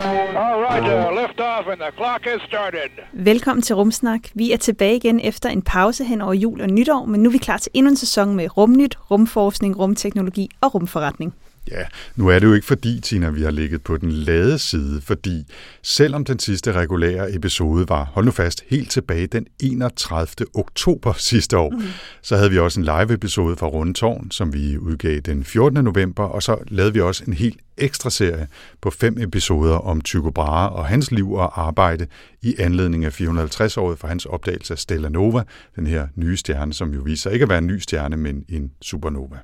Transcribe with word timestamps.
All 0.00 0.60
right, 0.62 0.82
uh, 0.82 1.22
lift 1.22 1.40
off 1.40 1.66
and 1.66 1.80
the 1.80 1.90
clock 1.96 2.24
has 2.24 2.42
started. 2.42 2.90
Velkommen 3.12 3.62
til 3.62 3.76
Rumsnak. 3.76 4.20
Vi 4.34 4.52
er 4.52 4.56
tilbage 4.56 4.96
igen 4.96 5.20
efter 5.20 5.48
en 5.48 5.62
pause 5.62 6.04
hen 6.04 6.20
over 6.20 6.32
jul 6.32 6.60
og 6.60 6.68
nytår, 6.68 7.04
men 7.04 7.22
nu 7.22 7.28
er 7.28 7.32
vi 7.32 7.38
klar 7.38 7.56
til 7.56 7.70
endnu 7.74 7.90
en 7.90 7.96
sæson 7.96 8.34
med 8.34 8.56
rumnyt, 8.56 8.98
rumforskning, 9.10 9.78
rumteknologi 9.78 10.48
og 10.60 10.74
rumforretning. 10.74 11.34
Ja, 11.70 11.84
nu 12.16 12.28
er 12.28 12.38
det 12.38 12.46
jo 12.46 12.52
ikke 12.52 12.66
fordi, 12.66 13.00
Tina, 13.00 13.30
vi 13.30 13.42
har 13.42 13.50
ligget 13.50 13.82
på 13.82 13.96
den 13.96 14.12
lade 14.12 14.58
side, 14.58 15.00
fordi 15.00 15.44
selvom 15.82 16.24
den 16.24 16.38
sidste 16.38 16.72
regulære 16.72 17.34
episode 17.34 17.88
var, 17.88 18.04
hold 18.04 18.24
nu 18.24 18.30
fast, 18.30 18.64
helt 18.68 18.90
tilbage 18.90 19.26
den 19.26 19.46
31. 19.62 20.46
oktober 20.54 21.12
sidste 21.12 21.58
år, 21.58 21.70
mm. 21.70 21.82
så 22.22 22.36
havde 22.36 22.50
vi 22.50 22.58
også 22.58 22.80
en 22.80 22.84
live-episode 22.84 23.56
fra 23.56 23.66
Rundetårn, 23.66 24.30
som 24.30 24.54
vi 24.54 24.78
udgav 24.78 25.18
den 25.18 25.44
14. 25.44 25.84
november, 25.84 26.24
og 26.24 26.42
så 26.42 26.56
lavede 26.68 26.92
vi 26.92 27.00
også 27.00 27.24
en 27.26 27.32
helt 27.32 27.60
ekstra 27.76 28.10
serie 28.10 28.46
på 28.80 28.90
fem 28.90 29.16
episoder 29.20 29.74
om 29.74 30.00
Tycho 30.00 30.30
Brahe 30.30 30.68
og 30.68 30.86
hans 30.86 31.10
liv 31.10 31.32
og 31.32 31.66
arbejde 31.66 32.06
i 32.42 32.54
anledning 32.58 33.04
af 33.04 33.20
450-året 33.20 33.98
for 33.98 34.08
hans 34.08 34.26
opdagelse 34.26 34.74
af 34.74 34.78
Stella 34.78 35.08
Nova, 35.08 35.42
den 35.76 35.86
her 35.86 36.08
nye 36.14 36.36
stjerne, 36.36 36.74
som 36.74 36.94
jo 36.94 37.00
viser 37.00 37.30
ikke 37.30 37.42
at 37.42 37.48
være 37.48 37.58
en 37.58 37.66
ny 37.66 37.78
stjerne, 37.78 38.16
men 38.16 38.44
en 38.48 38.70
supernova. 38.82 39.36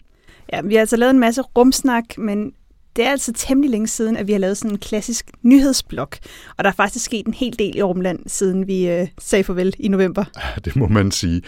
Ja, 0.53 0.61
vi 0.61 0.75
har 0.75 0.81
altså 0.81 0.97
lavet 0.97 1.11
en 1.11 1.21
masse 1.21 1.43
rumsnak, 1.43 2.19
men 2.19 2.53
det 2.97 3.07
er 3.07 3.11
altså 3.11 3.33
temmelig 3.33 3.71
længe 3.71 3.87
siden, 3.87 4.17
at 4.17 4.27
vi 4.27 4.33
har 4.33 4.39
lavet 4.39 4.57
sådan 4.57 4.71
en 4.71 4.79
klassisk 4.79 5.31
nyhedsblok. 5.43 6.19
Og 6.59 6.65
der 6.65 6.71
er 6.71 6.75
faktisk 6.75 7.05
sket 7.05 7.27
en 7.27 7.35
hel 7.35 7.59
del 7.59 7.77
i 7.77 7.83
Rumland, 7.83 8.19
siden 8.27 8.67
vi 8.67 8.89
øh, 8.89 9.09
sagde 9.19 9.45
farvel 9.45 9.75
i 9.79 9.89
november. 9.89 10.25
Det 10.65 10.77
må 10.77 10.89
man 10.89 11.11
sige. 11.11 11.43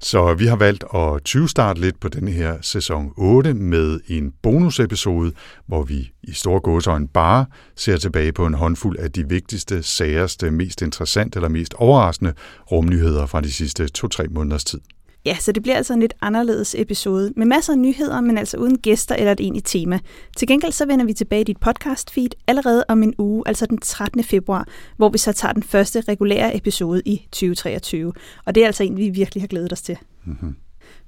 Så 0.00 0.34
vi 0.34 0.46
har 0.46 0.56
valgt 0.56 0.84
at 0.94 1.24
20 1.24 1.48
starte 1.48 1.80
lidt 1.80 2.00
på 2.00 2.08
denne 2.08 2.30
her 2.30 2.56
sæson 2.60 3.12
8 3.16 3.54
med 3.54 4.00
en 4.08 4.32
bonusepisode, 4.42 5.32
hvor 5.66 5.82
vi 5.82 6.10
i 6.22 6.32
store 6.32 6.60
gåsøjne 6.60 7.08
bare 7.08 7.46
ser 7.76 7.96
tilbage 7.96 8.32
på 8.32 8.46
en 8.46 8.54
håndfuld 8.54 8.98
af 8.98 9.12
de 9.12 9.28
vigtigste, 9.28 9.82
særeste, 9.82 10.50
mest 10.50 10.82
interessante 10.82 11.36
eller 11.36 11.48
mest 11.48 11.74
overraskende 11.74 12.32
rumnyheder 12.72 13.26
fra 13.26 13.40
de 13.40 13.52
sidste 13.52 13.88
2-3 13.98 14.26
måneders 14.30 14.64
tid. 14.64 14.80
Ja, 15.28 15.36
så 15.40 15.52
det 15.52 15.62
bliver 15.62 15.76
altså 15.76 15.94
en 15.94 16.00
lidt 16.00 16.14
anderledes 16.20 16.74
episode, 16.78 17.32
med 17.36 17.46
masser 17.46 17.72
af 17.72 17.78
nyheder, 17.78 18.20
men 18.20 18.38
altså 18.38 18.56
uden 18.56 18.78
gæster 18.78 19.14
eller 19.14 19.32
et 19.32 19.40
egentligt 19.40 19.66
tema. 19.66 19.98
Til 20.36 20.48
gengæld 20.48 20.72
så 20.72 20.86
vender 20.86 21.04
vi 21.04 21.12
tilbage 21.12 21.40
i 21.40 21.44
dit 21.44 21.60
podcast 21.60 22.10
feed 22.10 22.28
allerede 22.46 22.84
om 22.88 23.02
en 23.02 23.14
uge, 23.18 23.42
altså 23.46 23.66
den 23.66 23.78
13. 23.78 24.24
februar, 24.24 24.68
hvor 24.96 25.08
vi 25.08 25.18
så 25.18 25.32
tager 25.32 25.52
den 25.52 25.62
første 25.62 26.00
regulære 26.08 26.56
episode 26.56 27.02
i 27.04 27.26
2023. 27.32 28.12
Og 28.44 28.54
det 28.54 28.62
er 28.62 28.66
altså 28.66 28.84
en, 28.84 28.96
vi 28.96 29.08
virkelig 29.08 29.42
har 29.42 29.48
glædet 29.48 29.72
os 29.72 29.82
til. 29.82 29.98
Mm-hmm. 30.24 30.56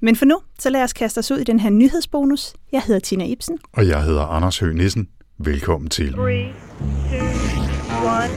Men 0.01 0.17
for 0.17 0.25
nu, 0.25 0.41
så 0.59 0.71
lad 0.71 0.83
os 0.83 0.93
kaste 0.93 1.19
os 1.19 1.31
ud 1.31 1.39
i 1.39 1.45
den 1.45 1.61
her 1.61 1.71
nyhedsbonus. 1.71 2.53
Jeg 2.73 2.83
hedder 2.83 3.01
Tina 3.01 3.25
Ibsen. 3.25 3.59
Og 3.73 3.89
jeg 3.89 4.03
hedder 4.05 4.23
Anders 4.23 4.59
Høgh 4.59 4.75
Nissen. 4.75 5.09
Velkommen 5.39 5.91
til. 5.91 6.13
Three, 6.13 6.45
two, 7.11 7.27
one, 8.05 8.31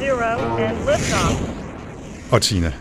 zero, 0.00 0.56
and 0.56 0.76
liftoff. 0.76 2.32
Og 2.32 2.42
Tina, 2.42 2.72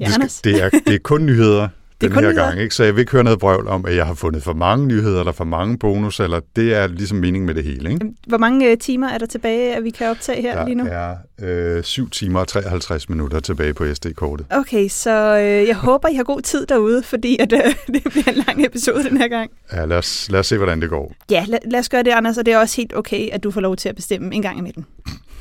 Ja, 0.00 0.10
skal, 0.10 0.52
det, 0.52 0.62
er, 0.62 0.68
det 0.70 0.94
er 0.94 0.98
kun 0.98 1.26
nyheder 1.26 1.68
den 2.00 2.12
her 2.12 2.20
nyheder. 2.20 2.46
gang, 2.46 2.60
ikke? 2.60 2.74
så 2.74 2.84
jeg 2.84 2.94
vil 2.94 3.00
ikke 3.00 3.12
høre 3.12 3.24
noget 3.24 3.38
brøvl 3.38 3.68
om, 3.68 3.84
at 3.86 3.96
jeg 3.96 4.06
har 4.06 4.14
fundet 4.14 4.42
for 4.42 4.52
mange 4.52 4.86
nyheder 4.86 5.18
eller 5.20 5.32
for 5.32 5.44
mange 5.44 5.78
bonus, 5.78 6.20
eller 6.20 6.40
det 6.56 6.74
er 6.74 6.86
ligesom 6.86 7.18
meningen 7.18 7.46
med 7.46 7.54
det 7.54 7.64
hele. 7.64 7.90
Ikke? 7.90 8.06
Hvor 8.26 8.38
mange 8.38 8.70
øh, 8.70 8.78
timer 8.78 9.08
er 9.08 9.18
der 9.18 9.26
tilbage, 9.26 9.76
at 9.76 9.84
vi 9.84 9.90
kan 9.90 10.06
optage 10.10 10.42
her 10.42 10.64
lige 10.64 10.74
nu? 10.74 10.84
Der 10.84 11.16
er 11.38 11.76
øh, 11.78 11.82
7 11.84 12.10
timer 12.10 12.40
og 12.40 12.48
53 12.48 13.08
minutter 13.08 13.40
tilbage 13.40 13.74
på 13.74 13.94
SD-kortet. 13.94 14.46
Okay, 14.50 14.88
så 14.88 15.36
øh, 15.38 15.68
jeg 15.68 15.76
håber, 15.76 16.08
I 16.08 16.14
har 16.14 16.24
god 16.24 16.40
tid 16.40 16.66
derude, 16.66 17.02
fordi 17.02 17.36
at, 17.40 17.52
øh, 17.52 17.60
det 17.94 18.02
bliver 18.10 18.28
en 18.28 18.44
lang 18.46 18.66
episode 18.66 19.04
den 19.04 19.16
her 19.16 19.28
gang. 19.28 19.50
Ja, 19.72 19.84
lad, 19.84 19.96
os, 19.96 20.28
lad 20.30 20.40
os 20.40 20.46
se, 20.46 20.56
hvordan 20.56 20.80
det 20.82 20.90
går. 20.90 21.12
Ja, 21.30 21.44
lad, 21.48 21.58
lad 21.70 21.80
os 21.80 21.88
gøre 21.88 22.02
det, 22.02 22.10
Anders, 22.10 22.38
og 22.38 22.46
det 22.46 22.54
er 22.54 22.58
også 22.58 22.76
helt 22.76 22.96
okay, 22.96 23.28
at 23.32 23.44
du 23.44 23.50
får 23.50 23.60
lov 23.60 23.76
til 23.76 23.88
at 23.88 23.96
bestemme 23.96 24.34
en 24.34 24.42
gang 24.42 24.58
i 24.58 24.60
midten. 24.60 24.86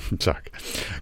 Tak. 0.19 0.45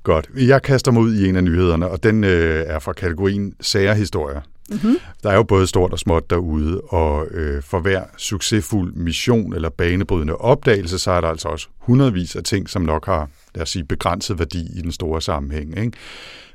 Godt. 0.03 0.29
Jeg 0.37 0.61
kaster 0.61 0.91
mig 0.91 1.01
ud 1.01 1.15
i 1.15 1.29
en 1.29 1.35
af 1.35 1.43
nyhederne, 1.43 1.87
og 1.87 2.03
den 2.03 2.23
øh, 2.23 2.65
er 2.67 2.79
fra 2.79 2.93
kategorien 2.93 3.53
sager 3.61 3.93
historier. 3.93 4.41
Mm-hmm. 4.69 4.97
Der 5.23 5.29
er 5.29 5.35
jo 5.35 5.43
både 5.43 5.67
stort 5.67 5.91
og 5.91 5.99
småt 5.99 6.29
derude, 6.29 6.81
og 6.81 7.27
øh, 7.31 7.63
for 7.63 7.79
hver 7.79 8.03
succesfuld 8.17 8.93
mission 8.93 9.53
eller 9.53 9.69
banebrydende 9.69 10.35
opdagelse, 10.35 10.99
så 10.99 11.11
er 11.11 11.21
der 11.21 11.27
altså 11.27 11.47
også 11.47 11.67
hundredvis 11.77 12.35
af 12.35 12.43
ting, 12.43 12.69
som 12.69 12.81
nok 12.81 13.05
har, 13.05 13.29
lad 13.55 13.61
os 13.61 13.69
sige, 13.69 13.85
begrænset 13.85 14.39
værdi 14.39 14.67
i 14.75 14.81
den 14.81 14.91
store 14.91 15.21
sammenhæng. 15.21 15.77
Ikke? 15.77 15.97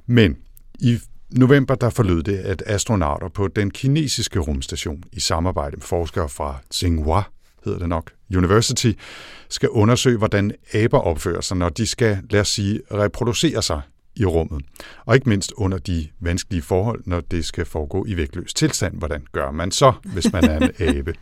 Men 0.07 0.37
i 0.81 0.99
november 1.31 1.75
der 1.75 1.91
forlød 1.91 2.23
det, 2.23 2.37
at 2.37 2.63
astronauter 2.67 3.29
på 3.29 3.49
den 3.49 3.71
kinesiske 3.71 4.39
rumstation 4.39 5.03
i 5.13 5.21
samarbejde 5.21 5.77
med 5.77 5.83
forskere 5.83 6.29
fra 6.29 6.59
Tsinghua, 6.71 7.23
hedder 7.69 7.79
det 7.79 7.89
nok, 7.89 8.13
University, 8.37 8.93
skal 9.49 9.69
undersøge, 9.69 10.19
hvordan 10.19 10.53
aber 10.75 10.99
opfører 10.99 11.41
sig, 11.41 11.57
når 11.57 11.69
de 11.69 11.87
skal, 11.87 12.19
lad 12.31 12.41
os 12.41 12.49
sige, 12.49 12.81
reproducere 12.93 13.63
sig 13.63 13.81
i 14.17 14.25
rummet. 14.25 14.65
Og 15.07 15.15
ikke 15.15 15.29
mindst 15.29 15.53
under 15.57 15.79
de 15.79 16.09
vanskelige 16.21 16.63
forhold, 16.63 17.03
når 17.07 17.21
det 17.21 17.45
skal 17.45 17.65
foregå 17.65 18.05
i 18.09 18.17
vægtløs 18.17 18.55
tilstand. 18.55 18.99
Hvordan 18.99 19.23
gør 19.33 19.51
man 19.51 19.71
så, 19.71 19.93
hvis 20.05 20.33
man 20.33 20.45
er 20.45 20.59
en 20.59 20.71
abe? 20.97 21.15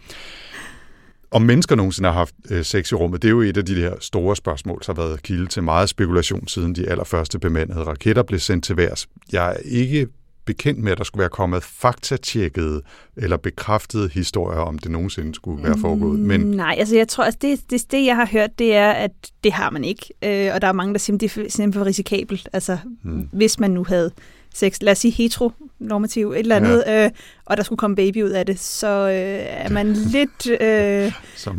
Om 1.30 1.42
mennesker 1.42 1.74
nogensinde 1.74 2.08
har 2.08 2.14
haft 2.18 2.34
øh, 2.50 2.64
sex 2.64 2.92
i 2.92 2.94
rummet, 2.94 3.22
det 3.22 3.28
er 3.28 3.32
jo 3.32 3.40
et 3.40 3.56
af 3.56 3.64
de 3.64 3.74
her 3.74 3.94
store 4.00 4.36
spørgsmål, 4.36 4.82
som 4.82 4.96
har 4.96 5.06
været 5.06 5.22
kilde 5.22 5.46
til 5.46 5.62
meget 5.62 5.88
spekulation, 5.88 6.48
siden 6.48 6.74
de 6.74 6.88
allerførste 6.88 7.38
bemandede 7.38 7.82
raketter 7.82 8.22
blev 8.22 8.40
sendt 8.40 8.64
til 8.64 8.76
værs. 8.76 9.08
Jeg 9.32 9.50
er 9.50 9.56
ikke 9.64 10.08
bekendt 10.46 10.80
med, 10.80 10.92
at 10.92 10.98
der 10.98 11.04
skulle 11.04 11.20
være 11.20 11.28
kommet 11.30 11.62
faktatjekkede 11.62 12.82
eller 13.16 13.36
bekræftede 13.36 14.08
historier, 14.08 14.58
om 14.60 14.78
det 14.78 14.90
nogensinde 14.90 15.34
skulle 15.34 15.64
være 15.64 15.78
foregået. 15.78 16.18
Men 16.20 16.40
Nej, 16.40 16.76
altså 16.78 16.96
jeg 16.96 17.08
tror, 17.08 17.24
at 17.24 17.42
det, 17.42 17.60
det, 17.70 17.92
det, 17.92 18.04
jeg 18.06 18.16
har 18.16 18.26
hørt, 18.26 18.58
det 18.58 18.74
er, 18.74 18.90
at 18.90 19.10
det 19.44 19.52
har 19.52 19.70
man 19.70 19.84
ikke. 19.84 20.06
Øh, 20.24 20.54
og 20.54 20.60
der 20.62 20.68
er 20.68 20.72
mange, 20.72 20.92
der 20.94 20.98
siger, 20.98 21.14
at 21.14 21.20
det 21.20 21.26
er 21.26 21.32
simpelthen 21.34 21.72
for 21.72 21.84
risikabelt. 21.84 22.48
Altså, 22.52 22.78
Hmm. 23.02 23.28
hvis 23.32 23.60
man 23.60 23.70
nu 23.70 23.84
havde 23.84 24.10
sex, 24.54 24.78
lad 24.82 24.92
os 24.92 24.98
sige 24.98 25.12
heteronormativ, 25.12 26.30
et 26.30 26.38
eller 26.38 26.56
andet, 26.56 26.84
ja. 26.86 27.04
øh, 27.04 27.10
og 27.44 27.56
der 27.56 27.62
skulle 27.62 27.76
komme 27.78 27.96
baby 27.96 28.22
ud 28.22 28.30
af 28.30 28.46
det, 28.46 28.58
så 28.60 28.86
øh, 28.86 29.46
er 29.48 29.68
man 29.70 29.92
lidt 29.92 30.46
øh, 30.50 30.58
er 30.60 31.10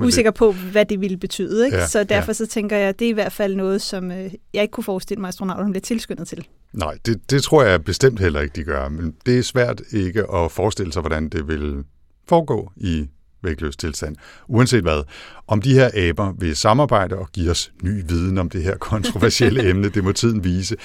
usikker 0.04 0.32
på, 0.32 0.52
hvad 0.52 0.86
det 0.86 1.02
ville 1.02 1.18
betyde. 1.18 1.66
Ikke? 1.66 1.78
Ja, 1.78 1.88
så 1.88 2.04
derfor 2.04 2.30
ja. 2.30 2.34
så 2.34 2.46
tænker 2.46 2.78
jeg, 2.78 2.90
at 2.90 3.00
det 3.00 3.06
er 3.06 3.10
i 3.10 3.14
hvert 3.14 3.32
fald 3.32 3.56
noget, 3.56 3.82
som 3.82 4.12
øh, 4.12 4.32
jeg 4.54 4.62
ikke 4.62 4.72
kunne 4.72 4.84
forestille 4.84 5.22
mig, 5.22 5.28
at 5.28 5.32
astronauterne 5.34 5.72
bliver 5.72 5.82
tilskyndet 5.82 6.28
til. 6.28 6.48
Nej, 6.78 6.98
det, 7.06 7.32
det 7.32 7.44
tror 7.44 7.64
jeg 7.64 7.84
bestemt 7.84 8.20
heller 8.20 8.42
ikke, 8.42 8.56
de 8.56 8.64
gør. 8.64 8.90
Men 8.90 9.16
det 9.26 9.38
er 9.38 9.44
svært 9.44 9.82
ikke 9.92 10.32
at 10.34 10.52
forestille 10.52 10.94
sig, 10.94 11.02
hvordan 11.02 11.30
det 11.30 11.48
vil 11.48 11.84
foregå 12.28 12.72
i 12.76 13.08
vægtløs 13.44 13.78
tilstand. 13.78 14.16
Uanset 14.48 14.82
hvad. 14.82 15.04
Om 15.48 15.62
de 15.62 15.74
her 15.74 16.10
aber 16.10 16.34
vil 16.40 16.56
samarbejde 16.56 17.16
og 17.16 17.32
give 17.32 17.52
os 17.52 17.72
ny 17.84 18.04
viden 18.08 18.38
om 18.38 18.50
det 18.50 18.64
her 18.64 18.78
kontroversielle 18.92 19.64
emne, 19.70 19.90
det 19.90 20.04
må 20.04 20.12
tiden 20.12 20.44
vise. 20.44 20.76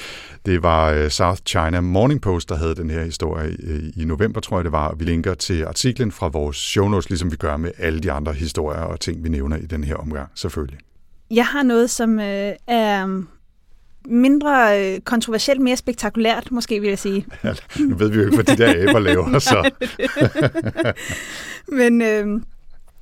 Det 0.46 0.62
var 0.62 0.90
øh, 0.90 1.10
South 1.10 1.40
China 1.46 1.80
Morning 1.80 2.20
Post, 2.20 2.48
der 2.48 2.56
havde 2.56 2.74
den 2.74 2.90
her 2.90 3.04
historie 3.04 3.56
øh, 3.62 3.82
i 3.96 4.04
november, 4.04 4.40
tror 4.40 4.58
jeg 4.58 4.64
det 4.64 4.72
var. 4.72 4.94
Vi 4.94 5.04
linker 5.04 5.34
til 5.34 5.64
artiklen 5.64 6.12
fra 6.12 6.28
vores 6.28 6.56
show 6.56 6.88
notes, 6.88 7.10
ligesom 7.10 7.30
vi 7.30 7.36
gør 7.36 7.56
med 7.56 7.70
alle 7.78 8.00
de 8.00 8.12
andre 8.12 8.32
historier 8.32 8.80
og 8.80 9.00
ting, 9.00 9.24
vi 9.24 9.28
nævner 9.28 9.56
i 9.56 9.66
den 9.66 9.84
her 9.84 9.96
omgang, 9.96 10.28
selvfølgelig. 10.34 10.78
Jeg 11.30 11.46
har 11.46 11.62
noget, 11.62 11.90
som 11.90 12.20
øh, 12.20 12.52
er 12.66 13.22
mindre 14.06 14.80
øh, 14.80 15.00
kontroversielt, 15.00 15.60
mere 15.60 15.76
spektakulært, 15.76 16.50
måske 16.50 16.80
vil 16.80 16.88
jeg 16.88 16.98
sige. 16.98 17.26
Nu 17.78 17.96
ved 17.96 18.08
vi 18.08 18.16
jo 18.18 18.24
ikke, 18.24 18.42
hvad 18.42 18.56
de 18.56 18.62
der 18.62 18.88
aber 18.88 18.98
laver, 18.98 19.38
så 19.52 19.70
Men 21.68 22.02
øh, 22.02 22.40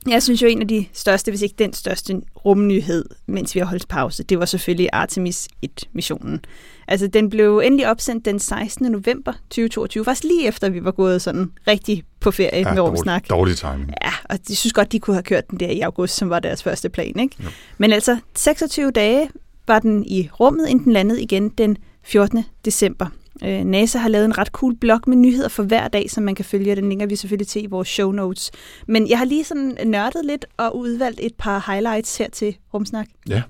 jeg 0.08 0.22
synes 0.22 0.42
jo, 0.42 0.46
en 0.46 0.60
af 0.60 0.68
de 0.68 0.86
største, 0.92 1.30
hvis 1.30 1.42
ikke 1.42 1.54
den 1.58 1.72
største 1.72 2.20
rumnyhed, 2.44 3.04
mens 3.26 3.54
vi 3.54 3.60
har 3.60 3.66
holdt 3.66 3.88
pause, 3.88 4.22
det 4.22 4.38
var 4.38 4.44
selvfølgelig 4.44 4.88
Artemis 4.92 5.48
1-missionen. 5.66 6.40
Altså, 6.88 7.06
den 7.06 7.30
blev 7.30 7.58
endelig 7.64 7.88
opsendt 7.88 8.24
den 8.24 8.38
16. 8.38 8.92
november 8.92 9.32
2022, 9.32 10.04
faktisk 10.04 10.24
lige 10.24 10.46
efter, 10.46 10.68
vi 10.68 10.84
var 10.84 10.90
gået 10.90 11.22
sådan 11.22 11.52
rigtig 11.66 12.04
på 12.20 12.30
ferie 12.30 12.68
ja, 12.68 12.74
med 12.74 12.82
rumsnak. 12.82 13.28
dårlig, 13.30 13.62
dårlig 13.62 13.76
timing. 13.76 13.94
Ja, 14.02 14.12
og 14.24 14.48
de 14.48 14.56
synes 14.56 14.72
godt, 14.72 14.92
de 14.92 14.98
kunne 14.98 15.14
have 15.14 15.22
kørt 15.22 15.50
den 15.50 15.60
der 15.60 15.68
i 15.68 15.80
august, 15.80 16.16
som 16.16 16.30
var 16.30 16.40
deres 16.40 16.62
første 16.62 16.88
plan, 16.88 17.18
ikke? 17.18 17.36
Jo. 17.44 17.48
Men 17.78 17.92
altså, 17.92 18.18
26 18.34 18.90
dage 18.90 19.30
var 19.70 19.78
den 19.78 20.04
i 20.06 20.28
rummet, 20.40 20.68
inden 20.68 20.84
den 20.84 20.92
landede 20.92 21.22
igen 21.22 21.48
den 21.48 21.76
14. 22.02 22.44
december. 22.64 23.06
Øh, 23.44 23.64
NASA 23.64 23.98
har 23.98 24.08
lavet 24.08 24.24
en 24.24 24.38
ret 24.38 24.48
cool 24.48 24.76
blog 24.76 25.00
med 25.06 25.16
nyheder 25.16 25.48
for 25.48 25.62
hver 25.62 25.88
dag, 25.88 26.10
som 26.10 26.24
man 26.24 26.34
kan 26.34 26.44
følge, 26.44 26.76
den 26.76 26.88
linker 26.88 27.06
vi 27.06 27.16
selvfølgelig 27.16 27.48
til 27.48 27.62
i 27.62 27.66
vores 27.66 27.88
show 27.88 28.12
notes. 28.12 28.50
Men 28.86 29.08
jeg 29.08 29.18
har 29.18 29.24
lige 29.24 29.44
sådan 29.44 29.76
nørdet 29.84 30.24
lidt 30.24 30.46
og 30.56 30.76
udvalgt 30.76 31.20
et 31.22 31.34
par 31.34 31.72
highlights 31.72 32.16
her 32.16 32.28
til 32.30 32.56
Rumsnak. 32.74 33.06
Ja. 33.28 33.42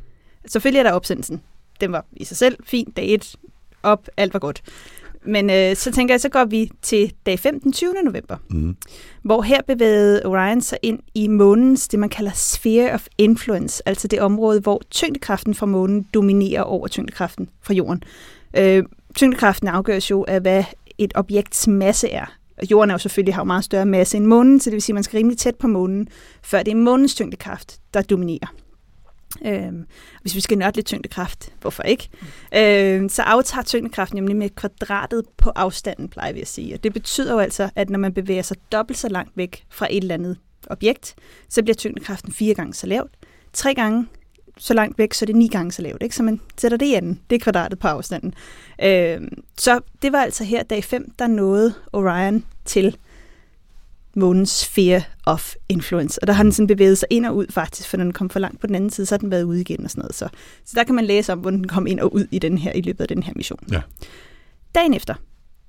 Selvfølgelig 0.47 0.79
er 0.79 0.83
der 0.83 0.93
opsendelsen. 0.93 1.41
Den 1.81 1.93
var 1.93 2.07
i 2.13 2.25
sig 2.25 2.37
selv 2.37 2.57
fin. 2.65 2.91
Dag 2.97 3.09
1 3.09 3.37
op, 3.83 4.09
alt 4.17 4.33
var 4.33 4.41
godt. 4.41 4.63
Men 5.25 5.51
øh, 5.51 5.77
så 5.77 5.93
tænker 5.93 6.15
jeg, 6.15 6.21
så 6.21 6.29
går 6.29 6.45
vi 6.45 6.71
til 6.83 7.13
dag 7.27 7.39
5, 7.39 7.61
den 7.61 7.73
20. 7.73 7.95
november, 8.05 8.37
Mm. 8.51 8.77
hvor 9.23 9.43
her 9.43 9.61
bevægede 9.67 10.27
Orion 10.27 10.61
sig 10.61 10.79
ind 10.83 10.99
i 11.15 11.29
månens, 11.29 11.89
det 11.89 11.99
man 11.99 12.09
kalder 12.09 12.31
sphere 12.35 12.93
of 12.93 13.07
influence, 13.19 13.89
altså 13.89 14.09
det 14.09 14.21
område, 14.21 14.61
hvor 14.61 14.83
tyngdekraften 14.91 15.55
fra 15.55 15.67
månen 15.67 16.07
dominerer 16.15 16.63
over 16.63 16.89
tyngdekraften 16.89 17.49
fra 17.63 17.75
jorden. 17.75 18.03
Øh, 18.57 18.85
tyngdekraften 19.15 19.69
afgøres 19.69 20.11
jo 20.11 20.25
af, 20.29 20.41
hvad 20.41 20.65
et 20.99 21.13
objekts 21.15 21.69
masse 21.69 22.09
er. 22.11 22.37
Jorden 22.71 22.91
er 22.91 22.95
jo 22.95 22.99
selvfølgelig 22.99 23.35
har 23.35 23.43
jo 23.43 23.47
meget 23.47 23.65
større 23.65 23.87
masse 23.87 24.17
end 24.17 24.27
månen, 24.27 24.61
så 24.61 24.71
det 24.71 24.75
vil 24.75 24.83
sige, 24.83 24.93
at 24.93 24.95
man 24.95 25.03
skal 25.03 25.17
rimelig 25.17 25.39
tæt 25.39 25.57
på 25.57 25.67
månen, 25.67 26.09
før 26.43 26.63
det 26.63 26.71
er 26.71 26.77
månens 26.77 27.15
tyngdekraft, 27.15 27.79
der 27.95 28.03
dominerer. 28.03 28.55
Øhm, 29.45 29.87
hvis 30.23 30.35
vi 30.35 30.41
skal 30.41 30.59
nørde 30.59 30.77
lidt 30.77 30.87
tyngdekraft, 30.87 31.53
hvorfor 31.61 31.83
ikke? 31.83 32.09
Øhm, 32.57 33.09
så 33.09 33.23
aftager 33.23 33.63
tyngdekraften 33.63 34.17
nemlig 34.17 34.37
med 34.37 34.51
kvadratet 34.51 35.25
på 35.37 35.51
afstanden, 35.55 36.09
plejer 36.09 36.33
vi 36.33 36.41
at 36.41 36.49
sige. 36.49 36.75
Og 36.75 36.85
det 36.85 36.93
betyder 36.93 37.33
jo 37.33 37.39
altså, 37.39 37.71
at 37.77 37.91
når 37.91 37.99
man 37.99 38.15
bevæger 38.15 38.43
sig 38.43 38.57
dobbelt 38.73 38.99
så 38.99 39.09
langt 39.09 39.37
væk 39.37 39.65
fra 39.69 39.87
et 39.91 39.97
eller 39.97 40.15
andet 40.15 40.37
objekt, 40.67 41.15
så 41.49 41.63
bliver 41.63 41.75
tyngdekraften 41.75 42.33
fire 42.33 42.55
gange 42.55 42.75
så 42.75 42.87
lavt. 42.87 43.11
Tre 43.53 43.75
gange 43.75 44.07
så 44.59 44.75
langt 44.75 44.99
væk, 44.99 45.15
så 45.15 45.25
er 45.25 45.27
det 45.27 45.37
ni 45.37 45.49
gange 45.49 45.73
så 45.73 45.83
lavt. 45.83 46.03
Ikke? 46.03 46.17
Så 46.17 46.23
man 46.23 46.41
sætter 46.57 46.79
det 46.79 46.87
i 46.87 46.95
anden. 46.95 47.21
Det 47.31 47.37
er 47.37 47.41
kvadratet 47.41 47.79
på 47.79 47.89
afstanden. 47.89 48.35
Øhm, 48.83 49.43
så 49.59 49.81
det 50.03 50.13
var 50.13 50.23
altså 50.23 50.45
her 50.45 50.63
dag 50.63 50.85
5, 50.85 51.11
der 51.19 51.27
nåede 51.27 51.75
Orion 51.93 52.45
til 52.65 52.97
månens 54.17 54.51
sphere 54.51 55.03
of 55.27 55.55
influence. 55.69 56.23
Og 56.23 56.27
der 56.27 56.33
har 56.33 56.43
den 56.43 56.53
sådan 56.53 56.67
bevæget 56.67 56.99
sig 56.99 57.09
ind 57.11 57.27
og 57.27 57.37
ud 57.37 57.47
faktisk, 57.51 57.89
for 57.89 57.97
når 57.97 58.05
den 58.05 58.13
kom 58.13 58.31
for 58.31 58.39
langt 58.39 58.61
på 58.61 58.67
den 58.67 58.75
anden 58.75 58.91
side, 58.91 59.07
så 59.07 59.15
har 59.15 59.19
den 59.19 59.31
været 59.31 59.43
ude 59.43 59.61
igen 59.61 59.85
og 59.85 59.91
sådan 59.91 60.01
noget. 60.01 60.15
Så, 60.15 60.29
så 60.65 60.73
der 60.75 60.85
kan 60.85 60.95
man 60.95 61.05
læse 61.05 61.33
om, 61.33 61.39
hvordan 61.39 61.59
den 61.59 61.69
kom 61.69 61.87
ind 61.87 62.01
og 62.01 62.15
ud 62.15 62.27
i, 62.31 62.39
den 62.39 62.59
her, 62.59 62.73
i 62.73 62.81
løbet 62.81 63.01
af 63.01 63.09
den 63.09 63.23
her 63.23 63.33
mission. 63.37 63.61
Ja. 63.73 63.81
Dagen 64.75 64.95
efter, 64.95 65.15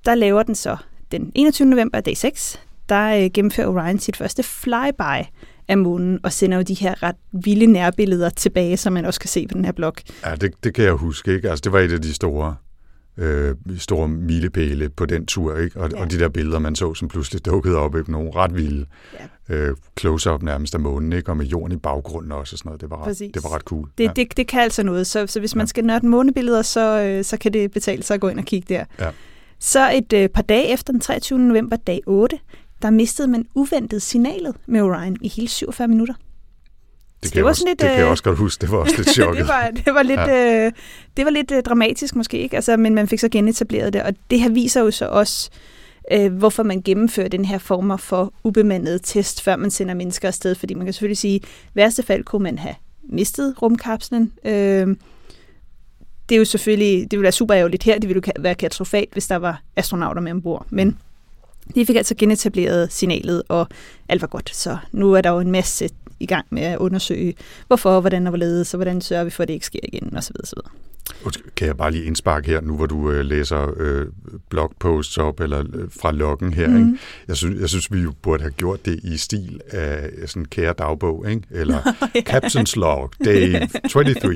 der 0.04 0.14
laver 0.14 0.42
den 0.42 0.54
så 0.54 0.76
den 1.12 1.32
21. 1.34 1.68
november 1.68 2.00
dag 2.00 2.16
6, 2.16 2.60
der 2.88 3.24
øh, 3.24 3.30
gennemfører 3.34 3.68
Orion 3.68 3.98
sit 3.98 4.16
første 4.16 4.42
flyby 4.42 5.26
af 5.68 5.78
månen 5.78 6.20
og 6.22 6.32
sender 6.32 6.56
jo 6.56 6.62
de 6.62 6.74
her 6.74 7.02
ret 7.02 7.16
vilde 7.32 7.66
nærbilleder 7.66 8.30
tilbage, 8.30 8.76
som 8.76 8.92
man 8.92 9.04
også 9.04 9.20
kan 9.20 9.28
se 9.28 9.46
på 9.46 9.54
den 9.54 9.64
her 9.64 9.72
blog. 9.72 9.94
Ja, 10.24 10.34
det, 10.34 10.64
det 10.64 10.74
kan 10.74 10.84
jeg 10.84 10.92
huske, 10.92 11.34
ikke? 11.34 11.50
Altså, 11.50 11.62
det 11.62 11.72
var 11.72 11.78
et 11.78 11.92
af 11.92 12.02
de 12.02 12.14
store, 12.14 12.54
øh, 13.16 13.54
store 13.78 14.08
milepæle 14.08 14.88
på 14.88 15.06
den 15.06 15.26
tur, 15.26 15.56
ikke? 15.56 15.80
Og, 15.80 15.90
Ja. 15.92 16.00
og 16.00 16.10
de 16.10 16.18
der 16.18 16.28
billeder, 16.28 16.58
man 16.58 16.74
så, 16.74 16.94
som 16.94 17.08
pludselig 17.08 17.44
dukkede 17.46 17.76
op, 17.76 17.96
ikke? 17.96 18.12
Nogle 18.12 18.30
ret 18.34 18.54
vilde 18.54 18.86
Ja. 19.48 19.54
øh, 19.54 19.76
close-up 20.00 20.42
nærmest 20.42 20.74
af 20.74 20.80
månen, 20.80 21.12
ikke? 21.12 21.30
Og 21.30 21.36
med 21.36 21.46
jorden 21.46 21.76
i 21.76 21.80
baggrunden 21.80 22.32
også 22.32 22.54
og 22.54 22.58
sådan 22.58 22.68
noget. 22.68 22.80
Det 22.80 22.90
var 22.90 23.06
ret, 23.06 23.18
det 23.34 23.44
var 23.44 23.54
ret 23.54 23.62
cool. 23.62 23.88
Det, 23.98 24.04
ja. 24.04 24.10
det, 24.16 24.36
det 24.36 24.46
kan 24.46 24.60
altså 24.60 24.82
noget, 24.82 25.06
så, 25.06 25.26
så 25.26 25.40
hvis 25.40 25.54
man 25.54 25.62
Ja. 25.62 25.66
skal 25.66 25.84
nørde 25.84 26.06
månebilleder, 26.06 26.62
så, 26.62 27.02
øh, 27.02 27.24
så 27.24 27.36
kan 27.36 27.52
det 27.52 27.70
betale 27.72 28.02
sig 28.02 28.14
at 28.14 28.20
gå 28.20 28.28
ind 28.28 28.38
og 28.38 28.44
kigge 28.44 28.74
der. 28.74 28.84
Ja. 29.00 29.10
Så 29.58 29.92
et 29.94 30.12
øh, 30.12 30.28
par 30.28 30.42
dage 30.42 30.72
efter 30.72 30.92
den 30.92 31.00
23. 31.00 31.38
november, 31.38 31.76
dag 31.76 32.00
8, 32.06 32.38
der 32.82 32.90
mistede 32.90 33.28
man 33.28 33.44
uventet 33.54 34.02
signalet 34.02 34.56
med 34.66 34.80
Orion 34.80 35.16
i 35.20 35.28
hele 35.28 35.48
47 35.48 35.88
minutter. 35.88 36.14
Det, 37.22 37.28
det 37.28 37.32
kan 37.32 37.36
jeg 37.36 37.44
var 37.44 37.50
også, 37.50 37.60
sådan 37.60 37.70
lidt, 37.70 37.80
det 37.80 37.88
kan 37.88 37.98
jeg 37.98 38.04
øh, 38.04 38.10
også 38.10 38.22
godt 38.22 38.38
huske. 38.38 38.60
Det 38.60 38.70
var 38.70 38.78
også 38.78 38.96
lidt 38.98 39.10
chokket. 39.10 39.38
det, 39.38 39.48
var, 39.48 39.70
det 39.84 39.94
var 39.94 40.02
lidt, 40.02 40.20
ja. 40.20 40.66
øh, 40.66 40.72
det 41.16 41.24
var 41.24 41.30
lidt 41.30 41.50
øh, 41.50 41.62
dramatisk 41.62 42.16
måske, 42.16 42.38
ikke? 42.38 42.56
Altså, 42.56 42.76
men 42.76 42.94
man 42.94 43.08
fik 43.08 43.20
så 43.20 43.28
genetableret 43.28 43.92
det, 43.92 44.02
og 44.02 44.14
det 44.30 44.40
her 44.40 44.50
viser 44.50 44.80
jo 44.80 44.90
så 44.90 45.06
også, 45.06 45.50
øh, 46.12 46.32
hvorfor 46.32 46.62
man 46.62 46.82
gennemfører 46.82 47.28
den 47.28 47.44
her 47.44 47.58
former 47.58 47.96
for 47.96 48.32
ubemandede 48.44 48.98
test, 48.98 49.42
før 49.42 49.56
man 49.56 49.70
sender 49.70 49.94
mennesker 49.94 50.28
afsted. 50.28 50.54
Fordi 50.54 50.74
man 50.74 50.86
kan 50.86 50.92
selvfølgelig 50.92 51.18
sige, 51.18 51.34
at 51.34 51.42
i 51.42 51.46
værste 51.74 52.02
fald 52.02 52.24
kunne 52.24 52.42
man 52.42 52.58
have 52.58 52.74
mistet 53.02 53.62
rumkapslen. 53.62 54.32
Øh, 54.44 54.96
det 56.28 56.34
er 56.34 56.38
jo 56.38 56.44
selvfølgelig, 56.44 57.02
det 57.02 57.18
ville 57.18 57.22
være 57.22 57.32
super 57.32 57.56
ærgerligt 57.56 57.82
her, 57.82 57.98
det 57.98 58.08
ville 58.08 58.22
jo 58.26 58.32
være 58.42 58.54
katastrofalt, 58.54 59.12
hvis 59.12 59.26
der 59.26 59.36
var 59.36 59.62
astronauter 59.76 60.20
med 60.20 60.32
ombord. 60.32 60.66
Men 60.70 60.98
de 61.74 61.86
fik 61.86 61.96
altså 61.96 62.14
genetableret 62.14 62.92
signalet, 62.92 63.42
og 63.48 63.68
alt 64.08 64.22
var 64.22 64.28
godt. 64.28 64.56
Så 64.56 64.76
nu 64.92 65.12
er 65.12 65.20
der 65.20 65.30
jo 65.30 65.40
en 65.40 65.50
masse 65.50 65.88
i 66.22 66.26
gang 66.26 66.46
med 66.50 66.62
at 66.62 66.78
undersøge, 66.78 67.34
hvorfor, 67.66 68.00
hvordan 68.00 68.26
og 68.26 68.30
hvorledes, 68.30 68.74
og 68.74 68.78
hvordan 68.78 69.00
sørger 69.00 69.24
vi 69.24 69.30
for, 69.30 69.42
at 69.42 69.48
det 69.48 69.54
ikke 69.54 69.66
sker 69.66 69.78
igen, 69.92 70.16
osv. 70.16 70.34
osv. 70.42 70.58
Kan 71.56 71.66
jeg 71.66 71.76
bare 71.76 71.90
lige 71.90 72.04
indsparke 72.04 72.46
her, 72.46 72.60
nu 72.60 72.76
hvor 72.76 72.86
du 72.86 73.10
øh, 73.10 73.24
læser 73.24 73.70
øh, 73.76 74.06
blogposts 74.48 75.18
op, 75.18 75.40
eller 75.40 75.58
øh, 75.74 75.88
fra 76.00 76.12
loggen 76.12 76.54
her, 76.54 76.68
Mhm. 76.68 76.76
mm. 76.80 76.86
ikke? 76.88 76.98
Jeg, 77.28 77.36
synes, 77.36 77.60
jeg 77.60 77.68
synes, 77.68 77.92
vi 77.92 78.00
jo 78.00 78.12
burde 78.22 78.42
have 78.42 78.50
gjort 78.52 78.84
det 78.84 79.00
i 79.04 79.16
stil 79.16 79.60
af 79.70 80.10
sådan 80.26 80.42
en 80.42 80.46
kære 80.48 80.72
dagbog, 80.78 81.30
ikke? 81.30 81.42
Eller 81.50 81.78
Captain's 82.30 82.72
Log, 82.76 83.12
Day 83.24 83.54
23. 83.92 84.34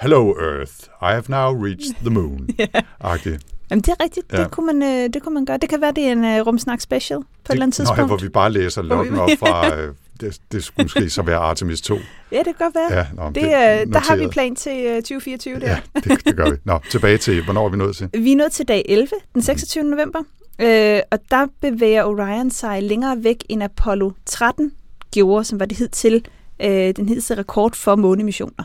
Hello 0.00 0.32
Earth, 0.32 0.72
I 1.02 1.12
have 1.12 1.24
now 1.28 1.64
reached 1.64 1.94
the 2.00 2.10
moon. 2.10 2.48
Agtigt. 3.00 3.42
Jamen, 3.70 3.82
det 3.82 3.88
er 3.88 4.04
rigtigt. 4.04 4.26
Ja. 4.32 4.38
Det, 4.42 4.50
kunne 4.50 4.66
man, 4.78 4.82
øh, 4.82 5.10
det 5.14 5.22
kunne 5.22 5.34
man 5.34 5.44
gøre. 5.44 5.58
Det 5.58 5.68
kan 5.68 5.80
være, 5.80 5.92
det 5.96 6.04
er 6.04 6.12
en 6.12 6.24
øh, 6.24 6.46
rumsnak 6.46 6.80
special 6.80 7.18
på 7.18 7.24
et 7.44 7.50
eller 7.50 7.62
andet 7.66 7.78
Nå, 7.78 7.82
ja, 7.82 7.86
tidspunkt. 7.86 8.10
hvor 8.10 8.16
vi 8.16 8.28
bare 8.28 8.52
læser 8.52 8.82
loggen 8.82 9.14
op 9.18 9.28
fra, 9.38 9.76
øh, 9.76 9.94
det, 10.20 10.40
det 10.52 10.64
skulle 10.64 10.84
måske 10.84 11.10
så 11.10 11.22
være 11.22 11.36
Artemis 11.36 11.80
2. 11.80 11.98
Ja, 12.32 12.38
det 12.38 12.44
kan 12.44 12.54
godt 12.58 12.74
være. 12.74 12.98
Ja, 12.98 13.06
nå, 13.14 13.30
det, 13.34 13.42
øh, 13.44 13.92
der 13.92 13.98
har 14.08 14.16
vi 14.16 14.26
plan 14.26 14.56
til 14.56 14.86
øh, 14.86 14.96
2024 14.96 15.60
der. 15.60 15.68
Ja, 15.68 15.80
det, 15.94 16.24
det 16.24 16.36
gør 16.36 16.50
vi. 16.50 16.56
Nå, 16.64 16.78
tilbage 16.90 17.18
til, 17.18 17.44
hvornår 17.44 17.64
er 17.64 17.68
vi 17.68 17.76
nået 17.76 17.96
til? 17.96 18.08
Vi 18.24 18.32
er 18.32 18.36
nået 18.36 18.52
til 18.52 18.68
dag 18.68 18.84
11, 18.88 19.08
den 19.34 19.42
26. 19.42 19.84
november, 19.84 20.18
øh, 20.60 21.00
og 21.10 21.18
der 21.30 21.46
bevæger 21.60 22.04
Orion 22.04 22.50
sig 22.50 22.82
længere 22.82 23.24
væk 23.24 23.44
end 23.48 23.62
Apollo 23.62 24.10
13 24.26 24.72
gjorde, 25.14 25.44
som 25.44 25.60
var 25.60 25.66
det 25.66 25.78
hed 25.78 25.88
til 25.88 26.24
øh, 26.62 26.96
den 26.96 27.08
hidtil 27.08 27.36
rekord 27.36 27.74
for 27.74 27.96
månemissioner. 27.96 28.64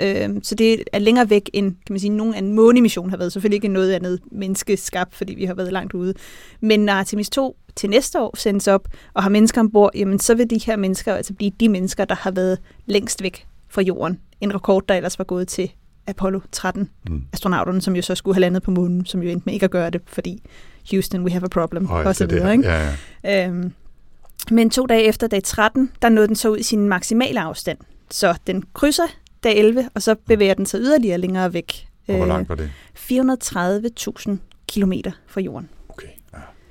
Øh, 0.00 0.28
så 0.42 0.54
det 0.54 0.84
er 0.92 0.98
længere 0.98 1.30
væk 1.30 1.50
end, 1.52 1.70
kan 1.70 1.92
man 1.92 2.00
sige, 2.00 2.10
nogen 2.10 2.34
anden 2.34 2.52
månemission 2.52 3.10
har 3.10 3.16
været. 3.16 3.32
Selvfølgelig 3.32 3.56
ikke 3.56 3.68
noget 3.68 3.92
andet 3.92 4.20
menneskeskabt, 4.32 5.14
fordi 5.14 5.34
vi 5.34 5.44
har 5.44 5.54
været 5.54 5.72
langt 5.72 5.94
ude. 5.94 6.14
Men 6.60 6.80
når 6.80 6.92
Artemis 6.92 7.30
2 7.30 7.56
til 7.76 7.90
næste 7.90 8.20
år 8.20 8.36
sendes 8.36 8.68
op 8.68 8.88
og 9.14 9.22
har 9.22 9.30
mennesker 9.30 9.60
ombord, 9.60 9.90
jamen 9.94 10.18
så 10.18 10.34
vil 10.34 10.50
de 10.50 10.58
her 10.66 10.76
mennesker 10.76 11.14
altså 11.14 11.34
blive 11.34 11.50
de 11.60 11.68
mennesker, 11.68 12.04
der 12.04 12.14
har 12.14 12.30
været 12.30 12.58
længst 12.86 13.22
væk 13.22 13.46
fra 13.68 13.82
jorden. 13.82 14.20
En 14.40 14.54
rekord, 14.54 14.84
der 14.88 14.94
ellers 14.94 15.18
var 15.18 15.24
gået 15.24 15.48
til 15.48 15.72
Apollo 16.06 16.40
13 16.52 16.90
Mm. 17.08 17.22
astronauterne, 17.32 17.80
som 17.82 17.96
jo 17.96 18.02
så 18.02 18.14
skulle 18.14 18.34
have 18.34 18.40
landet 18.40 18.62
på 18.62 18.70
månen, 18.70 19.06
som 19.06 19.22
jo 19.22 19.28
endte 19.30 19.42
med 19.46 19.54
ikke 19.54 19.64
at 19.64 19.70
gøre 19.70 19.90
det, 19.90 20.00
fordi 20.06 20.42
Houston, 20.90 21.24
we 21.24 21.30
have 21.30 21.44
a 21.44 21.48
problem, 21.48 21.86
Høj, 21.86 22.04
og 22.04 22.14
så 22.16 22.26
det 22.26 22.34
videre. 22.34 22.52
Ikke? 22.52 22.68
Ja, 22.68 22.94
ja. 23.24 23.48
Øhm, 23.48 23.72
men 24.50 24.70
to 24.70 24.86
dage 24.86 25.02
efter 25.02 25.26
dag 25.26 25.42
13, 25.42 25.90
der 26.02 26.08
nåede 26.08 26.28
den 26.28 26.36
så 26.36 26.48
ud 26.48 26.58
i 26.58 26.62
sin 26.62 26.88
maksimale 26.88 27.40
afstand. 27.40 27.78
Så 28.10 28.34
den 28.46 28.64
krydser 28.74 29.06
dag 29.44 29.58
11, 29.58 29.88
og 29.94 30.02
så 30.02 30.14
bevæger 30.14 30.54
den 30.54 30.66
sig 30.66 30.80
yderligere 30.80 31.18
længere 31.18 31.52
væk. 31.52 31.86
Og 32.08 32.14
hvor 32.14 32.24
Øh, 32.24 32.28
langt 32.28 32.48
var 32.48 32.54
det? 32.54 32.70
430.000 32.94 34.30
kilometer 34.68 35.12
fra 35.26 35.40
jorden. 35.40 35.68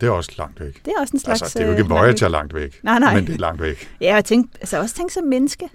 Det 0.01 0.07
er 0.07 0.11
også 0.11 0.31
langt 0.37 0.59
væk. 0.59 0.85
Det 0.85 0.93
er 0.97 1.01
også 1.01 1.11
en 1.13 1.19
slags... 1.19 1.41
Altså, 1.41 1.59
det 1.59 1.63
er 1.65 1.67
jo 1.67 1.73
ikke 1.73 1.83
øh, 1.83 1.89
langt 1.89 2.01
Voyager 2.01 2.25
væk. 2.25 2.31
langt 2.31 2.53
væk, 2.55 2.79
Nej, 2.83 2.99
nej. 2.99 3.15
men 3.15 3.27
det 3.27 3.33
er 3.35 3.39
langt 3.39 3.61
væk. 3.61 3.89
Ja, 4.01 4.13
jeg 4.15 4.25
tænkte, 4.25 4.57
altså 4.61 4.79
også 4.79 4.95
tænk 4.95 5.11
som 5.11 5.23
menneske. 5.23 5.69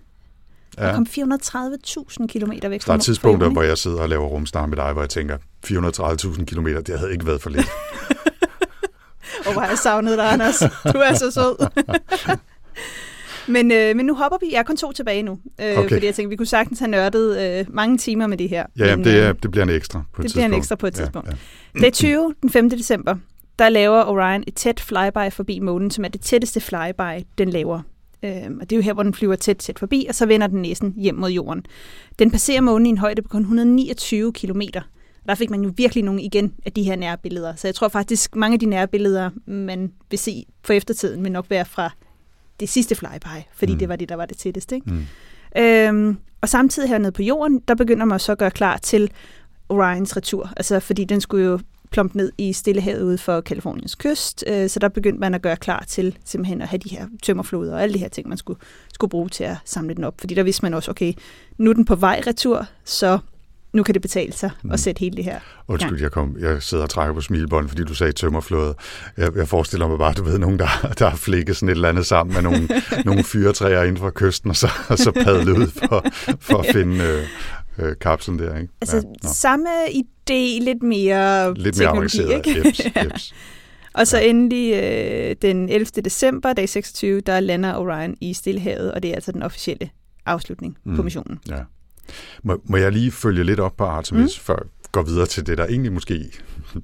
Ja. 0.78 0.87
Ja. 0.87 0.95
kom 0.95 1.06
430.000 1.11 2.26
kilometer 2.26 2.68
væk 2.68 2.80
Der 2.87 2.92
er 2.92 2.97
fra 2.97 3.02
tidspunkter, 3.02 3.47
fra 3.47 3.52
hvor 3.52 3.62
jeg 3.62 3.78
sidder 3.78 4.00
og 4.00 4.09
laver 4.09 4.26
rumsnar 4.26 4.66
med 4.66 4.76
dig, 4.76 4.92
hvor 4.92 5.02
jeg 5.02 5.09
tænker, 5.11 5.37
430.000 5.66 6.45
km, 6.45 6.66
det 6.66 6.99
havde 6.99 7.12
ikke 7.12 7.26
været 7.26 7.42
for 7.42 7.50
lidt. 7.50 7.66
Og 9.47 9.52
hvor 9.52 9.61
har 9.62 9.68
jeg 9.68 9.78
savnet 9.78 10.18
dig, 10.18 10.33
Anders. 10.33 10.59
Du 10.92 10.99
er 10.99 11.14
så 11.14 11.30
sød. 11.30 11.66
Men, 13.49 13.73
øh, 13.73 13.97
men 13.97 14.06
nu 14.06 14.14
hopper 14.14 14.38
vi. 14.40 14.47
Jeg 14.52 14.59
er 14.59 14.62
kun 14.62 14.76
to 14.76 14.92
tilbage 14.92 15.23
nu. 15.23 15.38
Øh, 15.61 15.78
Okay. 15.78 15.88
Fordi 15.88 16.06
jeg 16.06 16.14
tænkte, 16.14 16.30
vi 16.30 16.37
kunne 16.37 16.47
sagtens 16.47 16.78
have 16.78 16.88
nørdet 16.90 17.59
øh, 17.61 17.64
mange 17.75 17.99
timer 17.99 18.26
med 18.26 18.38
det 18.38 18.49
her. 18.49 18.66
Ja, 18.78 18.87
jamen, 18.87 19.04
men, 19.04 19.14
det, 19.14 19.23
er, 19.23 19.28
øh, 19.28 19.35
det 19.42 19.50
bliver 19.50 19.64
en 19.64 19.71
ekstra 19.71 19.99
på 19.99 20.23
et 20.23 20.23
det 20.23 20.23
tidspunkt. 20.23 20.35
bliver 20.35 20.47
en 20.47 20.54
ekstra 20.61 20.75
på 20.76 20.87
et 20.87 20.95
tidspunkt. 20.95 21.28
Ja, 21.28 21.35
ja. 21.75 21.80
Dag 21.80 21.92
20, 21.92 22.35
den 22.42 22.50
5. 22.50 22.71
december, 22.71 23.16
der 23.58 23.68
laver 23.68 24.04
Orion 24.04 24.44
et 24.46 24.54
tæt 24.54 24.80
flyby 24.80 25.32
forbi 25.32 25.58
månen, 25.58 25.90
som 25.90 26.04
er 26.04 26.08
det 26.08 26.20
tætteste 26.20 26.60
flyby, 26.60 27.25
den 27.38 27.48
laver. 27.48 27.80
Øhm, 28.22 28.58
og 28.60 28.70
det 28.70 28.76
er 28.76 28.76
jo 28.76 28.82
her, 28.82 28.92
hvor 28.92 29.02
den 29.02 29.14
flyver 29.14 29.36
tæt, 29.36 29.56
tæt 29.56 29.78
forbi, 29.78 30.06
og 30.08 30.14
så 30.14 30.26
vender 30.26 30.46
den 30.46 30.62
næsen 30.62 30.94
hjem 30.96 31.14
mod 31.14 31.30
jorden. 31.30 31.66
Den 32.18 32.30
passerer 32.30 32.60
månen 32.60 32.86
i 32.86 32.88
en 32.88 32.98
højde 32.98 33.22
på 33.22 33.28
kun 33.28 33.40
129 33.40 34.32
kilometer. 34.32 34.80
Der 35.28 35.34
fik 35.34 35.50
man 35.50 35.62
jo 35.62 35.72
virkelig 35.76 36.04
nogle 36.04 36.22
igen 36.22 36.52
af 36.66 36.72
de 36.72 36.82
her 36.82 36.96
nærbilleder. 36.96 37.54
Så 37.54 37.68
jeg 37.68 37.75
tror 37.75 37.88
faktisk, 37.88 38.36
mange 38.36 38.54
af 38.54 38.60
de 38.60 38.66
nærbilleder, 38.66 39.30
man 39.46 39.92
vil 40.10 40.18
se 40.18 40.44
for 40.64 40.72
eftertiden, 40.72 41.25
vil 41.25 41.32
nok 41.32 41.46
være 41.50 41.64
fra 41.64 41.90
det 42.60 42.68
sidste 42.68 42.94
flyby, 42.94 43.26
fordi 43.54 43.72
Mm. 43.72 43.78
det 43.78 43.88
var 43.88 43.96
det, 43.96 44.08
der 44.08 44.14
var 44.14 44.26
det 44.26 44.36
tætteste. 44.36 44.75
Ikke? 44.75 44.90
Mm. 44.90 45.06
Øhm, 45.62 46.16
og 46.40 46.48
samtidig 46.48 46.88
hernede 46.88 47.12
på 47.12 47.22
jorden, 47.22 47.62
der 47.68 47.75
begynder 47.75 48.04
man 48.04 48.18
så 48.18 48.32
at 48.32 48.38
gøre 48.38 48.50
klar 48.50 48.76
til 48.76 49.10
Orions 49.68 50.16
retur. 50.16 50.52
Altså, 50.56 50.80
fordi 50.80 51.04
den 51.04 51.20
skulle 51.20 51.44
jo 51.46 51.58
plumpe 51.90 52.16
ned 52.16 52.33
i 52.38 52.52
Stillehavet 52.52 53.02
ude 53.02 53.19
for 53.19 53.40
Kaliforniens 53.40 53.95
kyst, 53.95 54.45
øh, 54.47 54.69
så 54.69 54.78
der 54.78 54.88
begyndte 54.88 55.21
man 55.21 55.35
at 55.35 55.43
gøre 55.43 55.57
klar 55.57 55.85
til 55.88 56.19
simpelthen 56.25 56.62
at 56.62 56.69
have 56.69 56.78
de 56.78 56.88
her 56.88 57.07
tømmerfloder 57.23 57.75
og 57.75 57.83
alle 57.83 57.95
de 57.95 57.99
her 57.99 58.09
ting, 58.09 58.28
man 58.28 58.38
skulle, 58.38 58.61
skulle 58.95 59.11
bruge 59.11 59.28
til 59.28 59.45
at 59.45 59.57
samle 59.64 59.95
den 59.95 60.05
op. 60.05 60.14
Fordi 60.19 60.35
der 60.35 60.43
vidste 60.43 60.62
man 60.64 60.75
også, 60.75 60.90
okay, 60.90 61.12
nu 61.59 61.71
er 61.71 61.75
den 61.75 61.85
på 61.85 61.95
vej 61.95 62.23
retur, 62.26 62.66
så 62.85 63.19
nu 63.73 63.83
kan 63.83 63.95
det 63.95 64.02
betale 64.02 64.33
sig 64.33 64.50
Mm. 64.62 64.71
at 64.71 64.81
sætte 64.81 65.00
hele 65.00 65.16
det 65.16 65.25
her. 65.25 65.38
Undskyld, 65.69 66.00
jeg, 66.00 66.11
kom, 66.11 66.37
jeg 66.40 66.62
sidder 66.62 66.85
og 66.85 66.90
trækker 66.90 67.14
på 67.14 67.21
smilebånd, 67.21 67.69
fordi 67.69 67.85
du 67.85 67.95
sagde 67.95 68.12
tømmerflåde. 68.12 68.75
Jeg, 69.16 69.37
jeg 69.37 69.49
forestiller 69.49 69.88
mig 69.88 69.99
bare, 69.99 70.12
du 70.12 70.25
ved, 70.25 70.38
nogen, 70.38 70.59
der, 70.59 70.95
der 70.99 71.09
har 71.09 71.16
flikket 71.16 71.57
sådan 71.57 71.69
et 71.69 71.75
eller 71.75 71.88
andet 71.88 72.07
sammen 72.07 72.35
med 72.35 72.43
nogle, 72.43 72.69
nogle 73.05 73.25
fyretræer 73.25 73.83
inden 73.83 73.97
for 73.97 74.11
kysten, 74.14 74.50
og 74.50 74.57
så, 74.57 74.71
og 74.88 74.99
så 74.99 75.12
padlet 75.12 75.59
ud 75.59 75.66
for, 75.66 76.05
for 76.40 76.59
at 76.59 76.66
finde, 76.73 77.05
øh, 77.05 77.25
øh, 77.78 77.97
kapslen 78.00 78.38
der, 78.38 78.56
ikke? 78.56 78.73
Altså, 78.80 78.97
ja, 78.97 79.02
ja, 79.25 79.28
samme 79.28 79.68
idé, 79.88 80.64
lidt 80.64 80.83
mere 80.83 81.54
Lidt 81.54 81.78
mere 81.78 81.88
avanceret. 81.88 82.47
ikke? 82.47 82.66
Jeps, 82.66 82.80
jeps. 82.97 83.35
Og 83.97 84.06
så 84.06 84.18
endelig 84.18 84.75
øh, 84.75 85.37
den 85.42 85.68
11. 85.68 85.87
december, 86.04 86.52
dag 86.52 86.68
26, 86.68 87.21
der 87.21 87.40
lander 87.40 87.76
Orion 87.76 88.14
i 88.21 88.35
Stillehavet, 88.35 88.92
og 88.92 89.02
det 89.02 89.11
er 89.11 89.14
altså 89.14 89.33
den 89.33 89.42
officielle 89.42 89.90
afslutning 90.26 90.78
mm. 90.85 90.97
på 90.97 91.02
missionen. 91.02 91.38
Ja. 91.49 91.61
Må, 92.42 92.61
må 92.64 92.76
jeg 92.76 92.92
lige 92.92 93.11
følge 93.11 93.45
lidt 93.45 93.61
op 93.61 93.76
på 93.76 93.85
Artemis, 93.85 94.38
mm. 94.38 94.45
før 94.45 94.54
jeg 94.56 94.66
går 94.92 95.02
videre 95.02 95.26
til 95.26 95.47
det, 95.47 95.59
der 95.59 95.66
egentlig 95.66 95.92
måske 95.92 96.30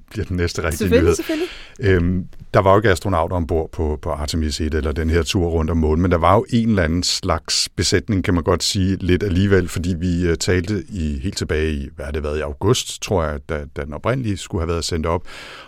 bliver 0.09 0.25
den 0.25 0.37
næste 0.37 0.63
rigtige 0.63 0.77
Selvfølgelig, 0.77 1.03
nyhed. 1.03 1.15
selvfølgelig. 1.15 1.47
Øhm, 1.79 2.25
der 2.53 2.59
var 2.59 2.71
jo 2.71 2.77
ikke 2.77 2.89
astronauter 2.89 3.35
ombord 3.35 3.71
på, 3.71 3.99
på 4.01 4.09
Artemis 4.09 4.61
1, 4.61 4.73
eller 4.73 4.91
den 4.91 5.09
her 5.09 5.23
tur 5.23 5.47
rundt 5.47 5.71
om 5.71 5.77
månen, 5.77 6.01
men 6.01 6.11
der 6.11 6.17
var 6.17 6.35
jo 6.35 6.45
en 6.49 6.69
eller 6.69 6.83
anden 6.83 7.03
slags 7.03 7.69
besætning, 7.75 8.23
kan 8.23 8.33
man 8.33 8.43
godt 8.43 8.63
sige, 8.63 8.95
lidt 8.95 9.23
alligevel, 9.23 9.67
fordi 9.67 9.95
vi 9.99 10.29
uh, 10.29 10.35
talte 10.35 10.83
i 10.89 11.19
helt 11.23 11.37
tilbage 11.37 11.71
i, 11.73 11.89
hvad 11.95 12.05
har 12.05 12.11
det 12.11 12.23
været, 12.23 12.37
i 12.37 12.41
august, 12.41 13.01
tror 13.01 13.23
jeg, 13.23 13.39
da, 13.49 13.65
da 13.75 13.83
den 13.83 13.93
oprindelige 13.93 14.37
skulle 14.37 14.61
have 14.61 14.67
været 14.69 14.85
sendt 14.85 15.05
op, 15.05 15.21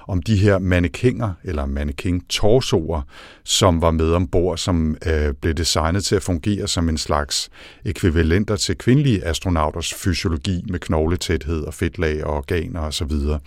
om 0.07 0.21
de 0.21 0.35
her 0.37 0.59
mannekinger, 0.59 1.33
eller 1.43 1.65
mannequin-torsoer, 1.65 3.01
som 3.43 3.81
var 3.81 3.91
med 3.91 4.11
ombord, 4.11 4.57
som 4.57 4.97
uh, 5.05 5.33
blev 5.41 5.53
designet 5.53 6.03
til 6.03 6.15
at 6.15 6.23
fungere 6.23 6.67
som 6.67 6.89
en 6.89 6.97
slags 6.97 7.49
ekvivalenter 7.85 8.55
til 8.55 8.77
kvindelige 8.77 9.25
astronauters 9.25 9.93
fysiologi 9.93 10.63
med 10.69 10.79
knogletæthed 10.79 11.63
og 11.63 11.73
fedtlag 11.73 12.25
og 12.25 12.37
organer 12.37 12.81
osv. 12.81 13.11
Uh, 13.11 13.37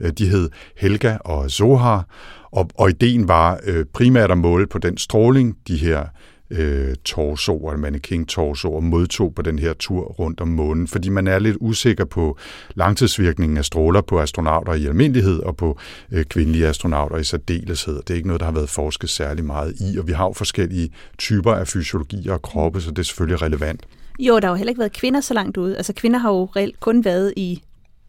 Øh, 0.00 0.10
de 0.10 0.28
hed 0.28 0.50
Helga 0.76 1.16
og 1.24 1.50
Zohar, 1.50 2.06
og, 2.50 2.70
og 2.74 2.90
ideen 2.90 3.28
var 3.28 3.60
øh, 3.64 3.84
primært 3.92 4.30
at 4.30 4.38
måle 4.38 4.66
på 4.66 4.78
den 4.78 4.98
stråling, 4.98 5.56
de 5.68 5.76
her 5.76 6.04
øh, 6.50 6.94
torsoer, 7.04 7.76
mannequin-torsoer, 7.76 8.80
modtog 8.80 9.34
på 9.34 9.42
den 9.42 9.58
her 9.58 9.72
tur 9.72 10.02
rundt 10.02 10.40
om 10.40 10.48
månen, 10.48 10.88
fordi 10.88 11.08
man 11.08 11.26
er 11.26 11.38
lidt 11.38 11.56
usikker 11.60 12.04
på 12.04 12.38
langtidsvirkningen 12.74 13.58
af 13.58 13.64
stråler 13.64 14.00
på 14.00 14.20
astronauter 14.20 14.74
i 14.74 14.86
almindelighed 14.86 15.38
og 15.38 15.56
på 15.56 15.78
øh, 16.12 16.24
kvindelige 16.24 16.66
astronauter 16.66 17.16
i 17.16 17.24
særdeleshed. 17.24 17.96
Det 17.96 18.10
er 18.10 18.14
ikke 18.14 18.28
noget, 18.28 18.40
der 18.40 18.46
har 18.46 18.52
været 18.52 18.68
forsket 18.70 19.10
særlig 19.10 19.44
meget 19.44 19.74
i, 19.80 19.98
og 19.98 20.06
vi 20.06 20.12
har 20.12 20.24
jo 20.24 20.32
forskellige 20.32 20.90
typer 21.18 21.52
af 21.52 21.68
fysiologi 21.68 22.28
og 22.28 22.42
kroppe, 22.42 22.80
så 22.80 22.90
det 22.90 22.98
er 22.98 23.02
selvfølgelig 23.02 23.42
relevant. 23.42 23.86
Jo, 24.18 24.38
der 24.38 24.46
har 24.46 24.52
jo 24.52 24.56
heller 24.56 24.70
ikke 24.70 24.78
været 24.78 24.92
kvinder 24.92 25.20
så 25.20 25.34
langt 25.34 25.56
ude. 25.56 25.76
Altså, 25.76 25.92
kvinder 25.92 26.18
har 26.18 26.30
jo 26.30 26.44
reelt 26.44 26.80
kun 26.80 27.04
været 27.04 27.32
i 27.36 27.62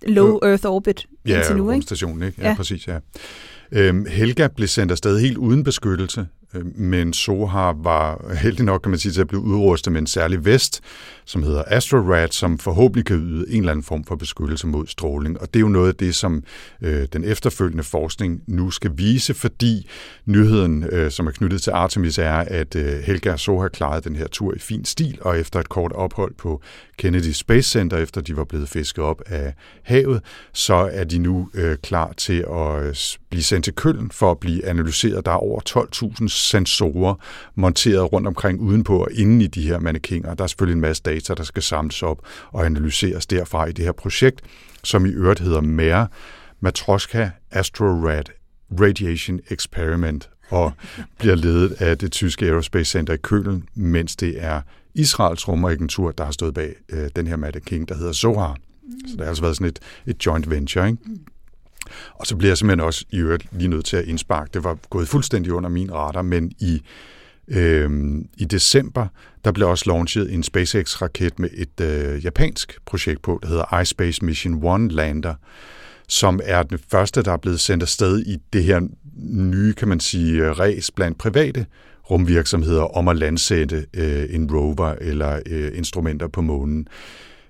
low 0.07 0.39
Earth 0.43 0.65
orbit 0.65 1.07
Ja, 1.27 1.37
indtil 1.37 1.55
nu, 1.55 1.63
ikke? 1.63 1.73
rumstationen, 1.73 2.23
ikke? 2.27 2.35
Ja, 2.37 2.43
Ja. 2.43 2.49
ja. 2.49 2.55
præcis, 2.55 2.87
ja. 2.87 2.99
Øhm, 3.71 4.05
Helga 4.09 4.47
blev 4.47 4.67
sendt 4.67 4.91
afsted 4.91 5.19
helt 5.19 5.37
uden 5.37 5.63
beskyttelse, 5.63 6.27
Øh, 6.53 6.77
men 6.77 7.13
Sohar 7.13 7.75
var 7.83 8.33
heldig 8.33 8.65
nok, 8.65 8.81
kan 8.81 8.89
man 8.89 8.99
sige, 8.99 9.11
til 9.11 9.21
at 9.21 9.27
blive 9.27 9.41
udrustet 9.41 9.93
med 9.93 10.01
en 10.01 10.07
særlig 10.07 10.45
vest, 10.45 10.81
som 11.25 11.43
hedder 11.43 11.63
AstroRad, 11.67 12.27
som 12.31 12.57
forhåbentlig 12.57 13.05
kan 13.05 13.17
yde 13.17 13.51
en 13.51 13.59
eller 13.59 13.71
anden 13.71 13.83
form 13.83 14.03
for 14.03 14.15
beskyttelse 14.15 14.67
mod 14.67 14.87
stråling. 14.87 15.41
Og 15.41 15.53
det 15.53 15.59
er 15.59 15.61
jo 15.61 15.67
noget 15.67 15.87
af 15.87 15.95
det, 15.95 16.15
som 16.15 16.43
øh, 16.81 17.07
den 17.13 17.23
efterfølgende 17.23 17.83
forskning 17.83 18.41
nu 18.47 18.71
skal 18.71 18.91
vise, 18.95 19.33
fordi 19.33 19.89
nyheden, 20.25 20.83
øh, 20.83 21.11
som 21.11 21.27
er 21.27 21.31
knyttet 21.31 21.61
til 21.61 21.71
Artemis, 21.71 22.17
er, 22.17 22.33
at 22.33 22.75
øh, 22.75 22.99
Helga 22.99 23.31
og 23.31 23.39
Sohar 23.39 23.67
klarede 23.67 24.09
den 24.09 24.15
her 24.15 24.27
tur 24.27 24.53
i 24.55 24.59
fin 24.59 24.85
stil, 24.85 25.17
og 25.21 25.39
efter 25.39 25.59
et 25.59 25.69
kort 25.69 25.91
ophold 25.91 26.33
på 26.37 26.61
Kennedy 26.97 27.31
Space 27.31 27.69
Center, 27.69 27.97
efter 27.97 28.21
de 28.21 28.37
var 28.37 28.43
blevet 28.43 28.69
fisket 28.69 29.03
op 29.03 29.21
af 29.25 29.53
havet, 29.83 30.21
så 30.53 30.89
er 30.93 31.03
de 31.03 31.17
nu 31.17 31.49
øh, 31.53 31.77
klar 31.77 32.13
til 32.17 32.45
at 32.51 32.83
øh, 32.83 32.95
blive 33.29 33.43
sendt 33.43 33.63
til 33.63 33.73
Køln 33.73 34.11
for 34.11 34.31
at 34.31 34.39
blive 34.39 34.65
analyseret. 34.65 35.25
Der 35.25 35.31
er 35.31 35.35
over 35.35 35.61
12.000 35.69 36.27
sensorer 36.39 37.15
monteret 37.55 38.13
rundt 38.13 38.27
omkring 38.27 38.59
udenpå 38.59 38.97
og 39.03 39.11
inden 39.13 39.41
i 39.41 39.47
de 39.47 39.67
her 39.67 39.79
mannekinger. 39.79 40.33
Der 40.33 40.43
er 40.43 40.47
selvfølgelig 40.47 40.75
en 40.75 40.81
masse 40.81 41.03
data, 41.03 41.33
der 41.33 41.43
skal 41.43 41.63
samles 41.63 42.03
op 42.03 42.21
og 42.51 42.65
analyseres 42.65 43.25
derfra 43.25 43.65
i 43.65 43.71
det 43.71 43.85
her 43.85 43.91
projekt, 43.91 44.41
som 44.83 45.05
i 45.05 45.09
øvrigt 45.09 45.39
hedder 45.39 45.61
MER, 45.61 46.05
Matroska 46.59 47.29
AstroRad 47.51 48.23
Radiation 48.79 49.39
Experiment, 49.49 50.29
og 50.49 50.71
bliver 51.17 51.35
ledet 51.35 51.71
af 51.71 51.97
det 51.97 52.11
tyske 52.11 52.45
Aerospace 52.45 52.91
Center 52.91 53.13
i 53.13 53.17
Kølen, 53.17 53.63
mens 53.75 54.15
det 54.15 54.43
er 54.43 54.61
Israels 54.95 55.47
rumagentur, 55.47 56.11
der 56.11 56.23
har 56.23 56.31
stået 56.31 56.53
bag 56.53 56.75
øh, 56.89 57.09
den 57.15 57.27
her 57.27 57.35
mannequin, 57.35 57.85
der 57.85 57.95
hedder 57.95 58.13
Zohar. 58.13 58.57
Så 59.07 59.11
det 59.11 59.21
har 59.21 59.27
altså 59.27 59.43
været 59.43 59.55
sådan 59.55 59.67
et, 59.67 59.79
et 60.05 60.25
joint 60.25 60.49
venture, 60.49 60.87
ikke? 60.89 61.03
Og 62.15 62.27
så 62.27 62.35
bliver 62.35 62.49
jeg 62.49 62.57
simpelthen 62.57 62.85
også 62.85 63.05
i 63.09 63.17
øvrigt 63.17 63.45
lige 63.51 63.67
nødt 63.67 63.85
til 63.85 63.97
at 63.97 64.05
indsparke. 64.05 64.49
Det 64.53 64.63
var 64.63 64.77
gået 64.89 65.07
fuldstændig 65.07 65.53
under 65.53 65.69
min 65.69 65.93
radar, 65.93 66.21
men 66.21 66.51
i, 66.59 66.81
øh, 67.47 67.89
i 68.37 68.45
december, 68.45 69.07
der 69.45 69.51
blev 69.51 69.69
også 69.69 69.83
launchet 69.87 70.33
en 70.33 70.43
SpaceX-raket 70.43 71.39
med 71.39 71.49
et 71.53 71.81
øh, 71.81 72.25
japansk 72.25 72.79
projekt 72.85 73.21
på, 73.21 73.39
der 73.41 73.47
hedder 73.47 73.79
iSpace 73.81 74.25
Mission 74.25 74.63
One 74.63 74.89
Lander, 74.89 75.33
som 76.07 76.39
er 76.43 76.63
den 76.63 76.79
første, 76.91 77.21
der 77.21 77.31
er 77.31 77.37
blevet 77.37 77.59
sendt 77.59 77.83
afsted 77.83 78.19
i 78.19 78.37
det 78.53 78.63
her 78.63 78.81
nye, 79.23 79.73
kan 79.73 79.87
man 79.87 79.99
sige, 79.99 80.51
ræs 80.51 80.91
blandt 80.91 81.17
private 81.17 81.65
rumvirksomheder 82.09 82.97
om 82.97 83.07
at 83.07 83.17
landsætte 83.17 83.85
øh, 83.93 84.25
en 84.29 84.51
rover 84.51 84.95
eller 85.01 85.39
øh, 85.45 85.71
instrumenter 85.77 86.27
på 86.27 86.41
månen. 86.41 86.87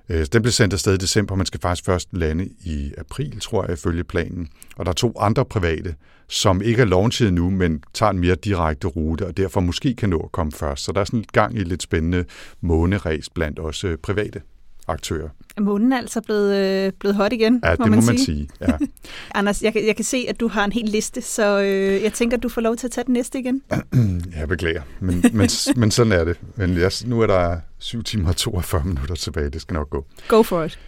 Øh, 0.09 0.25
den 0.33 0.41
blev 0.41 0.51
sendt 0.51 0.73
afsted 0.73 0.93
i 0.93 0.97
december, 0.97 1.35
man 1.35 1.45
skal 1.45 1.59
faktisk 1.59 1.85
først 1.85 2.09
lande 2.11 2.49
i 2.65 2.93
april, 2.97 3.39
tror 3.39 3.63
jeg, 3.63 3.73
ifølge 3.73 4.03
planen. 4.03 4.49
Og 4.75 4.85
der 4.85 4.91
er 4.91 4.95
to 4.95 5.13
andre 5.19 5.45
private, 5.45 5.95
som 6.27 6.61
ikke 6.61 6.81
er 6.81 6.85
launchet 6.85 7.33
nu, 7.33 7.49
men 7.49 7.83
tager 7.93 8.09
en 8.09 8.19
mere 8.19 8.35
direkte 8.35 8.87
rute, 8.87 9.27
og 9.27 9.37
derfor 9.37 9.59
måske 9.59 9.95
kan 9.95 10.09
nå 10.09 10.19
at 10.19 10.31
komme 10.31 10.51
først. 10.51 10.83
Så 10.83 10.91
der 10.91 11.01
er 11.01 11.05
sådan 11.05 11.19
et 11.19 11.31
gang 11.31 11.55
i 11.55 11.63
lidt 11.63 11.83
spændende 11.83 12.25
måneræs 12.61 13.29
blandt 13.29 13.59
også 13.59 13.97
private 14.03 14.41
aktører. 14.91 15.29
Er 15.57 15.61
månen 15.61 15.93
altså 15.93 16.21
blevet, 16.21 16.55
øh, 16.87 16.91
blevet 16.99 17.15
hot 17.15 17.33
igen, 17.33 17.61
Ja, 17.63 17.69
må 17.69 17.71
det 17.71 17.79
man 17.79 17.89
må 17.89 17.95
man 17.95 18.17
sige. 18.17 18.25
sige. 18.25 18.49
Ja. 18.61 18.67
Anders, 19.35 19.61
jeg, 19.61 19.73
kan- 19.73 19.85
jeg 19.87 19.95
kan 19.95 20.05
se, 20.05 20.25
at 20.29 20.39
du 20.39 20.47
har 20.47 20.65
en 20.65 20.71
hel 20.71 20.85
liste, 20.85 21.21
så 21.21 21.61
øh, 21.61 22.03
jeg 22.03 22.13
tænker, 22.13 22.37
at 22.37 22.43
du 22.43 22.49
får 22.49 22.61
lov 22.61 22.75
til 22.75 22.87
at 22.87 22.91
tage 22.91 23.05
den 23.05 23.13
næste 23.13 23.39
igen. 23.39 23.61
Jeg 24.39 24.47
beklager, 24.47 24.81
men, 24.99 25.23
men, 25.33 25.49
men 25.75 25.91
sådan 25.91 26.11
er 26.11 26.23
det. 26.23 26.39
Men 26.55 26.77
jeg, 26.77 26.91
nu 27.05 27.21
er 27.21 27.27
der 27.27 27.57
7 27.79 28.03
timer 28.03 28.29
og 28.29 28.35
42 28.35 28.83
minutter 28.85 29.15
tilbage, 29.15 29.49
det 29.49 29.61
skal 29.61 29.73
nok 29.73 29.89
gå. 29.89 30.05
Go 30.27 30.41
for 30.43 30.63
it. 30.63 30.79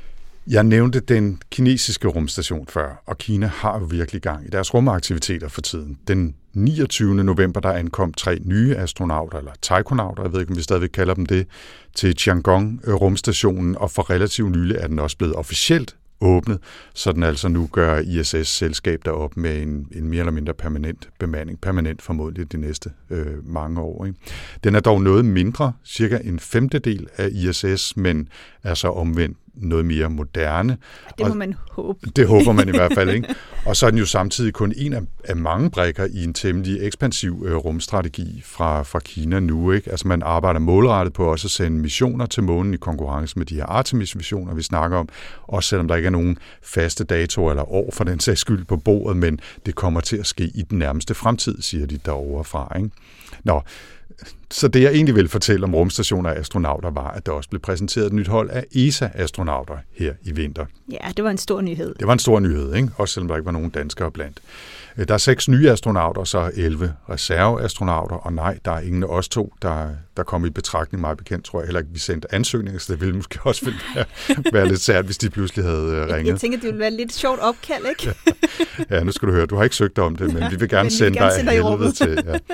Jeg 0.48 0.64
nævnte 0.64 1.00
den 1.00 1.42
kinesiske 1.52 2.08
rumstation 2.08 2.68
før, 2.68 3.04
og 3.06 3.18
Kina 3.18 3.48
har 3.48 3.80
jo 3.80 3.86
virkelig 3.86 4.22
gang 4.22 4.46
i 4.46 4.50
deres 4.50 4.74
rumaktiviteter 4.74 5.48
for 5.48 5.62
tiden. 5.62 5.98
Den 6.08 6.36
29. 6.54 7.24
november, 7.24 7.60
der 7.60 7.72
ankom 7.72 8.14
tre 8.14 8.40
nye 8.46 8.76
astronauter, 8.76 9.38
eller 9.38 9.52
taikonauter, 9.62 10.24
jeg 10.24 10.34
ved 10.34 10.40
ikke, 10.40 10.52
om 10.52 10.58
vi 10.58 10.62
stadigvæk 10.62 10.90
kalder 10.90 11.14
dem 11.14 11.26
det, 11.26 11.48
til 11.96 12.16
Tiangong-rumstationen, 12.16 13.76
øh, 13.76 13.82
og 13.82 13.92
for 13.92 14.10
relativt 14.10 14.52
nylig 14.52 14.78
er 14.78 14.88
den 14.88 15.00
også 15.00 15.18
blevet 15.18 15.36
officielt 15.36 15.96
åbnet, 16.22 16.60
så 16.94 17.12
den 17.12 17.24
altså 17.24 17.48
nu 17.48 17.70
gør 17.72 18.00
ISS-selskab 18.00 19.02
derop 19.06 19.38
med 19.38 19.62
en, 19.62 19.88
en 19.92 20.10
mere 20.10 20.20
eller 20.20 20.32
mindre 20.32 20.54
permanent 20.54 21.10
bemanding, 21.20 21.62
permanent 21.62 22.02
formodentlig 22.02 22.52
de 22.52 22.58
næste 22.58 22.92
øh, 23.10 23.48
mange 23.48 23.82
år. 23.82 24.06
Ikke? 24.06 24.18
Den 24.64 24.76
er 24.76 24.80
dog 24.80 25.02
noget 25.02 25.26
mindre, 25.26 25.74
cirka 25.86 26.20
en 26.24 26.40
femtedel 26.40 27.08
af 27.18 27.30
ISS, 27.32 27.98
men 27.98 28.28
er 28.64 28.74
så 28.74 28.88
omvendt 28.88 29.38
noget 29.54 29.86
mere 29.86 30.10
moderne. 30.10 30.78
Det 31.18 31.26
må 31.26 31.32
Og- 31.32 31.38
man 31.38 31.56
håbe. 31.72 32.00
det 32.16 32.28
håber 32.28 32.52
man 32.52 32.68
i 32.68 32.72
hvert 32.72 32.94
fald, 32.94 33.10
ikke? 33.16 33.36
Og 33.66 33.76
så 33.76 33.86
er 33.86 33.90
den 33.90 34.00
jo 34.00 34.06
samtidig 34.06 34.54
kun 34.54 34.74
en 34.78 34.94
af, 34.94 35.02
af 35.24 35.36
mange 35.36 35.70
brækker 35.72 36.08
i 36.14 36.24
en 36.24 36.34
temmelig 36.34 36.78
ekspansiv 36.82 37.44
øh, 37.48 37.56
rumstrategi 37.56 38.42
fra, 38.46 38.84
fra 38.84 39.00
Kina 39.00 39.40
nu, 39.40 39.72
ikke? 39.72 39.92
Altså 39.92 40.08
man 40.08 40.22
arbejder 40.26 40.60
målrettet 40.60 41.14
på 41.14 41.26
også 41.32 41.48
at 41.48 41.52
sende 41.52 41.78
missioner 41.80 42.26
til 42.26 42.44
månen 42.44 42.74
i 42.74 42.78
konkurrence 42.78 43.38
med 43.40 43.46
de 43.46 43.56
her 43.56 43.66
Artemis-missioner, 43.66 44.54
vi 44.54 44.62
snakker 44.64 44.98
om, 44.98 45.10
også 45.44 45.70
selvom 45.70 45.88
der 45.88 45.96
ikke 45.96 46.08
er 46.08 46.12
nogen 46.12 46.38
faste 46.64 47.04
datoer 47.04 47.50
eller 47.52 47.72
år 47.72 47.90
for 47.94 48.04
den 48.04 48.20
sags 48.20 48.40
skyld 48.42 48.66
på 48.66 48.78
bordet, 48.78 49.18
men 49.18 49.40
det 49.66 49.76
kommer 49.76 50.00
til 50.02 50.18
at 50.18 50.26
ske 50.28 50.44
i 50.44 50.62
den 50.70 50.80
nærmeste 50.80 51.14
fremtid, 51.14 51.62
siger 51.62 51.86
de 51.88 52.00
derovre 52.06 52.44
fra, 52.44 52.78
ikke? 52.78 52.90
Nå, 53.44 53.62
så 54.52 54.68
det 54.68 54.82
jeg 54.82 54.92
egentlig 54.92 55.16
vil 55.16 55.28
fortælle 55.30 55.64
om 55.64 55.76
rumstationer 55.76 56.30
og 56.30 56.38
astronauter 56.38 56.90
var, 56.92 57.08
at 57.12 57.26
der 57.26 57.32
også 57.32 57.50
blev 57.50 57.62
præsenteret 57.62 58.06
et 58.06 58.14
nyt 58.14 58.28
hold 58.28 58.50
af 58.50 58.66
ESA-astronauter 58.76 59.78
her 59.98 60.14
i 60.24 60.32
vinter. 60.32 60.66
Ja, 60.92 60.98
det 61.18 61.24
var 61.24 61.32
en 61.32 61.38
stor 61.38 61.62
nyhed. 61.62 61.96
Det 62.00 62.08
var 62.08 62.14
en 62.14 62.20
stor 62.20 62.40
nyhed, 62.40 62.76
ikke? 62.76 62.90
også 62.98 63.14
selvom 63.14 63.28
der 63.28 63.36
ikke 63.36 63.46
var 63.46 63.52
nogen 63.52 63.70
danskere 63.70 64.12
blandt. 64.12 64.40
Øh, 64.98 65.08
Der 65.08 65.14
er 65.14 65.18
seks 65.18 65.50
nye 65.50 65.70
astronauter, 65.70 66.24
så 66.24 66.52
11 66.56 66.94
reserveastronauter, 67.10 68.16
og 68.16 68.34
nej, 68.34 68.60
der 68.66 68.72
er 68.72 68.80
ingen 68.80 69.04
af 69.04 69.08
os 69.08 69.30
to, 69.30 69.54
der, 69.62 69.90
der 70.18 70.24
kom 70.24 70.46
i 70.46 70.50
betragtning 70.50 71.02
meget 71.02 71.18
bekendt, 71.18 71.46
tror 71.46 71.60
jeg 71.60 71.68
heller 71.68 71.80
ikke, 71.80 71.92
vi 71.94 72.00
sendte 72.00 72.34
ansøgninger, 72.36 72.80
så 72.80 72.94
det 72.94 73.02
ville 73.02 73.16
måske 73.16 73.40
også 73.44 73.66
ville 73.66 73.80
være, 73.96 74.06
være 74.54 74.68
lidt 74.68 74.82
sært, 74.82 75.06
hvis 75.06 75.18
de 75.18 75.30
pludselig 75.30 75.66
havde 75.66 75.86
øh, 75.86 75.98
Jeg, 75.98 76.16
ringet. 76.16 76.32
jeg 76.32 76.40
tænker, 76.40 76.58
det 76.58 76.66
ville 76.66 76.80
være 76.80 76.92
lidt 76.92 77.14
sjovt 77.14 77.40
opkald, 77.40 77.86
ikke? 77.90 78.14
Ja, 78.90 79.04
nu 79.04 79.12
skal 79.12 79.28
du 79.28 79.34
høre, 79.34 79.46
du 79.46 79.56
har 79.56 79.64
ikke 79.64 79.76
søgt 79.76 80.00
om 80.00 80.16
det, 80.16 80.34
men 80.34 80.44
vi 80.52 80.56
vil 80.56 80.70
gerne 80.70 80.82
vi 80.84 80.84
vil 80.84 80.92
sende 80.98 81.20
dig 81.20 81.32
sende 81.36 81.52
dig 81.52 81.64
helvede 81.64 81.92
til. 81.92 82.24
Ja. 82.26 82.38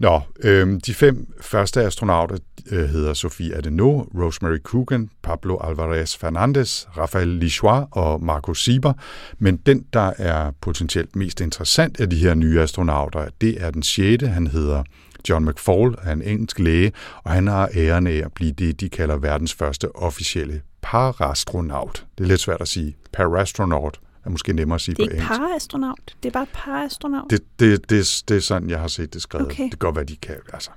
Nå, 0.00 0.20
øh, 0.44 0.80
de 0.86 0.94
fem 0.94 1.34
første 1.40 1.82
astronauter 1.82 2.36
øh, 2.70 2.88
hedder 2.88 3.14
Sofie 3.14 3.54
Adeno, 3.54 4.00
Rosemary 4.00 4.58
Coogan, 4.58 5.10
Pablo 5.22 5.56
Alvarez 5.56 6.16
Fernandez, 6.16 6.86
Rafael 6.96 7.28
Lichois 7.28 7.86
og 7.90 8.22
Marco 8.22 8.54
Sieber. 8.54 8.92
Men 9.38 9.56
den, 9.56 9.84
der 9.92 10.12
er 10.18 10.50
potentielt 10.60 11.16
mest 11.16 11.40
interessant 11.40 12.00
af 12.00 12.10
de 12.10 12.16
her 12.16 12.34
nye 12.34 12.60
astronauter, 12.60 13.28
det 13.40 13.62
er 13.64 13.70
den 13.70 13.82
sjette. 13.82 14.28
Han 14.28 14.46
hedder 14.46 14.82
John 15.28 15.44
McFall 15.44 15.94
er 16.02 16.12
en 16.12 16.22
engelsk 16.22 16.58
læge, 16.58 16.92
og 17.24 17.30
han 17.30 17.46
har 17.46 17.68
æren 17.74 18.06
af 18.06 18.22
at 18.24 18.32
blive 18.34 18.52
det, 18.52 18.80
de 18.80 18.88
kalder 18.88 19.16
verdens 19.16 19.54
første 19.54 19.96
officielle 19.96 20.60
parastronaut. 20.82 22.06
Det 22.18 22.24
er 22.24 22.28
lidt 22.28 22.40
svært 22.40 22.60
at 22.60 22.68
sige. 22.68 22.96
Parastronaut 23.12 24.00
er 24.28 24.32
måske 24.32 24.52
nemmere 24.52 24.74
at 24.74 24.80
sige 24.80 24.94
Det 24.94 25.02
er 25.02 25.06
på 25.06 25.10
ikke 25.12 25.22
engelsk. 25.22 25.40
paraastronaut. 25.40 26.16
Det 26.22 26.28
er 26.28 26.32
bare 26.32 26.46
paraastronaut. 26.52 27.30
Det, 27.30 27.40
det, 27.60 27.90
det, 27.90 28.22
det 28.28 28.36
er 28.36 28.40
sådan, 28.40 28.70
jeg 28.70 28.80
har 28.80 28.88
set 28.88 29.14
det 29.14 29.22
skrevet. 29.22 29.46
Okay. 29.46 29.62
Det 29.62 29.70
kan 29.70 29.78
godt 29.78 29.96
være, 29.96 30.04
de 30.04 30.16
kan, 30.16 30.34
altså. 30.52 30.70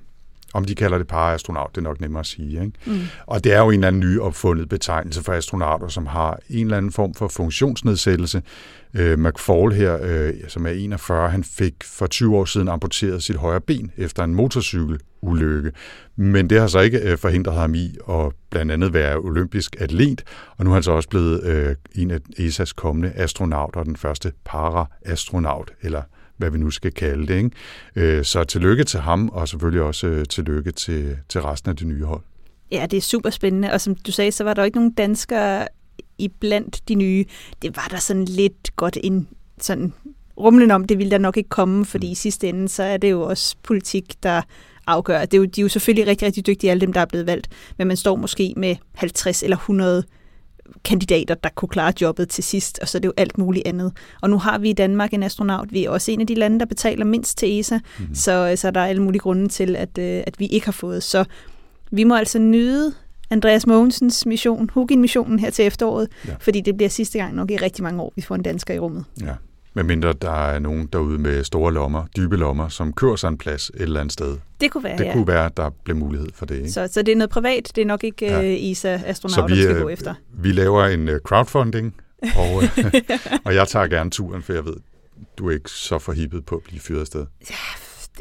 Om 0.54 0.66
de 0.66 0.76
kalder 0.76 0.98
det 0.98 1.08
paraastronaut, 1.08 1.70
det 1.76 1.78
er 1.78 1.82
nok 1.84 2.02
nemmere 2.02 2.20
at 2.20 2.26
sige. 2.26 2.62
Ikke? 2.62 2.72
Mm. 2.86 3.00
Og 3.26 3.44
det 3.44 3.54
er 3.54 3.60
jo 3.60 3.68
en 3.70 3.74
eller 3.74 3.88
anden 3.88 4.00
ny 4.00 4.20
opfundet 4.20 4.70
betegnelse 4.70 5.24
for 5.24 5.34
astronauter, 5.34 5.88
som 5.88 6.06
har 6.06 6.40
en 6.50 6.66
eller 6.66 6.78
anden 6.78 6.92
form 6.92 7.14
for 7.14 7.28
funktionsnedsættelse. 7.28 8.42
Øh, 8.94 9.20
McFall 9.20 9.74
her, 9.74 10.00
øh, 10.02 10.34
som 10.48 10.66
er 10.66 10.70
41, 10.70 11.30
han 11.30 11.44
fik 11.44 11.74
for 11.84 12.08
20 12.08 12.38
år 12.38 12.46
siden 12.46 12.68
amputeret 12.68 13.24
sit 13.24 13.36
højre 13.36 13.62
ben 13.62 13.92
efter 13.98 14.24
en 14.24 14.36
motorcykelulykke. 15.24 15.72
Men 16.16 16.50
det 16.50 16.60
har 16.60 16.68
så 16.68 16.80
ikke 16.80 17.00
øh, 17.00 17.18
forhindret 17.18 17.56
ham 17.56 17.76
i 17.76 17.96
at 18.10 18.32
blandt 18.50 18.72
andet 18.72 18.94
være 18.94 19.18
olympisk 19.18 19.76
atlet, 19.80 20.24
og 20.58 20.66
nu 20.66 20.72
er 20.72 20.74
han 20.74 20.84
så 20.84 20.92
også 20.92 21.10
blevet 21.10 21.44
øh, 21.44 21.76
en 21.96 22.12
af 22.12 22.20
ESA's 22.40 22.74
kommende 22.76 23.12
astronauter, 23.16 23.84
den 23.84 23.96
første 23.96 24.32
para-astronaut, 24.46 25.72
eller 25.82 26.02
hvad 26.38 26.50
vi 26.50 26.58
nu 26.58 26.72
skal 26.72 26.92
kalde 26.92 27.28
det. 27.28 27.38
Ikke? 27.38 27.52
Øh, 27.96 28.24
så 28.24 28.44
tillykke 28.44 28.84
til 28.84 29.00
ham, 29.00 29.30
og 29.30 29.48
selvfølgelig 29.48 29.82
også 29.82 30.08
øh, 30.08 30.26
tillykke 30.26 30.72
til, 30.72 31.18
til 31.30 31.42
resten 31.42 31.70
af 31.70 31.76
det 31.76 31.88
nye 31.88 32.04
hold. 32.04 32.22
Ja, 32.72 32.86
det 32.92 32.98
er 32.98 33.02
super 33.02 33.30
spændende. 33.30 33.74
Og 33.74 33.82
som 33.82 33.96
du 33.96 34.12
sagde, 34.12 34.32
så 34.32 34.44
var 34.44 34.54
der 34.54 34.62
jo 34.62 34.66
ikke 34.66 34.78
nogen 34.78 34.92
danskere 34.92 35.68
i 36.18 36.28
blandt 36.28 36.82
de 36.88 36.96
nye. 36.96 37.26
Det 37.62 37.76
var 37.76 37.88
der 37.92 37.98
sådan 37.98 38.26
lidt 38.26 38.76
godt 38.76 38.98
en 39.04 39.28
sådan 39.62 39.94
rumlen 40.38 40.72
om, 40.72 40.88
det 40.88 40.98
ville 40.98 41.12
der 41.12 41.18
nok 41.18 41.38
ikke 41.38 41.50
komme, 41.50 41.86
fordi 41.86 42.12
i 42.12 42.16
sidste 42.16 42.50
ende, 42.50 42.70
så 42.70 42.84
er 42.84 42.98
det 42.98 43.12
jo 43.12 43.22
også 43.22 43.56
politik, 43.64 44.24
der 44.24 44.42
afgør. 44.88 45.20
Det 45.20 45.34
er 45.34 45.38
jo, 45.38 45.46
de 45.46 45.62
er 45.62 45.64
jo 45.64 45.70
selvfølgelig 45.70 46.08
rigtig, 46.08 46.26
rigtig 46.26 46.48
dygtige, 46.48 46.72
alle 46.72 46.82
dem, 46.82 46.94
der 46.94 47.02
er 47.02 47.06
blevet 47.06 47.28
valgt, 47.28 47.48
men 47.78 47.88
man 47.88 47.98
står 47.98 48.16
måske 48.16 48.54
med 48.58 48.76
50 48.96 49.44
eller 49.44 49.58
100 49.58 50.04
kandidater, 50.84 51.36
der 51.36 51.50
kunne 51.56 51.70
klare 51.70 51.94
jobbet 52.02 52.30
til 52.30 52.44
sidst, 52.44 52.80
og 52.80 52.88
så 52.88 52.98
er 52.98 53.00
det 53.00 53.08
jo 53.08 53.14
alt 53.18 53.38
muligt 53.38 53.68
andet. 53.68 53.94
Og 54.22 54.30
nu 54.30 54.38
har 54.38 54.58
vi 54.58 54.70
i 54.70 54.74
Danmark 54.74 55.14
en 55.14 55.24
astronaut. 55.24 55.74
Vi 55.74 55.86
er 55.86 55.90
også 55.90 56.12
en 56.12 56.22
af 56.22 56.28
de 56.28 56.36
lande, 56.36 56.60
der 56.60 56.66
betaler 56.66 57.06
mindst 57.06 57.38
til 57.38 57.60
ESA, 57.60 57.78
mm-hmm. 57.78 58.16
så, 58.16 58.54
så 58.56 58.72
der 58.72 58.80
er 58.80 58.86
alle 58.86 59.04
mulige 59.04 59.20
grunde 59.20 59.48
til, 59.48 59.76
at, 59.76 59.98
øh, 59.98 60.24
at 60.28 60.40
vi 60.40 60.46
ikke 60.46 60.66
har 60.66 60.72
fået. 60.72 61.04
Så 61.04 61.26
vi 61.92 62.04
må 62.04 62.16
altså 62.16 62.40
nyde 62.40 62.94
Andreas 63.30 63.68
Mogensens 63.68 64.26
mission, 64.26 64.70
Hugin-missionen 64.74 65.40
her 65.40 65.50
til 65.50 65.66
efteråret, 65.66 66.08
ja. 66.28 66.36
fordi 66.40 66.62
det 66.62 66.78
bliver 66.78 66.90
sidste 66.90 67.20
gang 67.20 67.36
nok 67.36 67.52
i 67.52 67.58
rigtig 67.58 67.84
mange 67.84 68.02
år, 68.02 68.14
vi 68.16 68.22
får 68.22 68.36
en 68.36 68.44
dansker 68.44 68.74
i 68.74 68.80
rummet. 68.80 69.06
Ja. 69.22 69.34
Medmindre 69.74 70.14
der 70.14 70.32
er 70.48 70.60
nogen 70.60 70.88
derude 70.94 71.18
med 71.18 71.44
store 71.44 71.74
lommer, 71.74 72.06
dybe 72.16 72.38
lommer, 72.38 72.68
som 72.68 72.94
kører 72.94 73.16
sig 73.16 73.28
en 73.28 73.38
plads 73.38 73.70
et 73.70 73.82
eller 73.82 74.00
andet 74.00 74.14
sted. 74.14 74.38
Det 74.62 74.72
kunne 74.72 74.84
være, 74.84 74.98
Det 74.98 75.06
ja. 75.06 75.14
kunne 75.14 75.28
være, 75.28 75.46
at 75.46 75.58
der 75.58 75.70
blev 75.84 75.96
mulighed 75.98 76.28
for 76.34 76.46
det. 76.46 76.56
Ikke? 76.56 76.72
Så, 76.72 76.90
så 76.92 77.02
det 77.02 77.12
er 77.12 77.16
noget 77.16 77.30
privat, 77.30 77.72
det 77.76 77.82
er 77.82 77.86
nok 77.86 78.04
ikke 78.04 78.26
Ja. 78.26 78.42
ja. 78.42 78.72
ESA-astronauter, 78.72 79.48
vi, 79.48 79.54
vi, 79.54 79.64
skal 79.64 79.76
øh, 79.76 79.82
gå 79.82 79.90
efter. 79.90 80.14
vi 80.34 80.52
laver 80.52 80.86
en 80.86 81.10
øh, 81.10 81.20
crowdfunding, 81.20 81.96
og, 82.38 82.64
øh, 82.86 82.94
og 83.46 83.56
jeg 83.56 83.68
tager 83.68 83.88
gerne 83.88 84.10
turen, 84.10 84.42
for 84.44 84.54
jeg 84.54 84.66
ved, 84.66 84.76
du 85.38 85.50
er 85.50 85.54
ikke 85.54 85.70
så 85.72 86.00
forhippet 86.00 86.46
på 86.46 86.56
at 86.56 86.62
blive 86.64 86.80
fyret 86.80 87.00
afsted. 87.02 87.26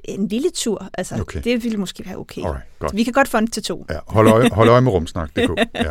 En 0.05 0.29
lille 0.29 0.51
tur, 0.55 0.89
altså 0.95 1.21
Okay. 1.21 1.41
det 1.45 1.65
ville 1.65 1.79
måske 1.79 2.07
være 2.07 2.17
okay. 2.17 2.43
Alright, 2.45 2.65
godt. 2.79 2.97
Vi 2.97 3.03
kan 3.05 3.13
godt 3.13 3.29
fonde 3.29 3.51
til 3.51 3.63
to. 3.63 3.87
Ja, 3.91 3.99
hold, 4.07 4.29
øje, 4.29 4.49
hold 4.53 4.69
øje 4.69 4.81
med 4.81 4.93
rumsnak.dk. 4.93 5.51
Ja. 5.75 5.91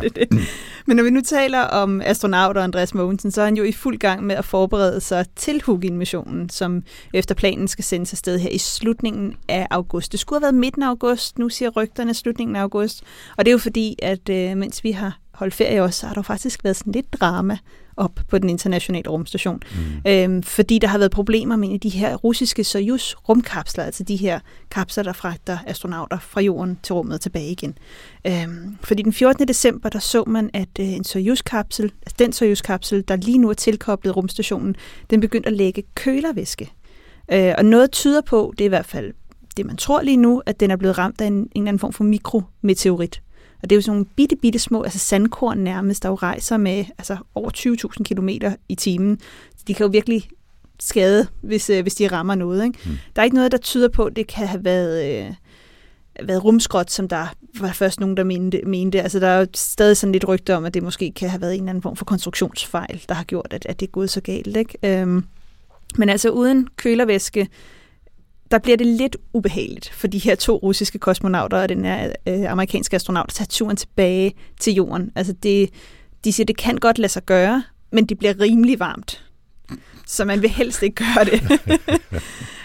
Men 0.86 0.96
når 0.96 1.02
vi 1.04 1.10
nu 1.10 1.20
taler 1.20 1.60
om 1.60 2.00
astronauter 2.04 2.62
Andreas 2.62 2.94
Mogensen, 2.94 3.30
så 3.30 3.40
er 3.40 3.44
han 3.44 3.56
jo 3.56 3.64
i 3.64 3.72
fuld 3.72 3.98
gang 3.98 4.22
med 4.24 4.36
at 4.36 4.44
forberede 4.44 5.00
sig 5.00 5.24
til 5.36 5.62
Hugin-missionen, 5.66 6.48
som 6.50 6.82
efter 7.14 7.34
planen 7.34 7.68
skal 7.68 7.84
sendes 7.84 8.12
afsted 8.12 8.38
her 8.38 8.50
i 8.50 8.58
slutningen 8.58 9.34
af 9.48 9.66
august. 9.70 10.12
Det 10.12 10.20
skulle 10.20 10.36
have 10.36 10.42
været 10.42 10.54
midten 10.54 10.82
af 10.82 10.88
august, 10.88 11.38
nu 11.38 11.48
siger 11.48 11.70
rygterne 11.70 12.14
slutningen 12.14 12.56
af 12.56 12.60
august. 12.60 13.02
Og 13.36 13.44
det 13.44 13.50
er 13.50 13.52
jo 13.52 13.58
fordi, 13.58 13.96
at 14.02 14.28
øh, 14.28 14.56
mens 14.56 14.84
vi 14.84 14.90
har 14.92 15.18
holdt 15.40 15.54
ferie 15.54 15.82
også, 15.82 16.00
så 16.00 16.06
har 16.06 16.14
der 16.14 16.22
faktisk 16.22 16.64
været 16.64 16.76
sådan 16.76 16.92
lidt 16.92 17.12
drama 17.12 17.58
op 17.96 18.20
på 18.28 18.38
den 18.38 18.48
internationale 18.50 19.10
rumstation. 19.10 19.62
Mm. 20.04 20.10
Øhm, 20.10 20.42
fordi 20.42 20.78
der 20.78 20.88
har 20.88 20.98
været 20.98 21.10
problemer 21.10 21.56
med 21.56 21.78
de 21.78 21.88
her 21.88 22.16
russiske 22.16 22.64
Soyuz 22.64 23.14
rumkapsler, 23.28 23.84
altså 23.84 24.02
de 24.02 24.16
her 24.16 24.40
kapsler, 24.70 25.04
der 25.04 25.12
fragter 25.12 25.58
astronauter 25.66 26.18
fra 26.18 26.40
jorden 26.40 26.78
til 26.82 26.94
rummet 26.94 27.14
og 27.14 27.20
tilbage 27.20 27.50
igen. 27.50 27.78
Øhm, 28.26 28.76
fordi 28.82 29.02
den 29.02 29.12
14. 29.12 29.48
december, 29.48 29.88
der 29.88 29.98
så 29.98 30.24
man, 30.26 30.50
at 30.54 30.68
øh, 30.80 30.86
en 30.86 31.04
Soyuz-kapsel, 31.04 31.92
altså 32.02 32.16
den 32.18 32.32
Soyuz-kapsel, 32.32 33.04
der 33.08 33.16
lige 33.16 33.38
nu 33.38 33.48
er 33.48 33.54
tilkoblet 33.54 34.16
rumstationen, 34.16 34.76
den 35.10 35.20
begyndte 35.20 35.48
at 35.48 35.56
lægge 35.56 35.82
kølervæske. 35.94 36.72
Øh, 37.32 37.54
og 37.58 37.64
noget 37.64 37.90
tyder 37.90 38.20
på, 38.20 38.54
det 38.58 38.64
er 38.64 38.68
i 38.68 38.68
hvert 38.68 38.86
fald 38.86 39.12
det, 39.56 39.66
man 39.66 39.76
tror 39.76 40.02
lige 40.02 40.16
nu, 40.16 40.42
at 40.46 40.60
den 40.60 40.70
er 40.70 40.76
blevet 40.76 40.98
ramt 40.98 41.20
af 41.20 41.26
en, 41.26 41.32
en 41.32 41.48
eller 41.54 41.68
anden 41.68 41.78
form 41.78 41.92
for 41.92 42.04
mikrometeorit. 42.04 43.22
Og 43.62 43.70
det 43.70 43.72
er 43.72 43.76
jo 43.76 43.82
sådan 43.82 43.92
nogle 43.92 44.06
bitte, 44.16 44.36
bitte 44.36 44.58
små, 44.58 44.82
altså 44.82 44.98
sandkorn 44.98 45.58
nærmest, 45.58 46.02
der 46.02 46.08
jo 46.08 46.14
rejser 46.14 46.56
med 46.56 46.84
altså 46.98 47.16
over 47.34 47.50
20.000 47.56 48.02
km 48.02 48.28
i 48.68 48.74
timen. 48.74 49.18
De 49.66 49.74
kan 49.74 49.86
jo 49.86 49.90
virkelig 49.90 50.28
skade, 50.80 51.26
hvis, 51.40 51.70
øh, 51.70 51.82
hvis 51.82 51.94
de 51.94 52.08
rammer 52.08 52.34
noget. 52.34 52.64
Ikke? 52.64 52.78
Mm. 52.84 52.98
Der 53.16 53.22
er 53.22 53.24
ikke 53.24 53.36
noget, 53.36 53.52
der 53.52 53.58
tyder 53.58 53.88
på, 53.88 54.04
at 54.04 54.16
det 54.16 54.26
kan 54.26 54.46
have 54.46 54.64
været, 54.64 55.24
øh, 55.26 55.34
været 56.26 56.44
rumskrot, 56.44 56.90
som 56.90 57.08
der 57.08 57.26
var 57.60 57.72
først 57.72 58.00
nogen, 58.00 58.16
der 58.16 58.24
mente. 58.24 58.60
mente. 58.66 59.02
Altså, 59.02 59.20
der 59.20 59.26
er 59.26 59.40
jo 59.40 59.46
stadig 59.54 59.96
sådan 59.96 60.12
lidt 60.12 60.28
rygter 60.28 60.56
om, 60.56 60.64
at 60.64 60.74
det 60.74 60.82
måske 60.82 61.12
kan 61.16 61.30
have 61.30 61.40
været 61.40 61.54
en 61.54 61.60
eller 61.60 61.70
anden 61.70 61.82
form 61.82 61.96
for 61.96 62.04
konstruktionsfejl, 62.04 63.04
der 63.08 63.14
har 63.14 63.24
gjort, 63.24 63.48
at, 63.50 63.66
at 63.66 63.80
det 63.80 63.86
er 63.86 63.90
gået 63.90 64.10
så 64.10 64.20
galt. 64.20 64.56
Ikke? 64.56 65.00
Øhm, 65.00 65.24
men 65.96 66.08
altså 66.08 66.30
uden 66.30 66.68
kølervæske, 66.76 67.48
der 68.50 68.58
bliver 68.58 68.76
det 68.76 68.86
lidt 68.86 69.16
ubehageligt 69.32 69.90
for 69.94 70.06
de 70.06 70.18
her 70.18 70.34
to 70.34 70.56
russiske 70.56 70.98
kosmonauter 70.98 71.62
og 71.62 71.68
den 71.68 71.84
her 71.84 72.12
øh, 72.28 72.52
amerikanske 72.52 72.96
astronaut, 72.96 73.26
der 73.26 73.32
tager 73.32 73.46
turen 73.50 73.76
tilbage 73.76 74.34
til 74.60 74.74
jorden. 74.74 75.12
Altså 75.14 75.32
det, 75.32 75.70
de 76.24 76.32
siger, 76.32 76.44
det 76.44 76.56
kan 76.56 76.76
godt 76.76 76.98
lade 76.98 77.12
sig 77.12 77.22
gøre, 77.26 77.62
men 77.92 78.06
det 78.06 78.18
bliver 78.18 78.40
rimelig 78.40 78.80
varmt. 78.80 79.24
Så 80.06 80.24
man 80.24 80.42
vil 80.42 80.50
helst 80.50 80.82
ikke 80.82 81.04
gøre 81.14 81.24
det. 81.24 81.42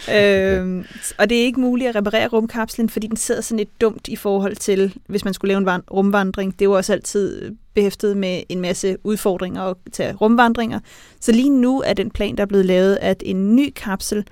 øhm, 0.16 0.86
og 1.18 1.30
det 1.30 1.40
er 1.40 1.44
ikke 1.44 1.60
muligt 1.60 1.90
at 1.90 1.96
reparere 1.96 2.28
rumkapslen, 2.28 2.90
fordi 2.90 3.08
den 3.08 3.18
sidder 3.18 3.42
sådan 3.42 3.58
lidt 3.58 3.82
dumt 3.82 4.08
i 4.08 4.16
forhold 4.16 4.56
til, 4.56 4.94
hvis 5.08 5.26
man 5.26 5.34
skulle 5.34 5.50
lave 5.50 5.58
en 5.58 5.68
van- 5.68 5.92
rumvandring. 5.92 6.54
Det 6.54 6.62
er 6.62 6.70
jo 6.70 6.76
også 6.76 6.94
altid 6.94 7.56
behæftet 7.74 8.18
med 8.18 8.44
en 8.50 8.62
masse 8.62 8.98
udfordringer 9.04 9.62
at 9.62 9.76
tage 9.92 10.14
rumvandringer. 10.14 10.80
Så 11.20 11.32
lige 11.32 11.50
nu 11.50 11.82
er 11.86 11.94
den 11.94 12.12
plan, 12.12 12.36
der 12.36 12.44
er 12.44 12.48
blevet 12.48 12.66
lavet, 12.66 12.98
at 13.02 13.24
en 13.26 13.56
ny 13.56 13.74
kapsel 13.76 14.26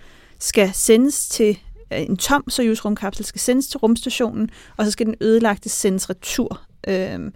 skal 0.43 0.73
sendes 0.73 1.29
til 1.29 1.59
øh, 1.93 2.01
en 2.01 2.17
tom 2.17 2.49
Soyuz 2.49 2.85
rumkapsel 2.85 3.25
skal 3.25 3.41
sendes 3.41 3.67
til 3.67 3.77
rumstationen, 3.77 4.49
og 4.77 4.85
så 4.85 4.91
skal 4.91 5.05
den 5.05 5.15
ødelagte 5.21 5.69
sendes 5.69 6.09
retur. 6.09 6.61
Øhm, 6.87 7.33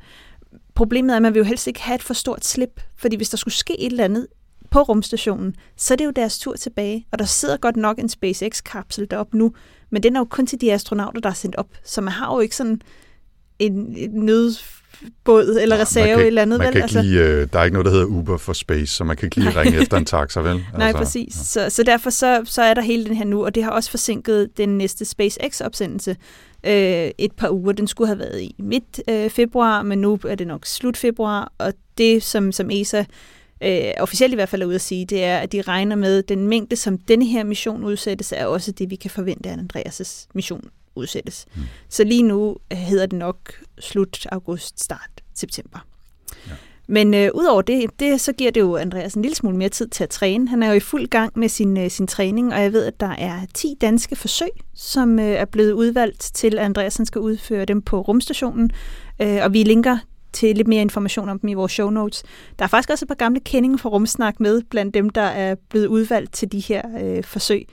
problemet 0.76 1.13
er, 1.13 1.15
at 1.15 1.22
man 1.22 1.34
vil 1.34 1.39
jo 1.39 1.46
helst 1.46 1.67
ikke 1.67 1.82
have 1.82 1.96
et 1.96 2.04
for 2.04 2.13
stort 2.13 2.46
slip, 2.46 2.82
fordi 2.96 3.15
hvis 3.15 3.30
der 3.30 3.38
skulle 3.38 3.54
ske 3.54 3.80
et 3.80 3.91
eller 3.91 4.04
andet 4.04 4.28
på 4.72 4.82
rumstationen, 4.82 5.56
så 5.76 5.93
er 5.93 5.96
det 5.96 6.06
jo 6.06 6.12
deres 6.12 6.39
tur 6.39 6.56
tilbage, 6.56 7.08
og 7.12 7.20
der 7.20 7.26
sidder 7.26 7.58
godt 7.58 7.78
nok 7.78 8.00
en 8.00 8.10
SpaceX-kapsel 8.10 9.08
deroppe 9.12 9.38
nu, 9.38 9.54
men 9.89 10.04
den 10.04 10.15
er 10.15 10.20
jo 10.20 10.26
kun 10.26 10.48
til 10.48 10.62
de 10.62 10.74
astronauter, 10.74 11.22
der 11.22 11.30
er 11.30 11.34
sendt 11.34 11.56
op, 11.56 11.70
så 11.84 12.02
man 12.02 12.13
har 12.13 12.34
jo 12.34 12.39
ikke 12.39 12.56
sådan 12.56 12.82
en, 13.60 13.96
en 13.98 14.26
nødbåd 15.01 15.57
eller 15.62 15.77
reserve 15.77 16.07
man 16.07 16.17
kan, 16.17 16.27
eller 16.27 16.41
andet. 16.41 16.60
Man 16.60 16.67
vel? 16.67 16.73
kan 16.73 16.83
ikke 16.83 17.01
lige, 17.01 17.23
øh, 17.23 17.47
der 17.53 17.60
er 17.60 17.63
ikke 17.63 17.73
noget, 17.73 17.86
der 17.86 17.91
hedder 17.91 18.05
Uber 18.05 18.38
for 18.38 18.53
Space, 18.53 18.93
så 18.93 19.03
man 19.03 19.17
kan 19.17 19.25
ikke 19.25 19.36
lige 19.36 19.60
ringe 19.60 19.81
efter 19.81 19.97
en 19.97 20.05
taxa, 20.05 20.39
vel? 20.39 20.65
Nej, 20.77 20.93
præcis. 20.93 21.33
Så, 21.33 21.69
så 21.69 21.83
derfor 21.83 22.10
så, 22.10 22.41
så 22.45 22.62
er 22.62 22.73
der 22.73 22.81
hele 22.81 23.05
den 23.05 23.15
her 23.15 23.25
nu, 23.25 23.45
og 23.45 23.55
det 23.55 23.63
har 23.63 23.71
også 23.71 23.89
forsinket 23.89 24.49
den 24.57 24.77
næste 24.77 25.05
SpaceX-opsendelse 25.05 26.15
øh, 26.63 27.12
et 27.17 27.31
par 27.31 27.49
uger. 27.49 27.71
Den 27.73 27.88
skulle 27.88 28.07
have 28.07 28.19
været 28.19 28.41
i 28.41 28.55
midt 28.60 29.01
øh, 29.10 29.29
februar, 29.29 29.81
men 29.81 30.01
nu 30.01 30.19
er 30.27 30.36
det 30.36 30.47
nok 30.47 30.65
slut 30.65 30.97
februar, 30.97 31.51
og 31.57 31.73
det, 31.97 32.23
som, 32.23 32.51
som 32.51 32.69
ESA 32.71 33.03
øh, 33.63 33.91
officielt 33.97 34.33
i 34.33 34.36
hvert 34.36 34.49
fald 34.49 34.62
er 34.62 34.65
ude 34.65 34.75
at 34.75 34.81
sige, 34.81 35.05
det 35.05 35.23
er, 35.23 35.38
at 35.38 35.51
de 35.51 35.62
regner 35.62 35.95
med, 35.95 36.17
at 36.17 36.29
den 36.29 36.47
mængde, 36.47 36.75
som 36.75 36.97
denne 36.97 37.25
her 37.25 37.43
mission 37.43 37.83
udsættes, 37.83 38.33
er 38.38 38.45
også 38.45 38.71
det, 38.71 38.89
vi 38.89 38.95
kan 38.95 39.12
forvente, 39.12 39.49
at 39.49 39.60
Andreas' 39.60 40.27
mission 40.33 40.69
udsættes. 40.97 41.45
Mm. 41.55 41.62
Så 41.89 42.03
lige 42.03 42.23
nu 42.23 42.57
øh, 42.71 42.77
hedder 42.77 43.05
det 43.05 43.19
nok 43.19 43.38
slut 43.79 44.25
august, 44.31 44.83
start 44.83 45.10
september. 45.36 45.79
Ja. 46.47 46.53
Men 46.88 47.13
øh, 47.13 47.29
udover 47.33 47.62
det, 47.62 47.99
det, 47.99 48.21
så 48.21 48.33
giver 48.33 48.51
det 48.51 48.62
jo 48.62 48.75
Andreas 48.75 49.13
en 49.13 49.21
lille 49.21 49.36
smule 49.36 49.57
mere 49.57 49.69
tid 49.69 49.88
til 49.88 50.03
at 50.03 50.10
træne. 50.10 50.49
Han 50.49 50.63
er 50.63 50.67
jo 50.67 50.73
i 50.73 50.79
fuld 50.79 51.07
gang 51.07 51.31
med 51.36 51.49
sin, 51.49 51.77
øh, 51.77 51.89
sin 51.89 52.07
træning, 52.07 52.53
og 52.53 52.62
jeg 52.62 52.73
ved, 52.73 52.86
at 52.86 52.99
der 52.99 53.15
er 53.17 53.39
10 53.53 53.73
danske 53.81 54.15
forsøg, 54.15 54.49
som 54.75 55.19
øh, 55.19 55.25
er 55.25 55.45
blevet 55.45 55.71
udvalgt 55.71 56.31
til, 56.33 56.57
at 56.57 56.65
Andreas 56.65 57.01
skal 57.05 57.21
udføre 57.21 57.65
dem 57.65 57.81
på 57.81 58.01
rumstationen. 58.01 58.71
Øh, 59.21 59.39
og 59.43 59.53
vi 59.53 59.63
linker 59.63 59.97
til 60.33 60.55
lidt 60.55 60.67
mere 60.67 60.81
information 60.81 61.29
om 61.29 61.39
dem 61.39 61.47
i 61.47 61.53
vores 61.53 61.71
show 61.71 61.89
notes. 61.89 62.23
Der 62.60 62.65
er 62.65 62.69
faktisk 62.69 62.89
også 62.89 63.05
et 63.05 63.07
par 63.07 63.15
gamle 63.15 63.39
kendinger 63.39 63.77
fra 63.77 63.89
Rumsnak 63.89 64.39
med, 64.39 64.62
blandt 64.69 64.93
dem, 64.93 65.10
der 65.10 65.21
er 65.21 65.55
blevet 65.69 65.88
udvalgt 65.88 66.33
til 66.33 66.51
de 66.51 66.60
her 66.60 66.81
øh, 67.01 67.23
forsøg. 67.23 67.67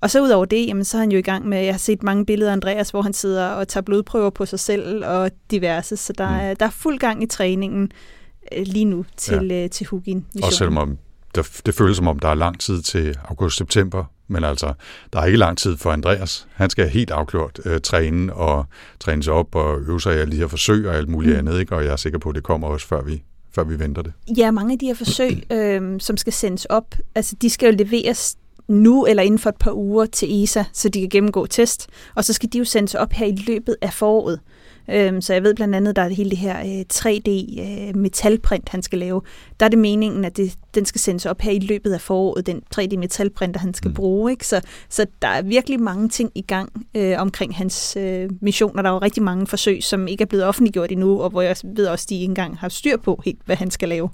Og 0.00 0.10
så 0.10 0.22
ud 0.22 0.30
over 0.30 0.44
det, 0.44 0.66
jamen, 0.66 0.84
så 0.84 0.96
er 0.96 1.00
han 1.00 1.12
jo 1.12 1.18
i 1.18 1.22
gang 1.22 1.48
med, 1.48 1.58
jeg 1.58 1.74
har 1.74 1.78
set 1.78 2.02
mange 2.02 2.26
billeder 2.26 2.50
af 2.50 2.56
Andreas, 2.56 2.90
hvor 2.90 3.02
han 3.02 3.12
sidder 3.12 3.48
og 3.48 3.68
tager 3.68 3.82
blodprøver 3.82 4.30
på 4.30 4.46
sig 4.46 4.60
selv 4.60 5.06
og 5.06 5.30
diverse, 5.50 5.96
så 5.96 6.12
der, 6.18 6.24
er, 6.24 6.54
der 6.54 6.66
er 6.66 6.70
fuld 6.70 6.98
gang 6.98 7.22
i 7.22 7.26
træningen 7.26 7.92
øh, 8.56 8.62
lige 8.66 8.84
nu 8.84 9.04
til, 9.16 9.46
ja. 9.46 9.64
øh, 9.64 9.70
til 9.70 9.86
Hugin. 9.86 10.26
Også 10.42 10.58
selvom 10.58 10.76
om, 10.76 10.98
der, 11.34 11.60
det 11.66 11.74
føles 11.74 11.96
som 11.96 12.08
om, 12.08 12.18
der 12.18 12.28
er 12.28 12.34
lang 12.34 12.60
tid 12.60 12.82
til 12.82 13.18
august-september 13.24 14.04
Men 14.28 14.44
altså, 14.44 14.72
der 15.12 15.20
er 15.20 15.24
ikke 15.24 15.38
lang 15.38 15.58
tid 15.58 15.76
for 15.76 15.90
Andreas. 15.90 16.48
Han 16.52 16.70
skal 16.70 16.88
helt 16.88 17.10
afgjort 17.10 17.60
øh, 17.64 17.80
træne 17.80 18.34
og 18.34 18.64
træne 19.00 19.22
sig 19.22 19.32
op 19.32 19.54
og 19.54 19.80
øve 19.80 20.00
sig 20.00 20.16
i 20.16 20.18
alle 20.18 20.32
de 20.32 20.36
her 20.36 20.46
forsøg 20.46 20.88
og 20.88 20.94
alt 20.94 21.08
muligt 21.08 21.32
mm. 21.32 21.38
andet, 21.38 21.60
ikke? 21.60 21.74
og 21.76 21.84
jeg 21.84 21.92
er 21.92 21.96
sikker 21.96 22.18
på, 22.18 22.28
at 22.28 22.34
det 22.34 22.42
kommer 22.42 22.68
også, 22.68 22.86
før 22.86 23.02
vi, 23.02 23.22
før 23.54 23.64
vi 23.64 23.78
venter 23.78 24.02
det. 24.02 24.12
Ja, 24.36 24.50
mange 24.50 24.72
af 24.72 24.78
de 24.78 24.86
her 24.86 24.94
forsøg, 24.94 25.42
øh, 25.56 26.00
som 26.00 26.16
skal 26.16 26.32
sendes 26.32 26.64
op, 26.64 26.94
altså 27.14 27.36
de 27.42 27.50
skal 27.50 27.66
jo 27.66 27.84
leveres 27.84 28.36
nu 28.70 29.06
eller 29.06 29.22
inden 29.22 29.38
for 29.38 29.50
et 29.50 29.56
par 29.56 29.72
uger 29.72 30.06
til 30.06 30.42
ESA, 30.42 30.64
så 30.72 30.88
de 30.88 31.00
kan 31.00 31.08
gennemgå 31.08 31.46
test, 31.46 31.88
og 32.14 32.24
så 32.24 32.32
skal 32.32 32.48
de 32.52 32.58
jo 32.58 32.64
sendes 32.64 32.94
op 32.94 33.12
her 33.12 33.26
i 33.26 33.36
løbet 33.46 33.76
af 33.82 33.92
foråret. 33.92 34.40
Øhm, 34.90 35.20
så 35.20 35.32
jeg 35.32 35.42
ved 35.42 35.54
blandt 35.54 35.74
andet, 35.74 35.96
der 35.96 36.02
er 36.02 36.08
hele 36.08 36.30
det 36.30 36.38
her 36.38 36.84
3D 36.92 37.60
øh, 37.60 37.96
metalprint, 37.96 38.68
han 38.68 38.82
skal 38.82 38.98
lave. 38.98 39.22
Der 39.60 39.66
er 39.66 39.70
det 39.70 39.78
meningen, 39.78 40.24
at 40.24 40.36
det, 40.36 40.54
den 40.74 40.84
skal 40.84 41.00
sendes 41.00 41.26
op 41.26 41.40
her 41.40 41.52
i 41.52 41.58
løbet 41.58 41.92
af 41.92 42.00
foråret, 42.00 42.46
den 42.46 42.62
3D 42.76 42.96
metalprinter, 42.96 43.60
han 43.60 43.74
skal 43.74 43.88
mm. 43.88 43.94
bruge. 43.94 44.30
Ikke? 44.30 44.46
Så, 44.46 44.60
så 44.88 45.06
der 45.22 45.28
er 45.28 45.42
virkelig 45.42 45.80
mange 45.80 46.08
ting 46.08 46.32
i 46.34 46.42
gang 46.42 46.86
øh, 46.94 47.14
omkring 47.18 47.56
hans 47.56 47.96
øh, 47.96 48.30
missioner. 48.40 48.82
Der 48.82 48.90
er 48.90 48.94
jo 48.94 48.98
rigtig 48.98 49.22
mange 49.22 49.46
forsøg, 49.46 49.82
som 49.82 50.08
ikke 50.08 50.22
er 50.22 50.26
blevet 50.26 50.44
offentliggjort 50.44 50.92
endnu, 50.92 51.20
og 51.22 51.30
hvor 51.30 51.42
jeg 51.42 51.56
ved 51.64 51.86
også, 51.86 52.06
de 52.08 52.14
ikke 52.14 52.24
engang 52.24 52.58
har 52.58 52.68
styr 52.68 52.96
på 52.96 53.22
helt, 53.24 53.38
hvad 53.44 53.56
han 53.56 53.70
skal 53.70 53.88
lave. 53.88 54.10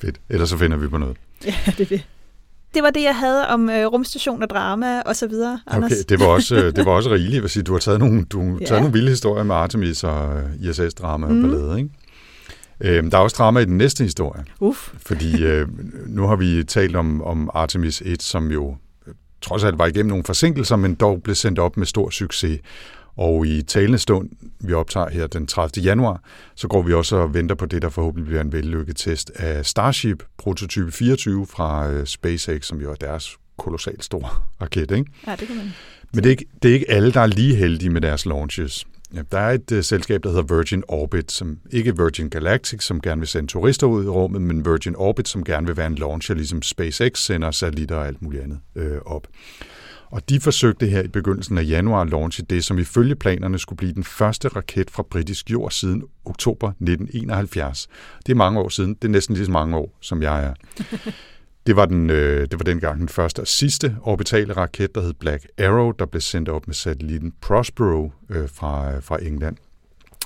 Fedt. 0.00 0.20
Ellers 0.28 0.48
så 0.48 0.56
finder 0.56 0.76
vi 0.76 0.88
på 0.88 0.98
noget. 0.98 1.16
Ja, 1.44 1.54
det 1.66 1.80
er 1.80 1.84
det 1.84 2.06
det 2.74 2.82
var 2.82 2.90
det, 2.90 3.02
jeg 3.02 3.16
havde 3.16 3.48
om 3.48 3.70
øh, 3.70 3.86
rumstation 3.86 4.42
og 4.42 4.50
drama 4.50 5.00
og 5.00 5.16
så 5.16 5.26
videre, 5.26 5.60
Anders. 5.66 5.92
Okay, 5.92 6.02
det 6.08 6.20
var 6.20 6.26
også, 6.26 6.56
øh, 6.56 6.76
det 6.76 6.86
var 6.86 6.92
også 6.92 7.10
rigeligt. 7.10 7.42
Vil 7.42 7.50
sige, 7.50 7.62
du 7.62 7.72
har 7.72 7.78
taget 7.78 8.00
nogle, 8.00 8.24
du 8.24 8.42
har 8.42 8.58
ja. 8.60 8.66
taget 8.66 8.82
nogle 8.82 8.92
vilde 8.92 9.08
historier 9.08 9.44
med 9.44 9.54
Artemis 9.54 10.04
og 10.04 10.36
øh, 10.36 10.70
ISS-drama 10.70 11.26
mm. 11.26 11.44
og 11.44 11.50
ballade, 11.50 11.78
ikke? 11.78 11.90
Øhm, 12.80 13.10
der 13.10 13.18
er 13.18 13.22
også 13.22 13.36
drama 13.38 13.60
i 13.60 13.64
den 13.64 13.78
næste 13.78 14.04
historie. 14.04 14.44
Uff. 14.60 14.90
Fordi 14.98 15.44
øh, 15.44 15.68
nu 16.06 16.26
har 16.26 16.36
vi 16.36 16.64
talt 16.64 16.96
om, 16.96 17.22
om 17.22 17.50
Artemis 17.54 18.02
1, 18.04 18.22
som 18.22 18.50
jo 18.50 18.76
øh, 19.06 19.14
trods 19.40 19.64
alt 19.64 19.78
var 19.78 19.86
igennem 19.86 20.08
nogle 20.08 20.24
forsinkelser, 20.24 20.76
men 20.76 20.94
dog 20.94 21.22
blev 21.22 21.34
sendt 21.34 21.58
op 21.58 21.76
med 21.76 21.86
stor 21.86 22.10
succes. 22.10 22.60
Og 23.20 23.46
i 23.46 23.62
talende 23.62 23.98
stund, 23.98 24.30
vi 24.60 24.72
optager 24.72 25.10
her 25.10 25.26
den 25.26 25.46
30. 25.46 25.84
januar, 25.84 26.22
så 26.54 26.68
går 26.68 26.82
vi 26.82 26.92
også 26.92 27.16
og 27.16 27.34
venter 27.34 27.54
på 27.54 27.66
det, 27.66 27.82
der 27.82 27.88
forhåbentlig 27.88 28.26
bliver 28.26 28.40
en 28.40 28.52
vellykket 28.52 28.96
test 28.96 29.30
af 29.34 29.66
Starship 29.66 30.22
prototype 30.38 30.92
24 30.92 31.46
fra 31.46 31.90
øh, 31.90 32.06
SpaceX, 32.06 32.66
som 32.66 32.80
jo 32.80 32.90
er 32.90 32.94
deres 32.94 33.36
kolossalt 33.58 34.04
store 34.04 34.28
raket. 34.62 34.90
Ikke? 34.90 35.10
Ja, 35.26 35.36
det 35.36 35.46
kan 35.46 35.56
man. 35.56 35.72
Men 36.12 36.24
det 36.24 36.26
er, 36.26 36.30
ikke, 36.30 36.46
det 36.62 36.68
er 36.68 36.74
ikke 36.74 36.90
alle, 36.90 37.12
der 37.12 37.20
er 37.20 37.26
lige 37.26 37.54
heldige 37.54 37.90
med 37.90 38.00
deres 38.00 38.26
launches. 38.26 38.86
Ja, 39.14 39.22
der 39.32 39.38
er 39.38 39.50
et 39.50 39.72
uh, 39.72 39.80
selskab, 39.80 40.22
der 40.22 40.28
hedder 40.28 40.56
Virgin 40.56 40.82
Orbit, 40.88 41.32
som 41.32 41.58
ikke 41.70 41.96
Virgin 41.96 42.30
Galactic, 42.30 42.82
som 42.82 43.00
gerne 43.00 43.20
vil 43.20 43.28
sende 43.28 43.48
turister 43.48 43.86
ud 43.86 44.04
i 44.04 44.08
rummet, 44.08 44.42
men 44.42 44.64
Virgin 44.64 44.96
Orbit, 44.96 45.28
som 45.28 45.44
gerne 45.44 45.66
vil 45.66 45.76
være 45.76 45.86
en 45.86 45.94
launcher, 45.94 46.34
ligesom 46.34 46.62
SpaceX 46.62 47.18
sender 47.18 47.50
satellitter 47.50 47.96
og 47.96 48.06
alt 48.06 48.22
muligt 48.22 48.42
andet 48.42 48.58
øh, 48.76 48.98
op. 49.06 49.26
Og 50.10 50.28
de 50.28 50.40
forsøgte 50.40 50.86
her 50.86 51.02
i 51.02 51.08
begyndelsen 51.08 51.58
af 51.58 51.64
januar 51.68 52.02
at 52.02 52.10
launche 52.10 52.44
det, 52.50 52.64
som 52.64 52.78
ifølge 52.78 53.14
planerne 53.14 53.58
skulle 53.58 53.76
blive 53.76 53.92
den 53.92 54.04
første 54.04 54.48
raket 54.48 54.90
fra 54.90 55.02
britisk 55.02 55.50
jord 55.50 55.70
siden 55.70 56.02
oktober 56.24 56.68
1971. 56.68 57.88
Det 58.26 58.32
er 58.32 58.36
mange 58.36 58.60
år 58.60 58.68
siden. 58.68 58.94
Det 58.94 59.04
er 59.04 59.12
næsten 59.12 59.34
lige 59.34 59.46
så 59.46 59.52
mange 59.52 59.76
år, 59.76 59.98
som 60.00 60.22
jeg 60.22 60.44
er. 60.44 60.54
Det 61.66 61.76
var, 61.76 61.86
den, 61.86 62.10
øh, 62.10 62.40
det 62.40 62.52
var 62.52 62.64
dengang 62.64 63.00
den 63.00 63.08
første 63.08 63.40
og 63.40 63.46
sidste 63.46 63.96
orbitale 64.02 64.52
raket, 64.52 64.94
der 64.94 65.00
hed 65.00 65.12
Black 65.12 65.46
Arrow, 65.58 65.90
der 65.90 66.06
blev 66.06 66.20
sendt 66.20 66.48
op 66.48 66.66
med 66.66 66.74
satellitten 66.74 67.32
Prospero 67.40 68.12
øh, 68.30 68.48
fra, 68.48 68.98
fra 69.00 69.18
England. 69.22 69.56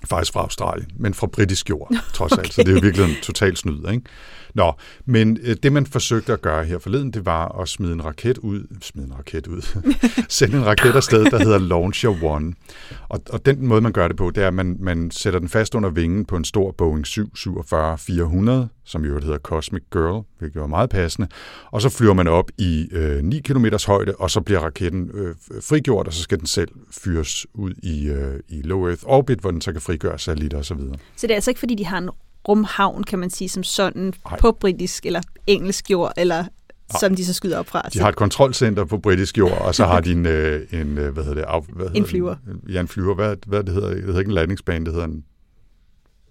Faktisk 0.09 0.33
fra 0.33 0.41
Australien, 0.41 0.91
men 0.97 1.15
fra 1.15 1.27
britisk 1.27 1.71
jord, 1.71 1.95
trods 2.15 2.33
okay. 2.33 2.43
alt. 2.43 2.55
Så 2.55 2.63
det 2.63 2.69
er 2.69 2.73
jo 2.73 2.81
virkelig 2.89 3.05
en 3.05 3.17
total 3.23 3.57
snyd. 3.57 3.91
Ikke? 3.91 4.03
Nå, 4.55 4.73
men 5.05 5.39
øh, 5.43 5.57
det 5.63 5.73
man 5.73 5.87
forsøgte 5.87 6.33
at 6.33 6.43
gøre 6.43 6.65
her 6.65 6.79
forleden, 6.79 7.11
det 7.11 7.27
var 7.27 7.61
at 7.61 7.69
smide 7.69 7.93
en 7.93 8.05
raket 8.05 8.39
ud, 8.39 8.67
smide 8.83 9.07
en 9.07 9.15
raket 9.15 9.47
ud, 9.47 9.63
sende 10.29 10.57
en 10.57 10.67
raket 10.67 10.97
afsted, 10.97 11.25
der 11.25 11.39
hedder 11.39 11.59
Launcher 11.59 12.25
One. 12.25 12.55
Og, 13.09 13.23
og 13.31 13.47
den 13.47 13.67
måde, 13.67 13.81
man 13.81 13.93
gør 13.93 14.09
det 14.09 14.17
på, 14.17 14.31
det 14.31 14.43
er, 14.43 14.49
at 14.49 14.55
man, 14.55 14.77
man 14.81 15.11
sætter 15.11 15.41
den 15.41 15.49
fast 15.49 15.75
under 15.75 15.91
vingen 15.91 16.25
på 16.25 16.37
en 16.37 16.45
stor 16.45 16.71
Boeing 16.71 17.07
747-400, 17.07 18.69
som 18.85 19.05
jo 19.05 19.21
hedder 19.21 19.39
Cosmic 19.39 19.83
Girl, 19.93 20.25
hvilket 20.39 20.61
var 20.61 20.67
meget 20.67 20.91
passende. 20.91 21.29
Og 21.71 21.83
så 21.83 21.89
flyver 21.89 22.15
man 22.15 22.29
op 22.29 22.51
i 22.59 22.89
øh, 22.93 23.23
9 23.23 23.41
km 23.41 23.67
højde, 23.87 24.15
og 24.17 24.31
så 24.31 24.41
bliver 24.41 24.61
raketten 24.61 25.11
øh, 25.15 25.35
frigjort, 25.63 26.07
og 26.07 26.13
så 26.13 26.23
skal 26.23 26.39
den 26.39 26.47
selv 26.47 26.69
fyres 26.91 27.47
ud 27.55 27.75
i, 27.83 28.09
øh, 28.09 28.41
i 28.49 28.63
low 28.63 28.87
Earth 28.87 29.03
orbit, 29.07 29.39
hvor 29.39 29.51
den 29.51 29.61
så 29.61 29.73
kan 29.73 29.81
frigøre 29.81 30.19
satellitter 30.19 30.59
osv. 30.59 30.65
Så, 30.65 30.75
videre. 30.75 30.97
så 31.17 31.27
det 31.27 31.31
er 31.31 31.35
altså 31.35 31.51
ikke, 31.51 31.59
fordi 31.59 31.75
de 31.75 31.87
har 31.87 31.99
en 31.99 32.11
rumhavn, 32.49 33.05
kan 33.05 33.19
man 33.19 33.31
sige, 33.31 33.49
som 33.49 33.63
sådan 33.63 34.13
Ej. 34.31 34.39
på 34.39 34.53
britisk 34.53 35.07
eller 35.07 35.21
engelsk 35.47 35.91
jord, 35.91 36.13
eller 36.17 36.37
Ej. 36.39 36.49
som 37.01 37.17
de 37.17 37.25
så 37.25 37.33
skyder 37.33 37.59
op 37.59 37.69
fra. 37.69 37.83
De 37.93 37.99
har 38.01 38.09
et 38.09 38.17
kontrolcenter 38.17 38.85
på 38.85 38.99
britisk 38.99 39.39
jord, 39.39 39.61
og 39.61 39.75
så 39.75 39.85
har 39.85 40.01
de 40.01 40.13
en, 40.13 40.27
øh, 40.27 40.67
en 40.73 40.99
øh, 40.99 41.13
hvad 41.13 41.25
hedder 41.25 41.35
det? 41.35 41.45
Af, 41.49 41.63
hvad 41.63 41.87
hedder 41.87 42.01
en 42.01 42.07
flyver. 42.07 42.37
Den? 42.45 42.61
Ja, 42.73 42.81
en 42.81 42.89
flyver. 42.89 43.15
Hvad, 43.15 43.37
hvad 43.47 43.65
det 43.65 43.75
hedder? 43.75 43.89
Det 43.89 44.05
hedder 44.05 44.19
ikke 44.19 44.29
en 44.29 44.35
landingsbane, 44.35 44.85
det 44.85 44.93
hedder 44.93 45.07
en... 45.07 45.25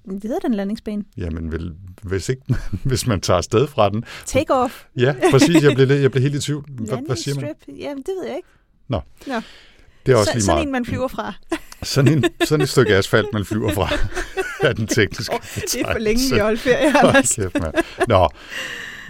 Det 0.06 0.24
hedder 0.24 0.40
den 0.40 0.54
landingsbane. 0.54 1.04
Jamen, 1.18 1.52
vel, 1.52 1.74
hvis, 2.04 2.30
ikke, 2.30 2.42
hvis 2.84 3.08
man 3.08 3.22
tager 3.22 3.38
afsted 3.38 3.68
fra 3.68 3.90
den. 3.90 4.04
Take 4.26 4.54
off. 4.54 4.84
Ja, 4.98 5.16
præcis. 5.32 5.64
Jeg 5.64 5.76
blev, 5.76 5.92
jeg 5.92 6.12
blev 6.12 6.22
helt 6.22 6.36
i 6.36 6.40
tvivl. 6.40 6.66
Hvad, 6.70 6.98
hvad 7.06 7.16
siger 7.16 7.36
man? 7.36 7.54
Jamen, 7.78 7.98
det 7.98 8.14
ved 8.20 8.28
jeg 8.28 8.36
ikke. 8.36 8.48
Nå. 8.88 9.02
Nå. 9.28 9.34
Det 10.06 10.12
er 10.12 10.16
også 10.18 10.32
så, 10.32 10.36
lige 10.36 10.44
sådan 10.44 10.56
meget. 10.56 10.66
en, 10.66 10.72
man 10.72 10.86
flyver 10.86 11.08
fra. 11.08 11.34
Sådan, 11.84 12.14
en, 12.14 12.24
sådan 12.44 12.64
et 12.64 12.70
stykke 12.70 12.96
asfalt, 12.96 13.28
man 13.34 13.46
flyver 13.46 13.74
fra. 13.74 13.90
er 14.70 14.74
den 14.74 14.88
tekniske 14.88 15.34
oh, 15.34 15.40
Det 15.56 15.82
er 15.82 15.92
for 15.92 16.00
længe, 16.00 16.22
vi 16.34 16.40
holder 16.40 16.60
ferie, 16.60 16.98
Anders. 16.98 17.36
Kæft, 17.36 17.60
man. 17.60 17.74
Nå, 18.08 18.30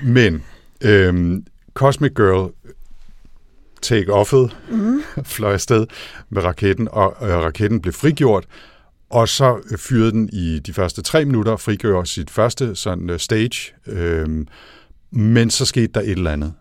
men 0.04 0.44
øhm, 0.82 1.46
Cosmic 1.74 2.12
Girl 2.16 2.52
take-offet, 3.82 4.58
mm. 4.70 5.04
fløj 5.24 5.54
afsted 5.54 5.88
med 6.30 6.44
raketten, 6.44 6.88
og 6.92 7.16
øh, 7.22 7.30
raketten 7.30 7.82
blev 7.82 7.94
frigjort, 7.94 8.46
og 9.10 9.30
så 9.30 9.78
fyrede 9.78 10.12
den 10.12 10.30
i 10.34 10.60
de 10.60 10.74
første 10.74 11.02
tre 11.02 11.26
minutter, 11.26 11.58
frigjorde 11.58 12.08
sit 12.08 12.30
første 12.30 12.76
sådan 12.76 13.10
uh, 13.10 13.18
stage, 13.18 13.74
øhm, 13.88 14.48
men 15.12 15.50
så 15.50 15.66
skete 15.66 15.88
der 15.94 16.02
et 16.02 16.10
eller 16.10 16.32
andet 16.32 16.54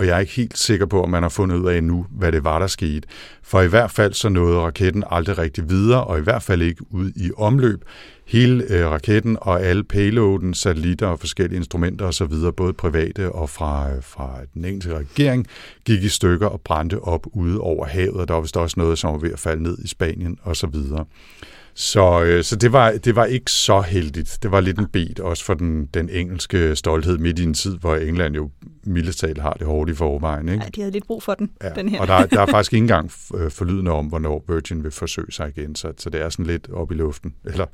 og 0.00 0.06
jeg 0.06 0.16
er 0.16 0.20
ikke 0.20 0.32
helt 0.32 0.58
sikker 0.58 0.86
på, 0.86 1.02
om 1.02 1.10
man 1.10 1.22
har 1.22 1.28
fundet 1.28 1.56
ud 1.56 1.68
af 1.68 1.84
nu, 1.84 2.06
hvad 2.10 2.32
det 2.32 2.44
var, 2.44 2.58
der 2.58 2.66
skete. 2.66 3.08
For 3.42 3.60
i 3.60 3.66
hvert 3.66 3.90
fald 3.90 4.12
så 4.12 4.28
nåede 4.28 4.60
raketten 4.60 5.04
aldrig 5.10 5.38
rigtig 5.38 5.70
videre, 5.70 6.04
og 6.04 6.18
i 6.18 6.22
hvert 6.22 6.42
fald 6.42 6.62
ikke 6.62 6.84
ud 6.90 7.10
i 7.16 7.30
omløb. 7.36 7.84
Hele 8.26 8.64
øh, 8.68 8.90
raketten 8.90 9.36
og 9.40 9.62
alle 9.62 9.84
payloaden, 9.84 10.54
satellitter 10.54 11.06
og 11.06 11.20
forskellige 11.20 11.56
instrumenter 11.56 12.06
osv., 12.06 12.32
både 12.56 12.72
private 12.72 13.32
og 13.32 13.50
fra, 13.50 13.90
øh, 13.90 14.02
fra 14.02 14.38
den 14.54 14.64
engelske 14.64 14.96
regering, 14.96 15.46
gik 15.84 16.02
i 16.02 16.08
stykker 16.08 16.46
og 16.46 16.60
brændte 16.60 17.00
op 17.00 17.26
ude 17.32 17.60
over 17.60 17.86
havet, 17.86 18.16
og 18.16 18.28
der 18.28 18.34
var 18.34 18.40
vist 18.40 18.56
også 18.56 18.74
noget, 18.80 18.98
som 18.98 19.12
var 19.12 19.18
ved 19.18 19.32
at 19.32 19.38
falde 19.38 19.62
ned 19.62 19.78
i 19.84 19.88
Spanien 19.88 20.38
osv. 20.44 20.74
Så, 21.80 22.22
øh, 22.22 22.44
så 22.44 22.56
det, 22.56 22.72
var, 22.72 22.92
det 22.92 23.16
var 23.16 23.24
ikke 23.24 23.50
så 23.50 23.80
heldigt. 23.80 24.38
Det 24.42 24.50
var 24.50 24.60
lidt 24.60 24.78
en 24.78 24.86
bed 24.86 25.20
også 25.20 25.44
for 25.44 25.54
den, 25.54 25.86
den 25.86 26.08
engelske 26.08 26.76
stolthed 26.76 27.18
midt 27.18 27.38
i 27.38 27.42
en 27.42 27.54
tid, 27.54 27.78
hvor 27.78 27.96
England 27.96 28.34
jo 28.34 28.50
mildest 28.84 29.24
har 29.38 29.52
det 29.52 29.66
hårdt 29.66 29.90
i 29.90 29.94
forvejen. 29.94 30.48
Ikke? 30.48 30.64
Ja, 30.64 30.68
de 30.74 30.80
havde 30.80 30.92
lidt 30.92 31.06
brug 31.06 31.22
for 31.22 31.34
den, 31.34 31.50
ja. 31.62 31.68
den 31.68 31.88
her. 31.88 32.00
Og 32.00 32.06
der, 32.06 32.26
der 32.26 32.40
er 32.40 32.46
faktisk 32.56 32.72
ikke 32.72 32.82
engang 32.82 33.12
øh, 33.34 33.50
forlydende 33.50 33.90
om, 33.90 34.06
hvornår 34.06 34.44
Virgin 34.48 34.84
vil 34.84 34.90
forsøge 34.90 35.32
sig 35.32 35.52
igen, 35.56 35.74
så, 35.74 35.92
så 35.98 36.10
det 36.10 36.22
er 36.22 36.28
sådan 36.28 36.46
lidt 36.46 36.70
op 36.72 36.92
i 36.92 36.94
luften. 36.94 37.34
Eller 37.44 37.66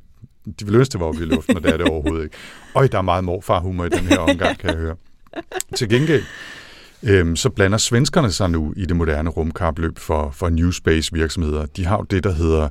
de 0.59 0.65
vil 0.65 0.75
ønske, 0.75 0.91
det 0.91 0.99
var 0.99 1.05
oppe 1.05 1.21
i 1.21 1.25
luften, 1.25 1.55
og 1.57 1.63
det 1.63 1.73
er 1.73 1.77
det 1.77 1.85
overhovedet 1.85 2.23
ikke. 2.23 2.35
Og 2.73 2.91
der 2.91 2.97
er 2.97 3.01
meget 3.01 3.23
morfar-humor 3.23 3.85
i 3.85 3.89
den 3.89 4.05
her 4.05 4.17
omgang, 4.17 4.57
kan 4.57 4.69
jeg 4.69 4.77
høre. 4.77 4.95
Til 5.75 5.89
gengæld, 5.89 6.23
øhm, 7.03 7.35
så 7.35 7.49
blander 7.49 7.77
svenskerne 7.77 8.31
sig 8.31 8.49
nu 8.49 8.73
i 8.77 8.85
det 8.85 8.95
moderne 8.95 9.29
rumkapløb 9.29 9.99
for, 9.99 10.31
for 10.31 10.49
New 10.49 10.71
Space 10.71 11.13
virksomheder. 11.13 11.65
De 11.65 11.85
har 11.85 11.97
jo 11.97 12.03
det, 12.03 12.23
der 12.23 12.31
hedder 12.31 12.69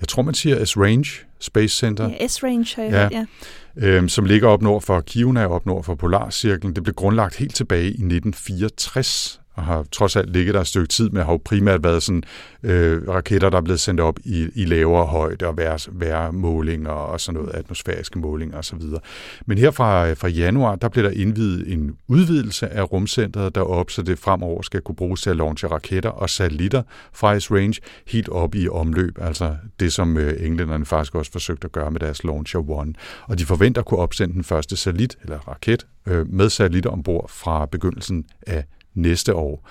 jeg 0.00 0.08
tror, 0.08 0.22
man 0.22 0.34
siger 0.34 0.64
S-Range 0.64 1.08
Space 1.40 1.76
Center. 1.76 2.10
Ja, 2.20 2.26
S-Range 2.26 2.66
har 2.76 2.82
jeg 2.82 2.92
ja. 2.92 3.02
hørt, 3.02 3.12
ja. 3.12 3.26
Øhm, 3.86 4.08
som 4.08 4.24
ligger 4.24 4.48
op 4.48 4.62
nord 4.62 4.82
for 4.82 5.00
Kiruna, 5.00 5.46
op 5.46 5.66
nord 5.66 5.84
for 5.84 5.94
Polarcirklen. 5.94 6.74
Det 6.74 6.82
blev 6.82 6.94
grundlagt 6.94 7.36
helt 7.36 7.54
tilbage 7.54 7.84
i 7.84 7.88
1964, 7.88 9.40
og 9.56 9.64
har 9.64 9.86
trods 9.92 10.16
alt 10.16 10.32
ligget 10.32 10.54
der 10.54 10.60
et 10.60 10.66
stykke 10.66 10.88
tid, 10.88 11.10
med 11.10 11.22
har 11.22 11.32
jo 11.32 11.40
primært 11.44 11.84
været 11.84 12.02
sådan, 12.02 12.22
øh, 12.62 13.08
raketter, 13.08 13.50
der 13.50 13.56
er 13.56 13.62
blevet 13.62 13.80
sendt 13.80 14.00
op 14.00 14.18
i, 14.24 14.48
i 14.54 14.64
lavere 14.64 15.06
højde 15.06 15.46
og 15.46 15.56
vær, 15.56 15.86
værmålinger 15.92 16.90
og 16.90 17.20
sådan 17.20 17.40
noget, 17.40 17.54
atmosfæriske 17.54 18.18
målinger 18.18 18.58
osv. 18.58 18.82
Men 19.46 19.58
her 19.58 19.70
fra, 19.70 20.08
øh, 20.08 20.16
fra 20.16 20.28
januar, 20.28 20.76
der 20.76 20.88
blev 20.88 21.04
der 21.04 21.10
indvidet 21.10 21.72
en 21.72 21.96
udvidelse 22.08 22.68
af 22.68 22.92
rumcentret 22.92 23.54
deroppe, 23.54 23.92
så 23.92 24.02
det 24.02 24.18
fremover 24.18 24.62
skal 24.62 24.80
kunne 24.80 24.96
bruges 24.96 25.22
til 25.22 25.30
at 25.30 25.36
launche 25.36 25.68
raketter 25.68 26.10
og 26.10 26.30
satellitter 26.30 26.82
fra 27.12 27.32
IS 27.32 27.50
Range 27.50 27.80
helt 28.06 28.28
op 28.28 28.54
i 28.54 28.68
omløb, 28.68 29.18
altså 29.20 29.56
det, 29.80 29.92
som 29.92 30.16
øh, 30.16 30.46
englænderne 30.46 30.84
faktisk 30.84 31.14
også 31.14 31.32
forsøgte 31.32 31.64
at 31.64 31.72
gøre 31.72 31.90
med 31.90 32.00
deres 32.00 32.24
Launcher 32.24 32.70
One. 32.70 32.94
Og 33.22 33.38
de 33.38 33.46
forventer 33.46 33.80
at 33.80 33.86
kunne 33.86 34.00
opsende 34.00 34.34
den 34.34 34.44
første 34.44 34.76
satellit, 34.76 35.16
eller 35.22 35.38
raket, 35.38 35.86
øh, 36.06 36.32
med 36.32 36.50
satellitter 36.50 36.90
ombord 36.90 37.30
fra 37.30 37.66
begyndelsen 37.66 38.24
af 38.46 38.64
næste 38.96 39.34
år. 39.34 39.68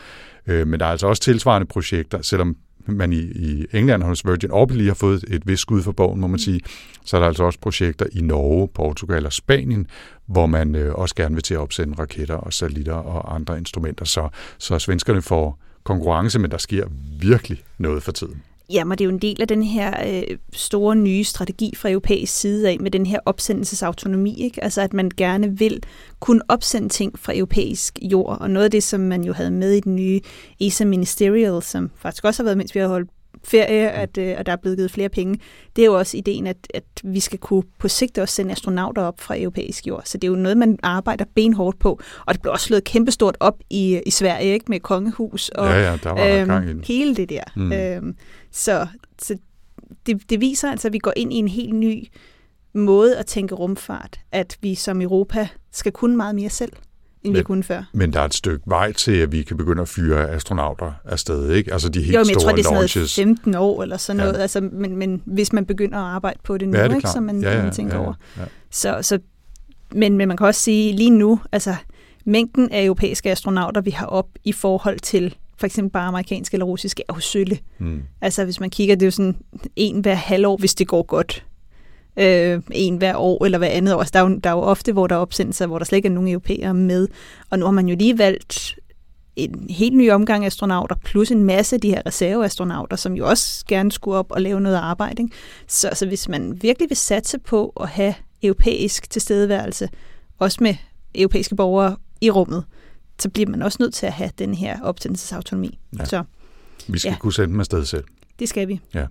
Øh, 0.47 0.67
men 0.67 0.79
der 0.79 0.85
er 0.85 0.89
altså 0.89 1.07
også 1.07 1.21
tilsvarende 1.21 1.67
projekter, 1.67 2.21
selvom 2.21 2.57
man 2.87 3.13
i, 3.13 3.19
i 3.19 3.65
England 3.73 4.03
hos 4.03 4.25
Virgin 4.25 4.51
Orbit 4.51 4.77
lige 4.77 4.87
har 4.87 4.95
fået 4.95 5.23
et 5.27 5.47
vist 5.47 5.61
skud 5.61 5.81
for 5.81 5.91
bogen, 5.91 6.21
må 6.21 6.27
man 6.27 6.39
sige, 6.39 6.61
så 7.05 7.17
er 7.17 7.21
der 7.21 7.27
altså 7.27 7.43
også 7.43 7.59
projekter 7.59 8.05
i 8.11 8.21
Norge, 8.21 8.67
Portugal 8.67 9.25
og 9.25 9.33
Spanien, 9.33 9.87
hvor 10.25 10.45
man 10.45 10.75
øh, 10.75 10.95
også 10.95 11.15
gerne 11.15 11.35
vil 11.35 11.43
til 11.43 11.53
at 11.53 11.59
opsende 11.59 11.95
raketter 11.99 12.35
og 12.35 12.53
satellitter 12.53 12.93
og 12.93 13.35
andre 13.35 13.57
instrumenter, 13.57 14.05
så, 14.05 14.29
så 14.57 14.79
svenskerne 14.79 15.21
får 15.21 15.59
konkurrence, 15.83 16.39
men 16.39 16.51
der 16.51 16.57
sker 16.57 16.87
virkelig 17.19 17.63
noget 17.77 18.03
for 18.03 18.11
tiden. 18.11 18.41
Jamen, 18.69 18.97
det 18.97 19.03
er 19.03 19.05
jo 19.05 19.11
en 19.11 19.21
del 19.21 19.41
af 19.41 19.47
den 19.47 19.63
her 19.63 19.93
øh, 20.07 20.37
store 20.53 20.95
nye 20.95 21.23
strategi 21.23 21.73
fra 21.75 21.89
europæisk 21.89 22.39
side 22.39 22.69
af, 22.69 22.77
med 22.79 22.91
den 22.91 23.05
her 23.05 23.19
opsendelsesautonomi, 23.25 24.43
ikke? 24.43 24.63
Altså, 24.63 24.81
at 24.81 24.93
man 24.93 25.11
gerne 25.17 25.57
vil 25.57 25.83
kunne 26.19 26.41
opsende 26.47 26.89
ting 26.89 27.19
fra 27.19 27.35
europæisk 27.35 27.99
jord, 28.01 28.37
og 28.41 28.49
noget 28.49 28.65
af 28.65 28.71
det, 28.71 28.83
som 28.83 28.99
man 28.99 29.23
jo 29.23 29.33
havde 29.33 29.51
med 29.51 29.71
i 29.71 29.79
den 29.79 29.95
nye 29.95 30.21
ESA 30.59 30.85
Ministerial, 30.85 31.63
som 31.63 31.91
faktisk 31.95 32.25
også 32.25 32.43
har 32.43 32.45
været, 32.45 32.57
mens 32.57 32.75
vi 32.75 32.79
har 32.79 32.87
holdt 32.87 33.09
ferie, 33.45 33.91
at, 33.91 34.17
øh, 34.17 34.35
og 34.37 34.45
der 34.45 34.51
er 34.51 34.55
blevet 34.55 34.77
givet 34.77 34.91
flere 34.91 35.09
penge, 35.09 35.39
det 35.75 35.81
er 35.81 35.85
jo 35.85 35.97
også 35.97 36.17
ideen, 36.17 36.47
at, 36.47 36.57
at 36.73 36.83
vi 37.03 37.19
skal 37.19 37.39
kunne 37.39 37.63
på 37.79 37.87
sigt 37.87 38.17
også 38.17 38.35
sende 38.35 38.51
astronauter 38.51 39.01
op 39.01 39.19
fra 39.21 39.39
europæisk 39.39 39.87
jord. 39.87 40.01
Så 40.05 40.17
det 40.17 40.27
er 40.27 40.31
jo 40.31 40.35
noget, 40.37 40.57
man 40.57 40.79
arbejder 40.83 41.25
benhårdt 41.35 41.79
på, 41.79 41.99
og 42.25 42.33
det 42.33 42.41
blev 42.41 42.51
også 42.53 42.65
slået 42.65 42.83
kæmpestort 42.83 43.37
op 43.39 43.59
i, 43.69 44.01
i 44.05 44.11
Sverige, 44.11 44.53
ikke 44.53 44.65
med 44.69 44.79
kongehus 44.79 45.49
og 45.49 45.67
Ja, 45.67 45.91
ja, 45.91 45.97
der 46.03 46.09
var 46.09 46.39
øhm, 46.39 46.47
gang 46.47 46.65
i 46.65 46.73
den. 46.73 46.83
hele 46.87 47.15
det 47.15 47.29
der. 47.29 47.43
Mm. 47.55 47.61
Mm. 47.63 47.71
Øhm, 47.71 48.15
så 48.51 48.87
så 49.21 49.37
det, 50.05 50.29
det 50.29 50.41
viser 50.41 50.71
altså, 50.71 50.87
at 50.87 50.93
vi 50.93 50.99
går 50.99 51.13
ind 51.15 51.33
i 51.33 51.35
en 51.35 51.47
helt 51.47 51.75
ny 51.75 52.07
måde 52.73 53.17
at 53.17 53.25
tænke 53.25 53.55
rumfart, 53.55 54.19
at 54.31 54.57
vi 54.61 54.75
som 54.75 55.01
Europa 55.01 55.47
skal 55.71 55.91
kunne 55.91 56.17
meget 56.17 56.35
mere 56.35 56.49
selv, 56.49 56.71
end 57.25 57.33
vi 57.33 57.39
Men- 57.39 57.43
kunne 57.43 57.63
før. 57.63 57.83
Men 57.93 58.13
der 58.13 58.19
er 58.19 58.25
et 58.25 58.33
stykke 58.33 58.63
vej 58.67 58.91
til, 58.93 59.11
at 59.11 59.31
vi 59.31 59.43
kan 59.43 59.57
begynde 59.57 59.81
at 59.81 59.87
fyre 59.89 60.29
astronauter 60.29 60.91
afsted, 61.05 61.51
ikke? 61.51 61.73
Altså 61.73 61.89
de 61.89 61.99
helt 62.01 62.13
Jo, 62.15 62.19
men 62.19 62.27
jeg 62.29 62.33
store 62.33 62.41
tror, 62.43 62.51
det 62.51 62.59
er 62.59 62.63
sådan 62.63 62.73
noget 62.75 62.95
launches. 62.95 63.15
15 63.15 63.55
år 63.55 63.83
eller 63.83 63.97
sådan 63.97 64.19
Ja. 64.19 64.25
noget, 64.25 64.41
altså, 64.41 64.61
men, 64.61 64.97
men 64.97 65.21
hvis 65.25 65.53
man 65.53 65.65
begynder 65.65 65.97
at 65.97 66.03
arbejde 66.15 66.39
på 66.43 66.57
det 66.57 66.69
nu, 66.69 66.77
Ja, 66.77 66.87
det 66.87 66.95
ikke, 66.95 67.09
så 67.09 67.19
man, 67.19 67.41
ja, 67.41 67.55
ja, 67.57 67.63
man 67.63 67.73
tænker 67.73 67.95
ja, 67.95 68.01
over. 68.01 68.13
Ja. 68.37 68.41
Så, 68.71 68.97
så, 69.01 69.19
men, 69.91 70.17
men 70.17 70.27
man 70.27 70.37
kan 70.37 70.47
også 70.47 70.61
sige, 70.61 70.93
lige 70.95 71.09
nu, 71.09 71.39
altså 71.51 71.75
mængden 72.25 72.71
af 72.71 72.83
europæiske 72.85 73.31
astronauter, 73.31 73.81
vi 73.81 73.91
har 73.91 74.05
op 74.05 74.27
i 74.43 74.51
forhold 74.51 74.99
til 74.99 75.35
for 75.57 75.65
eksempel 75.65 75.91
bare 75.91 76.07
amerikanske 76.07 76.55
eller 76.55 76.65
russiske, 76.65 77.03
er 77.09 77.13
jo 77.13 77.19
sølle. 77.19 77.57
Mm. 77.79 78.01
Altså 78.21 78.43
hvis 78.43 78.59
man 78.59 78.69
kigger, 78.69 78.95
det 78.95 79.01
er 79.01 79.07
jo 79.07 79.11
sådan 79.11 79.35
en 79.75 79.99
hver 79.99 80.13
halvår, 80.13 80.57
hvis 80.57 80.75
det 80.75 80.87
går 80.87 81.03
godt. 81.03 81.44
Øh, 82.19 82.61
en 82.71 82.97
hver 82.97 83.15
år 83.15 83.45
eller 83.45 83.57
hver 83.57 83.67
andet 83.67 83.93
år. 83.93 83.99
Altså, 83.99 84.11
der, 84.13 84.19
er 84.19 84.29
jo, 84.29 84.35
der 84.43 84.49
er 84.49 84.53
jo 84.53 84.59
ofte, 84.61 84.91
hvor 84.93 85.07
der 85.07 85.15
er 85.15 85.19
opsendelser, 85.19 85.67
hvor 85.67 85.77
der 85.77 85.85
slet 85.85 85.95
ikke 85.97 86.07
er 86.07 86.11
nogen 86.11 86.29
europæere 86.29 86.73
med. 86.73 87.07
Og 87.49 87.59
nu 87.59 87.65
har 87.65 87.71
man 87.71 87.87
jo 87.87 87.95
lige 87.95 88.17
valgt 88.17 88.75
en 89.35 89.65
helt 89.69 89.95
ny 89.95 90.11
omgang 90.11 90.45
astronauter, 90.45 90.95
plus 91.03 91.31
en 91.31 91.43
masse 91.43 91.75
af 91.75 91.81
de 91.81 91.89
her 91.89 92.01
reserveastronauter, 92.05 92.95
som 92.95 93.13
jo 93.13 93.27
også 93.29 93.65
gerne 93.67 93.91
skulle 93.91 94.17
op 94.17 94.31
og 94.31 94.41
lave 94.41 94.61
noget 94.61 94.75
arbejde. 94.75 95.21
Ikke? 95.23 95.35
Så, 95.67 95.89
så 95.93 96.05
hvis 96.05 96.29
man 96.29 96.61
virkelig 96.61 96.89
vil 96.89 96.97
satse 96.97 97.39
på 97.39 97.73
at 97.81 97.89
have 97.89 98.13
europæisk 98.43 99.09
tilstedeværelse, 99.09 99.89
også 100.39 100.57
med 100.61 100.75
europæiske 101.15 101.55
borgere 101.55 101.95
i 102.21 102.29
rummet, 102.31 102.63
så 103.19 103.29
bliver 103.29 103.49
man 103.49 103.61
også 103.61 103.77
nødt 103.79 103.93
til 103.93 104.05
at 104.05 104.13
have 104.13 104.29
den 104.39 104.53
her 104.53 104.81
opsendelsesautonomi. 104.81 105.79
Ja. 105.93 105.97
Ja. 105.99 106.05
Så 106.05 106.23
Vi 106.87 106.99
skal 106.99 107.09
Ja. 107.09 107.15
kunne 107.19 107.33
sende 107.33 107.49
dem 107.51 107.59
afsted 107.59 107.85
selv. 107.85 108.03
det 108.39 108.49
skal 108.49 108.67
vi. 108.67 108.79
Ja. 108.93 109.05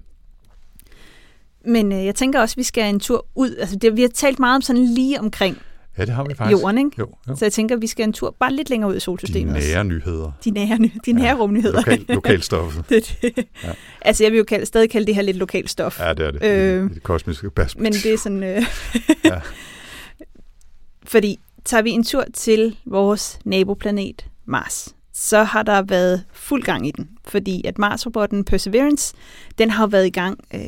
Men 1.67 1.93
øh, 1.93 2.05
jeg 2.05 2.15
tænker 2.15 2.41
også, 2.41 2.53
at 2.53 2.57
vi 2.57 2.63
skal 2.63 2.95
en 2.95 3.01
tur 3.01 3.27
ud. 3.35 3.57
Altså, 3.57 3.77
det, 3.77 3.97
vi 3.97 4.01
har 4.03 4.09
talt 4.09 4.39
meget 4.39 4.55
om 4.57 4.63
sådan 4.63 4.85
lige 4.85 5.21
omkring 5.21 5.59
Ja, 5.99 6.05
det 6.05 6.15
har 6.15 6.25
vi 6.25 6.35
faktisk. 6.35 6.63
jorden, 6.63 6.79
ikke? 6.79 6.91
Jo, 6.99 7.09
jo. 7.29 7.37
Så 7.37 7.45
jeg 7.45 7.53
tænker, 7.53 7.75
at 7.75 7.83
vi 7.83 7.87
skal 7.87 8.05
en 8.05 8.13
tur 8.13 8.37
bare 8.41 8.53
lidt 8.53 8.71
længere 8.71 8.91
ud 8.91 8.95
i 8.95 8.97
De 8.97 9.01
solsystemet. 9.01 9.57
også. 9.57 9.69
nære 9.69 9.85
nyheder. 9.85 10.33
De 10.45 10.51
nære, 10.51 10.79
ny- 10.79 10.91
de 11.07 11.13
nære 11.13 11.35
rumnyheder. 11.37 11.77
Lokal, 11.77 12.05
lokalstoffet. 12.15 12.85
det, 12.89 13.17
det. 13.23 13.33
Ja. 13.37 13.69
Ja. 13.69 13.73
Altså, 14.01 14.25
jeg 14.25 14.33
vil 14.33 14.39
jo 14.39 14.45
kalde, 14.45 14.67
stadig 14.67 14.91
kalde 14.91 15.07
det 15.07 15.15
her 15.15 15.23
lidt 15.23 15.37
lokalt 15.37 15.71
stof. 15.71 16.01
Ja, 16.01 16.15
det 16.15 16.27
er 16.27 16.31
det. 16.31 16.43
Øh, 16.45 16.91
I 16.91 16.95
det 16.95 17.03
kosmiske 17.03 17.51
perspektiv. 17.51 17.83
Men 17.83 17.93
det 17.93 18.07
er 18.15 18.19
sådan... 18.19 18.43
Øh, 18.43 18.63
Ja. 19.25 19.41
Fordi 21.07 21.39
tager 21.65 21.83
vi 21.83 21.91
en 21.91 22.05
tur 22.05 22.25
til 22.35 22.77
vores 22.87 23.39
naboplanet 23.45 24.27
Mars, 24.47 24.95
så 25.17 25.43
har 25.43 25.63
der 25.63 25.83
været 25.83 26.25
fuld 26.33 26.63
gang 26.63 26.87
i 26.87 26.91
den. 26.91 27.09
Fordi 27.25 27.63
at 27.65 27.79
Mars-robotten 27.79 28.45
Perseverance, 28.45 29.15
den 29.59 29.71
har 29.71 29.83
jo 29.85 29.89
været 29.89 30.07
i 30.07 30.11
gang 30.11 30.39
øh, 30.55 30.61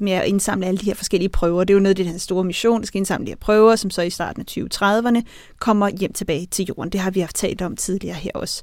med 0.00 0.12
at 0.12 0.26
indsamle 0.26 0.66
alle 0.66 0.78
de 0.78 0.84
her 0.84 0.94
forskellige 0.94 1.28
prøver. 1.28 1.64
Det 1.64 1.74
er 1.74 1.74
jo 1.74 1.80
noget 1.80 1.98
af 1.98 2.04
den 2.04 2.18
store 2.18 2.44
mission, 2.44 2.80
der 2.80 2.86
skal 2.86 2.98
indsamle 2.98 3.26
de 3.26 3.30
her 3.30 3.36
prøver, 3.36 3.76
som 3.76 3.90
så 3.90 4.02
i 4.02 4.10
starten 4.10 4.44
af 4.48 4.58
2030'erne 4.58 5.22
kommer 5.58 5.88
hjem 5.88 6.12
tilbage 6.12 6.46
til 6.46 6.64
jorden. 6.64 6.92
Det 6.92 7.00
har 7.00 7.10
vi 7.10 7.20
haft 7.20 7.36
talt 7.36 7.62
om 7.62 7.76
tidligere 7.76 8.16
her 8.16 8.30
også. 8.34 8.62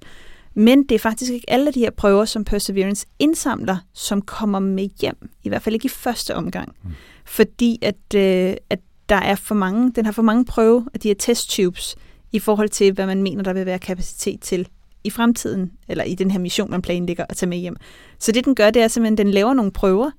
Men 0.53 0.83
det 0.83 0.95
er 0.95 0.99
faktisk 0.99 1.31
ikke 1.31 1.49
alle 1.49 1.71
de 1.71 1.79
her 1.79 1.91
prøver, 1.91 2.25
som 2.25 2.43
Perseverance 2.43 3.05
indsamler, 3.19 3.77
som 3.93 4.21
kommer 4.21 4.59
med 4.59 4.89
hjem. 5.01 5.29
I 5.43 5.49
hvert 5.49 5.61
fald 5.61 5.75
ikke 5.75 5.85
i 5.85 5.89
første 5.89 6.35
omgang. 6.35 6.75
Mm. 6.83 6.89
Fordi 7.25 7.79
at, 7.81 8.15
øh, 8.15 8.53
at 8.69 8.79
der 9.09 9.15
er 9.15 9.35
for 9.35 9.55
mange, 9.55 9.91
den 9.95 10.05
har 10.05 10.11
for 10.11 10.21
mange 10.21 10.45
prøve 10.45 10.85
af 10.93 10.99
de 10.99 11.07
her 11.07 11.15
testtubes 11.15 11.95
i 12.31 12.39
forhold 12.39 12.69
til, 12.69 12.93
hvad 12.93 13.05
man 13.05 13.23
mener, 13.23 13.43
der 13.43 13.53
vil 13.53 13.65
være 13.65 13.79
kapacitet 13.79 14.41
til 14.41 14.67
i 15.09 15.11
fremtiden, 15.11 15.71
eller 15.87 16.03
i 16.03 16.15
den 16.15 16.31
her 16.31 16.39
mission, 16.39 16.71
man 16.71 16.81
planlægger 16.81 17.25
at 17.29 17.37
tage 17.37 17.49
med 17.49 17.57
hjem. 17.57 17.75
Så 18.19 18.31
det, 18.31 18.45
den 18.45 18.55
gør, 18.55 18.69
det 18.69 18.81
er 18.81 18.87
simpelthen, 18.87 19.13
at 19.13 19.25
den 19.25 19.33
laver 19.33 19.53
nogle 19.53 19.71
prøver, 19.71 20.11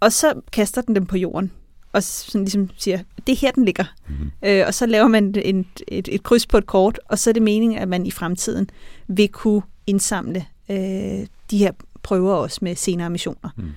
og 0.00 0.12
så 0.12 0.40
kaster 0.52 0.82
den 0.82 0.94
dem 0.94 1.06
på 1.06 1.16
jorden, 1.16 1.52
og 1.92 2.02
sådan 2.02 2.44
ligesom 2.44 2.70
siger, 2.76 2.98
det 3.26 3.32
er 3.32 3.36
her, 3.36 3.50
den 3.50 3.64
ligger. 3.64 3.84
Mm-hmm. 4.08 4.30
Øh, 4.44 4.64
og 4.66 4.74
så 4.74 4.86
laver 4.86 5.08
man 5.08 5.34
en, 5.44 5.66
et, 5.88 6.08
et 6.12 6.22
kryds 6.22 6.46
på 6.46 6.58
et 6.58 6.66
kort, 6.66 7.00
og 7.08 7.18
så 7.18 7.30
er 7.30 7.32
det 7.34 7.42
meningen, 7.42 7.78
at 7.78 7.88
man 7.88 8.06
i 8.06 8.10
fremtiden 8.10 8.70
vil 9.08 9.28
kunne 9.28 9.62
indsamle 9.86 10.44
øh, 10.70 11.26
de 11.50 11.58
her 11.58 11.72
prøver 12.02 12.34
også 12.34 12.58
med 12.62 12.76
senere 12.76 13.10
missioner. 13.10 13.50
Mm. 13.56 13.70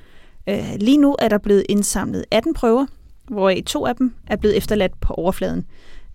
Øh, 0.49 0.76
lige 0.78 0.97
nu 0.97 1.15
er 1.19 1.28
der 1.28 1.38
blevet 1.38 1.65
indsamlet 1.69 2.26
18 2.32 2.54
prøver, 2.54 2.86
hvoraf 3.28 3.63
to 3.65 3.86
af 3.86 3.95
dem 3.95 4.13
er 4.28 4.36
blevet 4.36 4.58
efterladt 4.58 4.99
på 4.99 5.13
overfladen. 5.13 5.65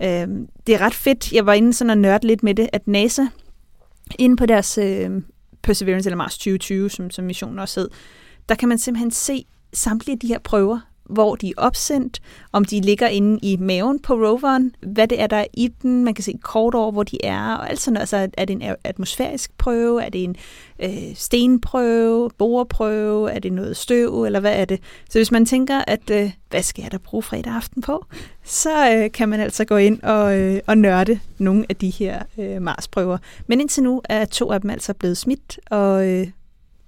Øh, 0.03 0.29
det 0.67 0.75
er 0.75 0.81
ret 0.81 0.95
fedt. 0.95 1.33
Jeg 1.33 1.47
var 1.47 1.53
inde 1.53 1.73
sådan 1.73 1.91
og 1.91 1.99
nørde 1.99 2.27
lidt 2.27 2.43
med 2.43 2.55
det, 2.55 2.69
at 2.73 2.89
NASA 2.89 3.23
inde 4.19 4.37
på 4.37 4.47
deres 4.47 4.79
øh, 4.79 5.11
Perseverance 5.63 6.09
eller 6.09 6.17
Mars 6.17 6.39
2020, 6.39 6.91
som, 6.91 7.11
som 7.11 7.25
missionen 7.25 7.59
også 7.59 7.81
hed, 7.81 7.91
der 8.49 8.55
kan 8.55 8.69
man 8.69 8.79
simpelthen 8.79 9.11
se 9.11 9.45
samtlige 9.73 10.17
de 10.17 10.27
her 10.27 10.39
prøver, 10.39 10.81
hvor 11.09 11.37
de 11.37 11.49
er 11.49 11.53
opsendt, 11.57 12.21
om 12.53 12.65
de 12.65 12.81
ligger 12.81 13.09
inde 13.09 13.39
i 13.43 13.57
maven 13.57 13.99
på 13.99 14.15
roveren, 14.15 14.75
hvad 14.81 15.09
det 15.09 15.21
er, 15.21 15.27
der 15.27 15.37
er 15.37 15.47
i 15.53 15.69
den. 15.83 16.05
Man 16.05 16.15
kan 16.15 16.25
se 16.25 16.35
kort 16.43 16.75
over, 16.75 16.93
hvor 16.93 17.03
de 17.03 17.25
er, 17.25 17.55
og 17.55 17.71
alt 17.71 17.81
sådan 17.81 17.93
noget. 17.93 18.03
Altså, 18.03 18.29
er 18.39 18.45
det 18.45 18.63
en 18.63 18.75
atmosfærisk 18.85 19.59
prøve? 19.59 20.03
Er 20.03 20.09
det 20.09 20.25
en 20.25 20.37
øh, 20.83 21.15
stenprøve? 21.15 22.31
Boreprøve? 22.39 23.31
Er 23.31 23.39
det 23.39 23.53
noget 23.53 23.77
støv? 23.77 24.25
Eller 24.25 24.41
hvad 24.41 24.57
er 24.57 24.65
det? 24.65 24.81
Så 25.11 25.19
hvis 25.19 25.31
man 25.31 25.47
tænker, 25.47 25.83
at 25.87 26.11
øh, 26.11 26.33
hvad 26.51 26.63
skal 26.63 26.83
jeg 26.83 26.93
da 26.93 26.99
bruge 26.99 27.23
fredag 27.23 27.53
aften 27.53 27.83
på? 27.83 28.05
Så 28.45 28.95
øh, 28.97 29.13
kan 29.13 29.29
man 29.29 29.41
altså 29.41 29.65
gå 29.65 29.77
ind 29.77 30.03
og, 30.03 30.39
øh, 30.39 30.61
og 30.67 30.79
nørde 30.79 31.21
nogle 31.39 31.67
af 31.69 31.77
de 31.77 31.91
her 31.91 32.23
øh, 32.39 32.63
Mars-prøver. 32.63 33.19
Men 33.47 33.61
indtil 33.61 33.83
nu 33.83 34.03
er 34.05 34.25
to 34.25 34.53
af 34.53 34.61
dem 34.61 34.71
altså 34.71 34.95
blevet 34.95 35.17
smidt, 35.17 35.61
og 35.71 36.09
øh, 36.09 36.27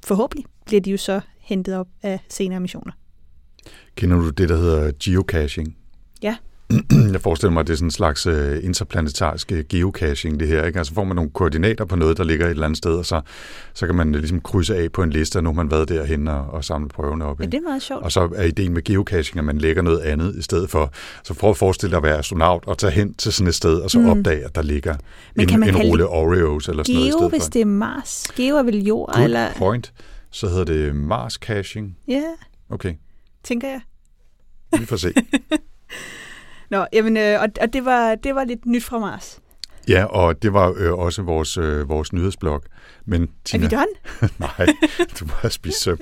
forhåbentlig 0.04 0.46
bliver 0.66 0.80
de 0.80 0.90
jo 0.90 0.96
så 0.96 1.20
hentet 1.40 1.76
op 1.76 1.88
af 2.02 2.20
senere 2.28 2.60
missioner. 2.60 2.92
Kender 3.96 4.16
du 4.16 4.30
det, 4.30 4.48
der 4.48 4.56
hedder 4.56 4.92
geocaching? 5.04 5.76
Ja. 6.22 6.36
Jeg 7.12 7.20
forestiller 7.20 7.52
mig, 7.52 7.60
at 7.60 7.66
det 7.66 7.72
er 7.72 7.76
sådan 7.76 7.86
en 7.86 7.90
slags 7.90 8.26
uh, 8.26 8.64
interplanetarisk 8.64 9.52
øh, 9.52 9.64
geocaching, 9.68 10.40
det 10.40 10.48
her. 10.48 10.64
Ikke? 10.64 10.78
Altså 10.78 10.94
får 10.94 11.04
man 11.04 11.16
nogle 11.16 11.30
koordinater 11.30 11.84
på 11.84 11.96
noget, 11.96 12.16
der 12.16 12.24
ligger 12.24 12.46
et 12.46 12.50
eller 12.50 12.64
andet 12.64 12.78
sted, 12.78 12.92
og 12.94 13.06
så, 13.06 13.20
så 13.74 13.86
kan 13.86 13.94
man 13.94 14.14
øh, 14.14 14.20
ligesom 14.20 14.40
krydse 14.40 14.76
af 14.76 14.92
på 14.92 15.02
en 15.02 15.10
liste, 15.10 15.36
og 15.36 15.42
nu 15.44 15.48
har 15.48 15.54
man 15.54 15.70
været 15.70 15.88
derhen 15.88 16.28
og, 16.28 16.46
og 16.50 16.64
samle 16.64 16.88
prøverne 16.88 17.24
op. 17.24 17.38
Ja, 17.40 17.44
Ikke? 17.44 17.52
det 17.52 17.58
er 17.58 17.68
meget 17.68 17.82
sjovt. 17.82 18.04
Og 18.04 18.12
så 18.12 18.28
er 18.36 18.44
ideen 18.44 18.72
med 18.74 18.82
geocaching, 18.84 19.38
at 19.38 19.44
man 19.44 19.58
lægger 19.58 19.82
noget 19.82 19.98
andet 20.00 20.36
i 20.36 20.42
stedet 20.42 20.70
for. 20.70 20.92
Så 21.24 21.34
prøv 21.34 21.50
at 21.50 21.56
forestille 21.56 21.90
dig 21.90 21.96
at 21.96 22.02
være 22.02 22.18
astronaut 22.18 22.64
og 22.66 22.78
tage 22.78 22.90
hen 22.90 23.14
til 23.14 23.32
sådan 23.32 23.48
et 23.48 23.54
sted, 23.54 23.74
og 23.80 23.90
så 23.90 23.98
Mm. 23.98 24.08
opdage, 24.08 24.44
at 24.44 24.54
der 24.54 24.62
ligger 24.62 24.96
Men 25.36 25.50
en, 25.50 25.62
en 25.62 25.76
rulle 25.76 26.06
Oreos 26.06 26.68
eller 26.68 26.82
sådan 26.82 26.94
noget 26.94 27.06
i 27.06 27.10
Geo, 27.10 27.18
stedet 27.18 27.30
hvis 27.32 27.42
for. 27.42 27.50
det 27.50 27.60
er 27.60 27.66
Mars. 27.66 28.26
Geo 28.36 28.56
er 28.56 28.62
vel 28.62 28.82
jord, 28.86 29.12
Good 29.14 29.24
eller... 29.24 29.48
point. 29.56 29.92
Så 30.30 30.48
hedder 30.48 30.64
det 30.64 30.96
Mars 30.96 31.32
caching. 31.34 31.96
Ja, 32.08 32.22
Okay, 32.72 32.94
tænker 33.42 33.68
jeg. 33.68 33.80
vi 34.78 34.86
får 34.86 34.96
se. 34.96 35.14
Nå, 36.70 36.86
jamen, 36.92 37.16
øh, 37.16 37.40
og, 37.40 37.48
og 37.60 37.72
det, 37.72 37.84
var, 37.84 38.14
det 38.14 38.34
var 38.34 38.44
lidt 38.44 38.66
nyt 38.66 38.84
fra 38.84 38.98
Mars. 38.98 39.40
Ja, 39.90 40.04
og 40.04 40.42
det 40.42 40.52
var 40.52 40.74
øh, 40.76 40.92
også 40.92 41.22
vores, 41.22 41.58
øh, 41.58 41.88
vores 41.88 42.12
nyhedsblog. 42.12 42.62
Men, 43.06 43.22
Er 43.22 43.26
Tina, 43.44 43.64
vi 43.66 43.70
done? 43.70 44.30
nej, 44.58 44.66
du 45.20 45.24
må 45.24 45.32
have 45.40 45.50
spist 45.50 45.82
søm. 45.82 45.98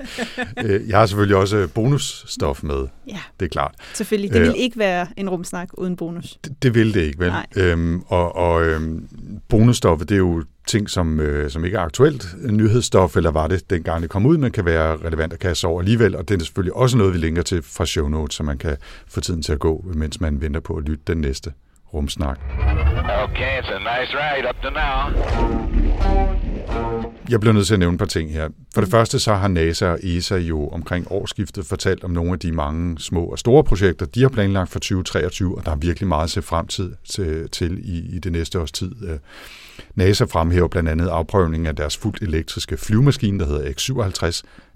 Øh, 0.65 0.89
Jeg 0.89 0.97
har 0.99 1.05
selvfølgelig 1.05 1.37
også 1.37 1.67
bonusstof 1.75 2.63
med, 2.63 2.87
Ja, 3.07 3.19
det 3.39 3.45
er 3.45 3.49
klart. 3.49 3.75
selvfølgelig. 3.93 4.33
Det 4.33 4.39
Øh, 4.41 4.47
vil 4.47 4.53
ikke 4.57 4.79
være 4.79 5.07
en 5.17 5.29
rumsnak 5.29 5.69
uden 5.73 5.95
bonus. 5.95 6.37
Det, 6.43 6.63
det 6.63 6.75
vil 6.75 6.93
det 6.93 7.01
ikke, 7.01 7.19
vel? 7.19 7.27
Nej. 7.29 7.45
Øhm, 7.55 8.01
og 8.07 8.35
og 8.35 8.65
øhm, 8.65 9.07
bonusstoffet, 9.49 10.09
det 10.09 10.15
er 10.15 10.19
jo 10.19 10.43
ting, 10.67 10.89
som, 10.89 11.19
øh, 11.19 11.51
som 11.51 11.65
ikke 11.65 11.77
er 11.77 11.81
aktuelt 11.81 12.35
nyhedsstof, 12.51 13.15
eller 13.17 13.31
var 13.31 13.47
det 13.47 13.69
dengang 13.69 14.01
det 14.01 14.09
kom 14.09 14.25
ud, 14.25 14.37
men 14.37 14.51
kan 14.51 14.65
være 14.65 14.97
relevant 14.97 15.33
at 15.33 15.39
kaste 15.39 15.65
over 15.65 15.79
alligevel, 15.81 16.15
og 16.15 16.29
det 16.29 16.41
er 16.41 16.45
selvfølgelig 16.45 16.75
også 16.75 16.97
noget, 16.97 17.13
vi 17.13 17.17
linker 17.17 17.41
til 17.41 17.61
fra 17.63 17.85
show 17.85 18.07
notes, 18.07 18.35
så 18.35 18.43
man 18.43 18.57
kan 18.57 18.77
få 19.07 19.21
tiden 19.21 19.41
til 19.41 19.51
at 19.51 19.59
gå, 19.59 19.85
mens 19.93 20.21
man 20.21 20.41
venter 20.41 20.59
på 20.59 20.75
at 20.75 20.83
lytte 20.83 21.03
den 21.07 21.17
næste 21.17 21.53
rumsnak. 21.93 22.39
Okay, 23.23 23.59
it's 23.59 23.69
a 23.69 23.79
nice 23.79 24.11
ride 24.13 24.49
up 24.49 24.55
to 24.63 24.69
now. 24.69 24.99
Jeg 27.29 27.39
bliver 27.39 27.53
nødt 27.53 27.67
til 27.67 27.73
at 27.73 27.79
nævne 27.79 27.93
et 27.93 27.99
par 27.99 28.05
ting 28.05 28.33
her. 28.33 28.49
For 28.73 28.81
det 28.81 28.89
første 28.91 29.19
så 29.19 29.33
har 29.33 29.47
NASA 29.47 29.87
og 29.87 29.99
ESA 30.03 30.35
jo 30.35 30.67
omkring 30.67 31.11
årsskiftet 31.11 31.65
fortalt 31.65 32.03
om 32.03 32.11
nogle 32.11 32.33
af 32.33 32.39
de 32.39 32.51
mange 32.51 32.99
små 32.99 33.25
og 33.25 33.39
store 33.39 33.63
projekter, 33.63 34.05
de 34.05 34.21
har 34.21 34.29
planlagt 34.29 34.69
for 34.71 34.79
2023, 34.79 35.57
og 35.57 35.65
der 35.65 35.71
er 35.71 35.75
virkelig 35.75 36.07
meget 36.07 36.23
at 36.23 36.29
se 36.29 36.41
fremtid 36.41 36.93
til, 37.09 37.49
til 37.49 37.79
i, 37.83 38.15
i 38.15 38.19
det 38.19 38.31
næste 38.31 38.59
års 38.61 38.71
tid. 38.71 38.95
Øh, 39.09 39.19
NASA 39.95 40.25
fremhæver 40.25 40.67
blandt 40.67 40.89
andet 40.89 41.07
afprøvningen 41.07 41.67
af 41.67 41.75
deres 41.75 41.97
fuldt 41.97 42.21
elektriske 42.21 42.77
flyvemaskine, 42.77 43.39
der 43.39 43.45
hedder 43.45 43.71
X-57. 43.71 44.25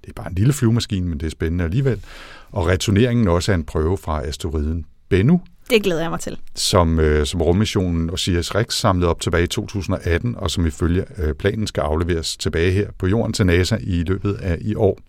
Det 0.01 0.09
er 0.09 0.13
bare 0.15 0.29
en 0.29 0.35
lille 0.35 0.53
flyvemaskine, 0.53 1.07
men 1.07 1.19
det 1.19 1.25
er 1.25 1.31
spændende 1.31 1.63
alligevel. 1.63 2.03
Og 2.51 2.67
returneringen 2.67 3.27
også 3.27 3.51
er 3.51 3.55
en 3.55 3.63
prøve 3.63 3.97
fra 3.97 4.25
asteroiden 4.25 4.85
Bennu, 5.09 5.41
det 5.69 5.83
glæder 5.83 6.01
jeg 6.01 6.09
mig 6.09 6.19
til. 6.19 6.37
som, 6.55 6.99
øh, 6.99 7.25
som 7.25 7.41
rummissionen 7.41 8.09
Osiris-Rex 8.09 8.65
samlede 8.69 9.09
op 9.09 9.19
tilbage 9.19 9.43
i 9.43 9.47
2018, 9.47 10.35
og 10.37 10.51
som 10.51 10.65
ifølge 10.65 11.05
øh, 11.17 11.33
planen 11.33 11.67
skal 11.67 11.81
afleveres 11.81 12.37
tilbage 12.37 12.71
her 12.71 12.91
på 12.97 13.07
jorden 13.07 13.33
til 13.33 13.45
NASA 13.45 13.77
i 13.81 14.03
løbet 14.03 14.33
af 14.33 14.57
i 14.61 14.75
år. 14.75 14.99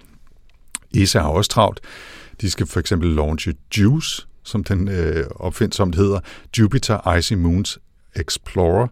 ESA 0.96 1.20
har 1.20 1.28
også 1.28 1.50
travlt. 1.50 1.80
De 2.40 2.50
skal 2.50 2.66
for 2.66 2.80
eksempel 2.80 3.10
launche 3.10 3.54
JUICE, 3.78 4.26
som 4.44 4.64
den 4.64 4.88
øh, 4.88 5.24
opfindsomt 5.30 5.96
hedder, 5.96 6.20
Jupiter 6.58 7.16
Icy 7.16 7.32
Moons 7.32 7.78
Explorer, 8.16 8.86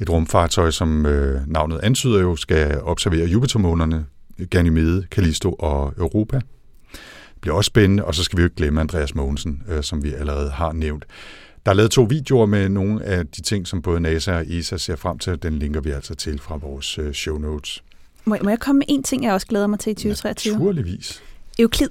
et 0.00 0.10
rumfartøj, 0.10 0.70
som 0.70 1.06
øh, 1.06 1.40
navnet 1.46 1.80
antyder 1.82 2.20
jo, 2.20 2.36
skal 2.36 2.80
observere 2.82 3.26
Jupitermånerne 3.26 4.06
Ganymede, 4.50 5.06
Callisto 5.10 5.52
og 5.52 5.94
Europa. 5.98 6.40
Bliver 7.40 7.54
også 7.56 7.68
spændende, 7.68 8.04
og 8.04 8.14
så 8.14 8.24
skal 8.24 8.36
vi 8.36 8.42
jo 8.42 8.46
ikke 8.46 8.56
glemme 8.56 8.80
Andreas 8.80 9.14
Mogensen, 9.14 9.62
øh, 9.68 9.82
som 9.82 10.04
vi 10.04 10.12
allerede 10.14 10.50
har 10.50 10.72
nævnt. 10.72 11.04
Der 11.66 11.70
er 11.72 11.76
lavet 11.76 11.90
to 11.90 12.02
videoer 12.02 12.46
med 12.46 12.68
nogle 12.68 13.04
af 13.04 13.26
de 13.26 13.42
ting, 13.42 13.66
som 13.66 13.82
både 13.82 14.00
NASA 14.00 14.36
og 14.36 14.44
ESA 14.48 14.76
ser 14.76 14.96
frem 14.96 15.18
til. 15.18 15.42
Den 15.42 15.58
linker 15.58 15.80
vi 15.80 15.90
altså 15.90 16.14
til 16.14 16.38
fra 16.40 16.56
vores 16.56 16.98
øh, 16.98 17.12
show 17.12 17.38
notes. 17.38 17.82
Må, 18.24 18.34
jeg- 18.34 18.44
må 18.44 18.50
jeg 18.50 18.60
komme 18.60 18.78
med 18.78 18.86
en 18.88 19.02
ting, 19.02 19.24
jeg 19.24 19.32
også 19.32 19.46
glæder 19.46 19.66
mig 19.66 19.78
til 19.78 19.90
i 19.90 19.94
2023? 19.94 20.52
Naturligvis. 20.54 21.22
Euklid. 21.58 21.88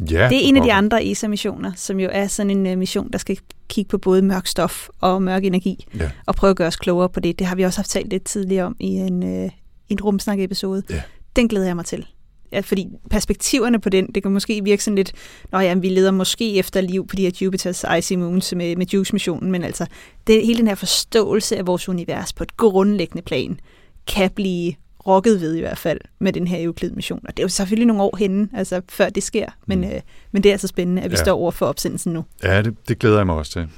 Ja, 0.00 0.28
Det 0.28 0.36
er 0.44 0.48
en 0.48 0.56
af 0.56 0.62
de 0.62 0.72
andre 0.72 1.06
ESA-missioner, 1.10 1.72
som 1.76 2.00
jo 2.00 2.08
er 2.12 2.26
sådan 2.26 2.50
en 2.50 2.72
uh, 2.72 2.78
mission, 2.78 3.10
der 3.12 3.18
skal 3.18 3.38
kigge 3.68 3.88
på 3.88 3.98
både 3.98 4.22
mørk 4.22 4.46
stof 4.46 4.88
og 5.00 5.22
mørk 5.22 5.44
energi, 5.44 5.86
Ja. 5.98 6.10
og 6.26 6.34
prøve 6.34 6.50
at 6.50 6.56
gøre 6.56 6.68
os 6.68 6.76
klogere 6.76 7.08
på 7.08 7.20
det. 7.20 7.38
Det 7.38 7.46
har 7.46 7.56
vi 7.56 7.62
også 7.62 7.78
haft 7.78 7.90
talt 7.90 8.08
lidt 8.10 8.24
tidligere 8.24 8.64
om 8.66 8.76
i 8.80 8.86
en, 8.86 9.22
uh, 9.44 9.50
en 9.88 10.00
rumsnak-episode. 10.02 10.82
Ja. 10.90 11.02
Den 11.36 11.48
glæder 11.48 11.66
jeg 11.66 11.76
mig 11.76 11.84
til. 11.84 12.06
Ja, 12.54 12.60
fordi 12.60 12.86
perspektiverne 13.10 13.80
på 13.80 13.88
den, 13.88 14.06
det 14.14 14.22
kan 14.22 14.32
måske 14.32 14.64
virke 14.64 14.84
sådan 14.84 14.96
lidt, 14.96 15.12
Nå 15.52 15.58
ja, 15.58 15.74
vi 15.74 15.88
leder 15.88 16.10
måske 16.10 16.56
efter 16.58 16.80
liv 16.80 17.06
på 17.06 17.16
de 17.16 17.22
her 17.22 17.30
Jupiters 17.40 17.84
Icy 17.98 18.12
Moons 18.12 18.54
med, 18.56 18.76
med 18.76 18.86
JUICE-missionen, 18.86 19.52
men 19.52 19.62
altså, 19.64 19.86
det, 20.26 20.46
hele 20.46 20.58
den 20.58 20.68
her 20.68 20.74
forståelse 20.74 21.56
af 21.56 21.66
vores 21.66 21.88
univers 21.88 22.32
på 22.32 22.42
et 22.42 22.56
grundlæggende 22.56 23.22
plan, 23.22 23.60
kan 24.06 24.30
blive 24.30 24.74
rokket 25.06 25.40
ved 25.40 25.54
i 25.54 25.60
hvert 25.60 25.78
fald 25.78 26.00
med 26.18 26.32
den 26.32 26.46
her 26.46 26.64
Euclid-mission. 26.64 27.20
Og 27.28 27.36
det 27.36 27.42
er 27.42 27.44
jo 27.44 27.48
selvfølgelig 27.48 27.86
nogle 27.86 28.02
år 28.02 28.16
henne, 28.16 28.48
altså 28.54 28.80
før 28.88 29.08
det 29.08 29.22
sker, 29.22 29.46
men, 29.66 29.78
Mm. 29.78 29.84
øh, 29.84 30.00
men 30.32 30.42
det 30.42 30.48
er 30.48 30.52
altså 30.54 30.66
spændende, 30.66 31.02
at 31.02 31.10
vi 31.10 31.16
Ja. 31.18 31.22
står 31.24 31.32
over 31.32 31.50
for 31.50 31.66
opsendelsen 31.66 32.12
nu. 32.12 32.24
Ja, 32.42 32.62
det, 32.62 32.88
det 32.88 32.98
glæder 32.98 33.16
jeg 33.16 33.26
mig 33.26 33.34
også 33.34 33.52
til. 33.52 33.68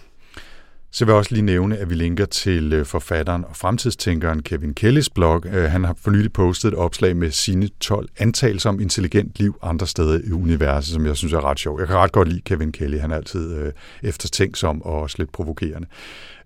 Så 0.97 1.05
vil 1.05 1.13
jeg 1.13 1.19
også 1.19 1.35
lige 1.35 1.45
nævne, 1.45 1.79
at 1.79 1.91
vi 1.91 1.95
linker 1.95 2.27
til 2.27 2.73
øh, 2.73 2.87
forfatteren 2.87 3.45
og 3.45 3.57
fremtidstænkeren 3.57 4.43
Kevin 4.43 4.75
Kellys 4.75 5.11
blog. 5.11 5.47
Øh, 5.47 5.71
han 5.71 5.85
har 5.85 5.97
for 6.01 6.11
nylig 6.11 6.33
postet 6.33 6.69
et 6.69 6.75
opslag 6.75 7.17
med 7.17 7.31
sine 7.31 7.69
12 7.81 8.09
antagelser 8.19 8.69
om 8.69 8.81
intelligent 8.81 9.33
liv 9.39 9.59
andre 9.63 9.87
steder 9.87 10.21
i 10.25 10.31
universet, 10.33 10.95
som 10.95 11.07
jeg 11.07 11.17
synes 11.17 11.33
er 11.33 11.45
ret 11.45 11.59
sjov. 11.59 11.81
Jeg 11.81 11.89
kan 11.89 11.97
ret 11.97 12.13
godt 12.13 12.29
lide 12.29 12.41
Kevin 12.41 12.73
Kelly. 12.73 12.99
Han 12.99 13.11
er 13.11 13.17
altid 13.17 13.55
øh, 13.55 13.73
eftertænksom 14.03 14.83
og 14.83 15.01
også 15.01 15.17
lidt 15.19 15.33
provokerende. 15.33 15.87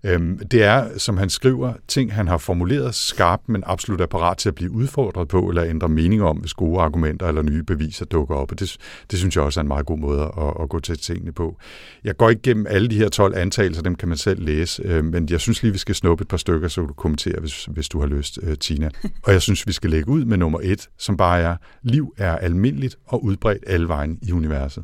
Øhm, 0.03 0.39
det 0.47 0.63
er, 0.63 0.97
som 0.97 1.17
han 1.17 1.29
skriver, 1.29 1.73
ting, 1.87 2.13
han 2.13 2.27
har 2.27 2.37
formuleret 2.37 2.95
skarpt, 2.95 3.49
men 3.49 3.63
absolut 3.65 4.01
er 4.01 4.05
parat 4.05 4.37
til 4.37 4.49
at 4.49 4.55
blive 4.55 4.71
udfordret 4.71 5.27
på, 5.27 5.49
eller 5.49 5.63
ændre 5.63 5.89
mening 5.89 6.23
om, 6.23 6.37
hvis 6.37 6.53
gode 6.53 6.81
argumenter 6.81 7.27
eller 7.27 7.41
nye 7.41 7.63
beviser 7.63 8.05
dukker 8.05 8.35
op. 8.35 8.51
Og 8.51 8.59
det, 8.59 8.77
det 9.11 9.19
synes 9.19 9.35
jeg 9.35 9.43
også 9.43 9.59
er 9.59 9.61
en 9.61 9.67
meget 9.67 9.85
god 9.85 9.97
måde 9.97 10.21
at, 10.21 10.63
at 10.63 10.69
gå 10.69 10.79
til 10.79 10.97
tingene 10.97 11.31
på. 11.31 11.57
Jeg 12.03 12.17
går 12.17 12.29
ikke 12.29 12.41
gennem 12.41 12.65
alle 12.69 12.87
de 12.87 12.97
her 12.97 13.09
12 13.09 13.35
antagelser, 13.35 13.81
dem 13.81 13.95
kan 13.95 14.07
man 14.07 14.17
selv 14.17 14.43
læse, 14.43 14.83
øh, 14.85 15.05
men 15.05 15.27
jeg 15.29 15.39
synes 15.39 15.63
lige, 15.63 15.71
vi 15.71 15.77
skal 15.77 15.95
snuppe 15.95 16.21
et 16.21 16.27
par 16.27 16.37
stykker, 16.37 16.67
så 16.67 16.81
du 16.81 16.93
kommenterer, 16.93 17.39
hvis, 17.39 17.65
hvis 17.65 17.89
du 17.89 17.99
har 17.99 18.07
lyst, 18.07 18.39
øh, 18.43 18.57
Tina. 18.57 18.89
Og 19.25 19.33
jeg 19.33 19.41
synes, 19.41 19.67
vi 19.67 19.71
skal 19.71 19.89
lægge 19.89 20.09
ud 20.09 20.25
med 20.25 20.37
nummer 20.37 20.59
et, 20.63 20.89
som 20.97 21.17
bare 21.17 21.39
er, 21.39 21.55
liv 21.83 22.13
er 22.17 22.37
almindeligt 22.37 22.95
og 23.05 23.23
udbredt 23.23 23.63
alle 23.67 23.87
vejen 23.87 24.19
i 24.21 24.31
universet. 24.31 24.83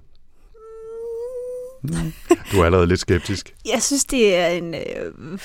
Mm. 1.84 2.14
Du 2.52 2.60
er 2.60 2.66
allerede 2.66 2.88
lidt 2.88 3.00
skeptisk. 3.00 3.56
Jeg 3.74 3.84
synes, 3.84 4.06
det 4.06 4.36
er 4.36 4.48
en 4.48 4.74
øh, 4.76 5.40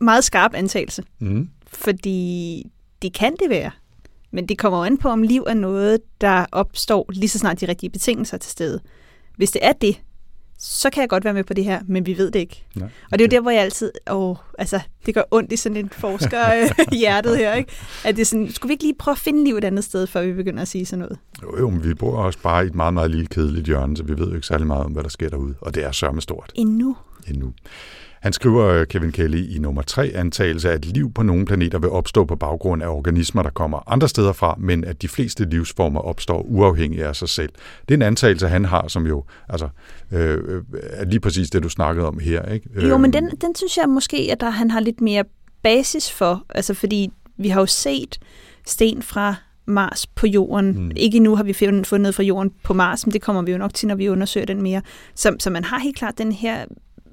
meget 0.00 0.24
skarp 0.24 0.54
antagelse, 0.54 1.02
Mm. 1.18 1.48
fordi 1.66 2.64
det 3.02 3.12
kan 3.12 3.36
det 3.40 3.50
være. 3.50 3.70
Men 4.32 4.48
det 4.48 4.58
kommer 4.58 4.78
jo 4.78 4.84
an 4.84 4.98
på, 4.98 5.08
om 5.08 5.22
liv 5.22 5.44
er 5.48 5.54
noget, 5.54 5.98
der 6.20 6.46
opstår 6.52 7.06
lige 7.12 7.28
så 7.28 7.38
snart 7.38 7.60
de 7.60 7.68
rigtige 7.68 7.90
betingelser 7.90 8.34
er 8.34 8.38
til 8.38 8.50
stede. 8.52 8.80
Hvis 9.36 9.50
det 9.50 9.60
er 9.66 9.72
det, 9.72 10.00
så 10.62 10.90
kan 10.90 11.00
jeg 11.00 11.08
godt 11.08 11.24
være 11.24 11.34
med 11.34 11.44
på 11.44 11.54
det 11.54 11.64
her, 11.64 11.80
men 11.86 12.06
vi 12.06 12.18
ved 12.18 12.30
det 12.30 12.38
ikke. 12.40 12.64
Nej. 12.74 12.88
Og 13.12 13.18
det 13.18 13.24
er 13.24 13.28
jo 13.28 13.30
der, 13.30 13.40
hvor 13.40 13.50
jeg 13.50 13.62
altid, 13.62 13.92
åh, 14.10 14.36
altså, 14.58 14.80
det 15.06 15.14
gør 15.14 15.22
ondt 15.30 15.52
i 15.52 15.56
sådan 15.56 15.76
en 15.76 15.88
forsker 15.92 16.54
øh, 16.54 16.70
hjertet 17.00 17.36
her, 17.36 17.54
ikke? 17.54 17.72
At 18.04 18.16
det 18.16 18.22
er 18.22 18.26
sådan, 18.26 18.50
skulle 18.52 18.68
vi 18.68 18.72
ikke 18.72 18.84
lige 18.84 18.94
prøve 18.98 19.12
at 19.12 19.18
finde 19.18 19.44
liv 19.44 19.56
et 19.56 19.64
andet 19.64 19.84
sted, 19.84 20.06
før 20.06 20.22
vi 20.22 20.32
begynder 20.32 20.62
at 20.62 20.68
sige 20.68 20.86
sådan 20.86 20.98
noget? 20.98 21.18
Jo, 21.42 21.58
jo, 21.58 21.70
men 21.70 21.84
vi 21.84 21.94
bor 21.94 22.16
også 22.16 22.38
bare 22.42 22.64
i 22.64 22.66
et 22.66 22.74
meget, 22.74 22.94
meget 22.94 23.10
lille 23.10 23.26
kedeligt 23.26 23.66
hjørne, 23.66 23.96
så 23.96 24.02
vi 24.02 24.18
ved 24.18 24.28
jo 24.28 24.34
ikke 24.34 24.46
særlig 24.46 24.66
meget 24.66 24.84
om, 24.84 24.92
hvad 24.92 25.02
der 25.02 25.08
sker 25.08 25.28
derude. 25.28 25.54
Og 25.60 25.74
det 25.74 25.84
er 25.84 25.92
sørme 25.92 26.20
stort 26.20 26.52
Endnu. 26.54 26.96
endnu. 27.28 27.52
Han 28.20 28.32
skriver, 28.32 28.66
øh, 28.66 28.86
Kevin 28.86 29.12
Kelly, 29.12 29.56
i 29.56 29.58
nummer 29.58 29.82
tre 29.82 30.12
antagelse, 30.14 30.70
at 30.70 30.84
liv 30.84 31.12
på 31.12 31.22
nogle 31.22 31.46
planeter 31.46 31.78
vil 31.78 31.90
opstå 31.90 32.24
på 32.24 32.36
baggrund 32.36 32.82
af 32.82 32.88
organismer, 32.88 33.42
der 33.42 33.50
kommer 33.50 33.92
andre 33.92 34.08
steder 34.08 34.32
fra, 34.32 34.54
men 34.58 34.84
at 34.84 35.02
de 35.02 35.08
fleste 35.08 35.44
livsformer 35.44 36.00
opstår 36.00 36.42
uafhængigt 36.42 37.02
af 37.02 37.16
sig 37.16 37.28
selv. 37.28 37.52
Det 37.88 37.94
er 37.94 37.98
en 37.98 38.02
antagelse, 38.02 38.48
han 38.48 38.64
har, 38.64 38.88
som 38.88 39.06
jo 39.06 39.24
altså, 39.48 39.68
øh, 40.12 40.38
øh, 40.46 40.62
er 40.72 41.04
lige 41.04 41.20
præcis 41.20 41.50
det, 41.50 41.62
du 41.62 41.68
snakkede 41.68 42.06
om 42.06 42.18
her. 42.18 42.42
Ikke? 42.42 42.88
Jo, 42.88 42.96
men 42.96 43.04
Øhm, 43.04 43.12
den, 43.12 43.38
den 43.40 43.54
synes 43.54 43.76
jeg 43.76 43.88
måske, 43.88 44.28
at 44.32 44.40
der, 44.40 44.50
han 44.50 44.70
har 44.70 44.80
lidt 44.80 45.00
mere 45.00 45.24
basis 45.62 46.10
for. 46.10 46.44
Altså 46.48 46.74
fordi 46.74 47.10
vi 47.36 47.48
har 47.48 47.60
jo 47.60 47.66
set 47.66 48.18
sten 48.66 49.02
fra 49.02 49.34
Mars 49.66 50.06
på 50.06 50.26
jorden. 50.26 50.78
Mm. 50.78 50.90
Ikke 50.96 51.16
endnu 51.16 51.36
har 51.36 51.44
vi 51.44 51.52
fundet, 51.52 51.86
fundet 51.86 52.02
noget 52.02 52.14
fra 52.14 52.22
jorden 52.22 52.52
på 52.64 52.74
Mars, 52.74 53.06
men 53.06 53.12
det 53.12 53.22
kommer 53.22 53.42
vi 53.42 53.52
jo 53.52 53.58
nok 53.58 53.74
til, 53.74 53.88
når 53.88 53.94
vi 53.94 54.08
undersøger 54.08 54.46
den 54.46 54.62
mere. 54.62 54.82
Så, 55.14 55.36
så 55.38 55.50
man 55.50 55.64
har 55.64 55.78
helt 55.78 55.96
klart 55.96 56.18
den 56.18 56.32
her 56.32 56.64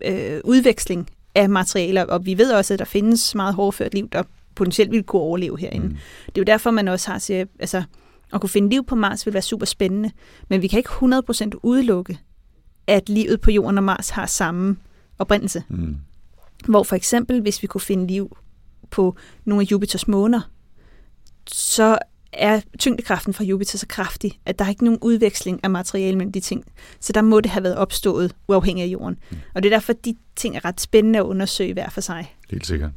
øh, 0.06 0.42
udveksling 0.44 1.10
af 1.36 1.50
materialer, 1.50 2.04
og 2.04 2.26
vi 2.26 2.38
ved 2.38 2.52
også, 2.52 2.74
at 2.74 2.80
der 2.80 2.86
findes 2.86 3.36
meget 3.36 3.56
hårdført 3.56 3.94
liv, 3.94 4.10
der 4.10 4.24
potentielt 4.56 4.92
ville 4.92 5.04
kunne 5.04 5.22
overleve 5.22 5.60
herinde. 5.60 5.88
Mm. 5.88 5.98
Det 6.26 6.38
er 6.38 6.42
jo 6.42 6.44
derfor, 6.44 6.72
man 6.72 6.88
også 6.88 7.12
har 7.12 7.20
siger, 7.20 7.46
altså, 7.60 7.84
at 8.34 8.42
kunne 8.42 8.50
finde 8.50 8.70
liv 8.70 8.86
på 8.86 8.96
Mars 8.96 9.26
vil 9.26 9.34
være 9.34 9.42
super 9.42 9.66
spændende, 9.66 10.12
men 10.50 10.62
vi 10.62 10.68
kan 10.68 10.78
ikke 10.78 10.90
100% 10.90 11.50
udelukke, 11.64 12.20
at 12.88 13.10
livet 13.10 13.42
på 13.42 13.52
jorden 13.52 13.78
og 13.78 13.84
Mars 13.84 14.10
har 14.10 14.26
samme 14.26 14.78
oprindelse. 15.20 15.64
Mm. 15.70 15.96
Hvor 16.68 16.84
for 16.84 16.96
eksempel, 16.96 17.42
hvis 17.42 17.62
vi 17.62 17.68
kunne 17.68 17.82
finde 17.82 18.08
liv 18.08 18.38
på 18.92 19.16
nogle 19.46 19.62
af 19.62 19.72
Jupiters 19.72 20.08
måner, 20.08 20.42
så 21.48 21.98
er 22.38 22.62
tyngdekraften 22.80 23.34
fra 23.34 23.44
Jupiter 23.44 23.78
så 23.78 23.88
kraftig, 23.88 24.40
at 24.46 24.60
der 24.60 24.66
er 24.66 24.70
ikke 24.70 24.84
nogen 24.84 25.00
udveksling 25.02 25.60
af 25.64 25.70
materiale 25.70 26.18
mellem 26.18 26.32
de 26.32 26.40
ting. 26.40 26.64
Så 27.00 27.14
der 27.14 27.22
må 27.22 27.42
det 27.42 27.52
have 27.52 27.64
været 27.64 27.78
opstået 27.78 28.36
uafhængigt 28.48 28.86
af 28.86 28.90
jorden. 28.90 29.18
Mm. 29.32 29.38
Og 29.56 29.64
det 29.64 29.74
er 29.74 29.76
derfor, 29.76 29.94
de 29.94 30.16
ting 30.36 30.56
er 30.56 30.66
ret 30.66 30.82
spændende 30.82 31.20
at 31.20 31.24
undersøge 31.24 31.74
hver 31.74 31.90
for 31.90 32.02
sig. 32.02 32.36
Helt 32.50 32.68
sikkert. 32.68 32.92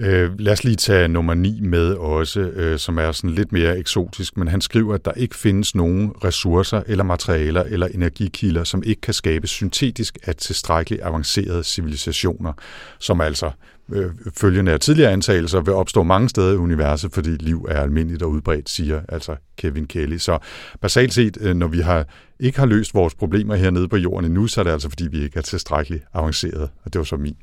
Øh, 0.00 0.38
lad 0.38 0.52
os 0.52 0.64
lige 0.64 0.76
tage 0.76 1.08
nummer 1.08 1.34
9 1.34 1.60
med 1.60 1.94
også, 1.94 2.40
øh, 2.40 2.78
som 2.78 2.98
er 2.98 3.12
sådan 3.12 3.30
lidt 3.30 3.52
mere 3.52 3.78
eksotisk, 3.78 4.36
men 4.36 4.48
han 4.48 4.60
skriver, 4.60 4.94
at 4.94 5.04
der 5.04 5.12
ikke 5.12 5.36
findes 5.36 5.74
nogen 5.74 6.12
ressourcer 6.24 6.82
eller 6.86 7.04
materialer 7.04 7.62
eller 7.62 7.86
energikilder, 7.86 8.64
som 8.64 8.82
ikke 8.86 9.00
kan 9.00 9.14
skabes 9.14 9.50
syntetisk 9.50 10.18
af 10.22 10.36
tilstrækkeligt 10.36 11.02
avancerede 11.02 11.64
civilisationer, 11.64 12.52
som 12.98 13.20
altså 13.20 13.50
øh, 13.92 14.10
følgende 14.36 14.72
af 14.72 14.80
tidligere 14.80 15.12
antagelser 15.12 15.60
vil 15.60 15.74
opstå 15.74 16.02
mange 16.02 16.28
steder 16.28 16.52
i 16.52 16.56
universet, 16.56 17.12
fordi 17.12 17.30
liv 17.30 17.66
er 17.68 17.80
almindeligt 17.82 18.22
og 18.22 18.30
udbredt, 18.30 18.68
siger 18.68 19.00
altså 19.08 19.36
Kevin 19.56 19.86
Kelly. 19.86 20.16
Så 20.16 20.38
basalt 20.80 21.14
set, 21.14 21.38
øh, 21.40 21.56
når 21.56 21.68
vi 21.68 21.80
har 21.80 22.06
ikke 22.40 22.58
har 22.58 22.66
løst 22.66 22.94
vores 22.94 23.14
problemer 23.14 23.54
hernede 23.54 23.88
på 23.88 23.96
jorden 23.96 24.24
endnu, 24.24 24.46
så 24.46 24.60
er 24.60 24.64
det 24.64 24.70
altså, 24.70 24.88
fordi 24.88 25.08
vi 25.08 25.22
ikke 25.22 25.38
er 25.38 25.42
tilstrækkeligt 25.42 26.04
avanceret. 26.14 26.70
Og 26.84 26.92
det 26.92 26.98
var 26.98 27.04
så 27.04 27.16
min 27.16 27.36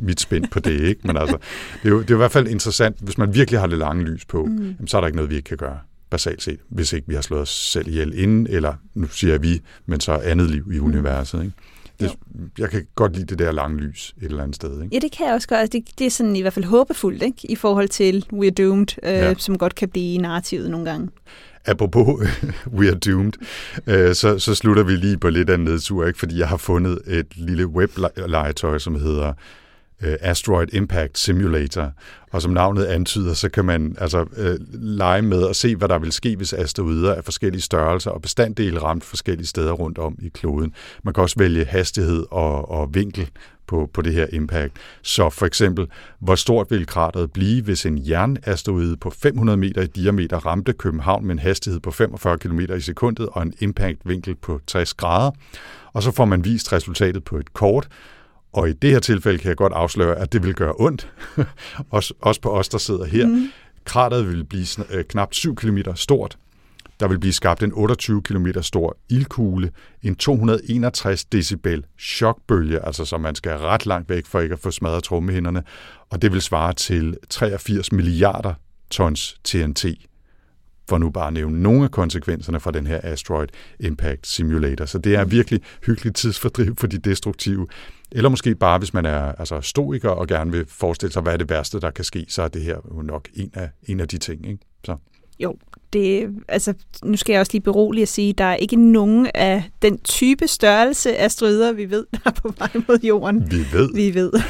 mit 0.00 0.20
spænd 0.20 0.44
på 0.50 0.60
det, 0.60 0.80
ikke? 0.80 1.00
Men 1.04 1.16
altså, 1.16 1.36
det 1.82 1.88
er, 1.88 1.92
jo, 1.92 1.98
det 1.98 2.10
er 2.10 2.14
jo 2.14 2.16
i 2.16 2.18
hvert 2.18 2.32
fald 2.32 2.48
interessant, 2.48 2.96
hvis 3.00 3.18
man 3.18 3.34
virkelig 3.34 3.60
har 3.60 3.66
det 3.66 3.78
lange 3.78 4.04
lys 4.04 4.24
på, 4.24 4.44
mm. 4.44 4.56
jamen, 4.56 4.88
så 4.88 4.96
er 4.96 5.00
der 5.00 5.06
ikke 5.06 5.16
noget, 5.16 5.30
vi 5.30 5.36
ikke 5.36 5.46
kan 5.48 5.56
gøre, 5.56 5.78
basalt 6.10 6.42
set, 6.42 6.58
hvis 6.68 6.92
ikke 6.92 7.08
vi 7.08 7.14
har 7.14 7.22
slået 7.22 7.42
os 7.42 7.48
selv 7.72 7.88
ihjel 7.88 8.18
inden, 8.18 8.46
eller 8.50 8.74
nu 8.94 9.06
siger 9.08 9.38
vi, 9.38 9.60
men 9.86 10.00
så 10.00 10.12
andet 10.12 10.50
liv 10.50 10.72
i 10.72 10.78
universet, 10.78 11.40
ikke? 11.42 11.54
Det, 12.00 12.12
jeg 12.58 12.70
kan 12.70 12.86
godt 12.94 13.12
lide 13.16 13.26
det 13.26 13.38
der 13.38 13.52
lange 13.52 13.78
lys 13.80 14.14
et 14.22 14.24
eller 14.24 14.42
andet 14.42 14.56
sted, 14.56 14.82
ikke? 14.82 14.94
Ja, 14.94 14.98
det 14.98 15.12
kan 15.12 15.26
jeg 15.26 15.34
også 15.34 15.48
godt. 15.48 15.72
Det, 15.72 15.84
det 15.98 16.06
er 16.06 16.10
sådan 16.10 16.36
i 16.36 16.40
hvert 16.40 16.52
fald 16.52 16.64
håbefuldt, 16.64 17.22
ikke? 17.22 17.50
I 17.50 17.54
forhold 17.56 17.88
til 17.88 18.24
We're 18.32 18.50
Doomed, 18.50 18.86
øh, 19.02 19.12
Ja. 19.12 19.34
som 19.38 19.58
godt 19.58 19.74
kan 19.74 19.88
blive 19.88 20.18
narrativet 20.18 20.70
nogle 20.70 20.90
gange. 20.90 21.08
Apropos 21.66 22.28
We 22.78 22.88
Are 22.88 22.98
Doomed, 22.98 23.32
øh, 23.86 24.14
så, 24.14 24.38
så 24.38 24.54
slutter 24.54 24.82
vi 24.82 24.92
lige 24.96 25.16
på 25.18 25.30
lidt 25.30 25.50
af 25.50 25.54
en 25.54 25.64
nedtur, 25.64 26.06
ikke? 26.06 26.18
fordi 26.18 26.38
jeg 26.38 26.48
har 26.48 26.56
fundet 26.56 26.98
et 27.06 27.26
lille 27.36 27.66
weblegetøj, 27.66 28.78
som 28.78 28.94
hedder 29.00 29.32
øh, 30.04 30.16
Asteroid 30.20 30.68
Impact 30.72 31.18
Simulator. 31.18 31.92
Og 32.32 32.42
som 32.42 32.52
navnet 32.52 32.84
antyder, 32.84 33.34
så 33.34 33.48
kan 33.48 33.64
man 33.64 33.96
altså 33.98 34.26
øh, 34.36 34.56
lege 34.72 35.22
med 35.22 35.48
at 35.48 35.56
se, 35.56 35.76
hvad 35.76 35.88
der 35.88 35.98
vil 35.98 36.12
ske, 36.12 36.36
hvis 36.36 36.52
asteroider 36.52 37.14
af 37.14 37.24
forskellige 37.24 37.62
størrelser 37.62 38.10
og 38.10 38.22
bestanddele 38.22 38.82
ramt 38.82 39.04
forskellige 39.04 39.46
steder 39.46 39.72
rundt 39.72 39.98
om 39.98 40.18
i 40.22 40.28
kloden. 40.28 40.74
Man 41.02 41.14
kan 41.14 41.22
også 41.22 41.36
vælge 41.38 41.64
hastighed 41.64 42.26
og, 42.30 42.70
og 42.70 42.94
vinkel 42.94 43.30
på, 43.66 43.90
på 43.92 44.02
det 44.02 44.12
her 44.12 44.26
impact. 44.32 44.72
Så 45.02 45.30
for 45.30 45.46
eksempel, 45.46 45.86
hvor 46.18 46.34
stort 46.34 46.70
vil 46.70 46.86
krateret 46.86 47.32
blive, 47.32 47.62
hvis 47.62 47.86
en 47.86 48.08
jernasteroide 48.08 48.96
på 48.96 49.10
500 49.10 49.56
meter 49.56 49.82
i 49.82 49.86
diameter 49.86 50.46
ramte 50.46 50.72
København 50.72 51.26
med 51.26 51.32
en 51.34 51.38
hastighed 51.38 51.80
på 51.80 51.90
45 51.90 52.38
km 52.38 52.60
i 52.60 52.80
sekundet 52.80 53.28
og 53.32 53.42
en 53.42 53.54
impact-vinkel 53.60 54.34
på 54.34 54.60
60 54.66 54.94
grader? 54.94 55.30
Og 55.92 56.02
så 56.02 56.10
får 56.12 56.24
man 56.24 56.44
vist 56.44 56.72
resultatet 56.72 57.24
på 57.24 57.36
et 57.36 57.52
kort, 57.52 57.88
og 58.54 58.68
i 58.68 58.72
det 58.72 58.90
her 58.90 58.98
tilfælde 58.98 59.38
kan 59.38 59.48
jeg 59.48 59.56
godt 59.56 59.72
afsløre, 59.72 60.18
at 60.18 60.32
det 60.32 60.42
vil 60.42 60.54
gøre 60.54 60.74
ondt, 60.78 61.12
også, 61.90 62.14
også 62.20 62.40
på 62.40 62.50
os, 62.50 62.68
der 62.68 62.78
sidder 62.78 63.04
her. 63.04 63.26
Mm. 63.26 63.48
Krateret 63.84 64.28
vil 64.28 64.44
blive 64.44 64.66
øh, 64.90 65.04
knap 65.04 65.34
7 65.34 65.54
km 65.54 65.78
stort. 65.94 66.36
Der 67.00 67.08
vil 67.08 67.18
blive 67.18 67.32
skabt 67.32 67.62
en 67.62 67.72
28 67.74 68.22
km 68.22 68.46
stor 68.60 68.96
ildkugle, 69.08 69.70
en 70.02 70.16
261 70.16 71.24
decibel 71.24 71.84
chokbølge, 72.00 72.86
altså 72.86 73.04
så 73.04 73.18
man 73.18 73.34
skal 73.34 73.56
ret 73.56 73.86
langt 73.86 74.10
væk 74.10 74.26
for 74.26 74.40
ikke 74.40 74.52
at 74.52 74.58
få 74.58 74.70
smadret 74.70 75.04
trommehinderne, 75.04 75.62
og 76.10 76.22
det 76.22 76.32
vil 76.32 76.42
svare 76.42 76.72
til 76.72 77.16
83 77.30 77.92
milliarder 77.92 78.54
tons 78.90 79.36
TNT 79.44 79.84
for 80.88 80.98
nu 80.98 81.10
bare 81.10 81.26
at 81.26 81.32
nævne 81.32 81.62
nogle 81.62 81.84
af 81.84 81.90
konsekvenserne 81.90 82.60
fra 82.60 82.70
den 82.70 82.86
her 82.86 83.00
Asteroid 83.02 83.48
Impact 83.80 84.26
Simulator. 84.26 84.84
Så 84.84 84.98
det 84.98 85.14
er 85.14 85.24
virkelig 85.24 85.60
hyggeligt 85.86 86.16
tidsfordriv 86.16 86.76
for 86.76 86.86
de 86.86 86.98
destruktive. 86.98 87.66
Eller 88.12 88.30
måske 88.30 88.54
bare, 88.54 88.78
hvis 88.78 88.94
man 88.94 89.06
er 89.06 89.32
altså, 89.32 89.60
stoiker 89.60 90.10
og 90.10 90.26
gerne 90.26 90.52
vil 90.52 90.64
forestille 90.68 91.12
sig, 91.12 91.22
hvad 91.22 91.32
er 91.32 91.36
det 91.36 91.50
værste, 91.50 91.80
der 91.80 91.90
kan 91.90 92.04
ske, 92.04 92.26
så 92.28 92.42
er 92.42 92.48
det 92.48 92.62
her 92.62 92.76
jo 92.96 93.02
nok 93.02 93.28
en 93.34 93.50
af, 93.54 93.70
en 93.82 94.00
af 94.00 94.08
de 94.08 94.18
ting. 94.18 94.46
Ikke? 94.46 94.58
Så. 94.84 94.96
Jo, 95.40 95.56
det, 95.92 96.28
altså, 96.48 96.74
nu 97.04 97.16
skal 97.16 97.32
jeg 97.32 97.40
også 97.40 97.52
lige 97.52 97.62
berolige 97.62 98.02
at 98.02 98.08
sige, 98.08 98.30
at 98.30 98.38
der 98.38 98.44
er 98.44 98.56
ikke 98.56 98.76
nogen 98.92 99.28
af 99.34 99.70
den 99.82 99.98
type 99.98 100.48
størrelse 100.48 101.16
af 101.16 101.30
stryder, 101.30 101.72
vi 101.72 101.90
ved, 101.90 102.06
der 102.12 102.18
er 102.24 102.30
på 102.30 102.54
vej 102.58 102.70
mod 102.88 102.98
jorden. 103.02 103.50
Vi 103.50 103.66
ved. 103.72 103.94
Vi 103.94 104.14
ved. 104.14 104.32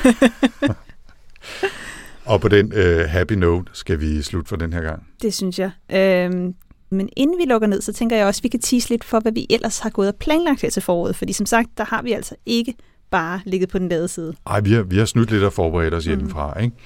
Og 2.25 2.41
på 2.41 2.49
den 2.49 2.73
uh, 2.73 3.01
happy 3.09 3.33
note 3.33 3.71
skal 3.73 4.01
vi 4.01 4.23
slutte 4.23 4.49
for 4.49 4.57
den 4.57 4.73
her 4.73 4.81
gang. 4.81 5.07
Det 5.23 5.35
synes 5.35 5.59
jeg. 5.59 5.71
Øhm, 5.93 6.55
men 6.91 7.09
inden 7.17 7.39
vi 7.39 7.45
lukker 7.45 7.69
ned, 7.69 7.81
så 7.81 7.93
tænker 7.93 8.17
jeg 8.17 8.27
også, 8.27 8.41
at 8.41 8.45
vi 8.45 8.49
kan 8.49 8.61
tease 8.61 8.89
lidt 8.89 9.05
for, 9.05 9.21
hvad 9.21 9.33
vi 9.33 9.47
ellers 9.51 9.79
har 9.79 9.91
gået 9.91 10.09
og 10.09 10.15
planlagt 10.15 10.63
her 10.63 10.71
til 10.71 10.83
foråret. 10.83 11.17
Fordi 11.17 11.33
som 11.33 11.47
sagt, 11.47 11.69
der 11.79 11.85
har 11.85 12.03
vi 12.03 12.13
altså 12.13 12.35
ikke 12.47 12.75
bare 13.11 13.41
ligget 13.45 13.69
på 13.69 13.79
den 13.79 13.89
lade 13.89 14.09
side. 14.09 14.35
Nej, 14.49 14.61
vi 14.61 14.73
har, 14.73 14.83
vi 14.83 14.99
har 14.99 15.05
snydt 15.05 15.31
lidt 15.31 15.43
og 15.43 15.53
forberedt 15.53 15.95
os 15.95 16.05
hjemmefra. 16.05 16.55
Mm. 16.57 16.65
Ikke? 16.65 16.77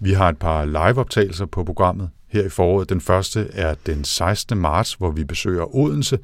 Vi 0.00 0.12
har 0.12 0.28
et 0.28 0.38
par 0.38 0.64
live-optagelser 0.64 1.46
på 1.46 1.64
programmet 1.64 2.10
her 2.28 2.44
i 2.44 2.48
foråret. 2.48 2.88
Den 2.88 3.00
første 3.00 3.48
er 3.52 3.74
den 3.86 4.04
16. 4.04 4.58
marts, 4.58 4.94
hvor 4.94 5.10
vi 5.10 5.24
besøger 5.24 5.76
Odense 5.76 6.18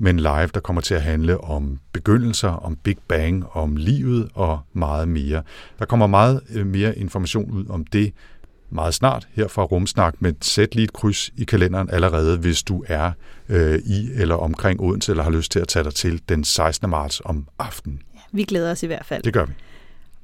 med 0.00 0.10
en 0.10 0.20
live, 0.20 0.48
der 0.54 0.60
kommer 0.60 0.82
til 0.82 0.94
at 0.94 1.02
handle 1.02 1.40
om 1.40 1.78
begyndelser, 1.92 2.48
om 2.48 2.76
Big 2.76 2.96
Bang, 3.08 3.44
om 3.52 3.76
livet 3.76 4.28
og 4.34 4.60
meget 4.72 5.08
mere. 5.08 5.42
Der 5.78 5.84
kommer 5.84 6.06
meget 6.06 6.40
øh, 6.54 6.66
mere 6.66 6.98
information 6.98 7.50
ud 7.50 7.66
om 7.68 7.84
det 7.84 8.12
meget 8.70 8.94
snart 8.94 9.28
her 9.32 9.48
fra 9.48 9.62
Rumsnak, 9.62 10.14
men 10.18 10.36
sæt 10.40 10.74
lige 10.74 10.84
et 10.84 10.92
kryds 10.92 11.30
i 11.36 11.44
kalenderen 11.44 11.90
allerede, 11.90 12.38
hvis 12.38 12.62
du 12.62 12.84
er 12.88 13.12
øh, 13.48 13.78
i 13.78 14.10
eller 14.14 14.34
omkring 14.34 14.80
Odense, 14.80 15.12
eller 15.12 15.24
har 15.24 15.30
lyst 15.30 15.52
til 15.52 15.60
at 15.60 15.68
tage 15.68 15.84
dig 15.84 15.94
til 15.94 16.22
den 16.28 16.44
16. 16.44 16.90
marts 16.90 17.22
om 17.24 17.48
aftenen. 17.58 18.02
Ja, 18.14 18.20
vi 18.32 18.44
glæder 18.44 18.70
os 18.70 18.82
i 18.82 18.86
hvert 18.86 19.06
fald. 19.06 19.22
Det 19.22 19.32
gør 19.32 19.44
vi. 19.44 19.52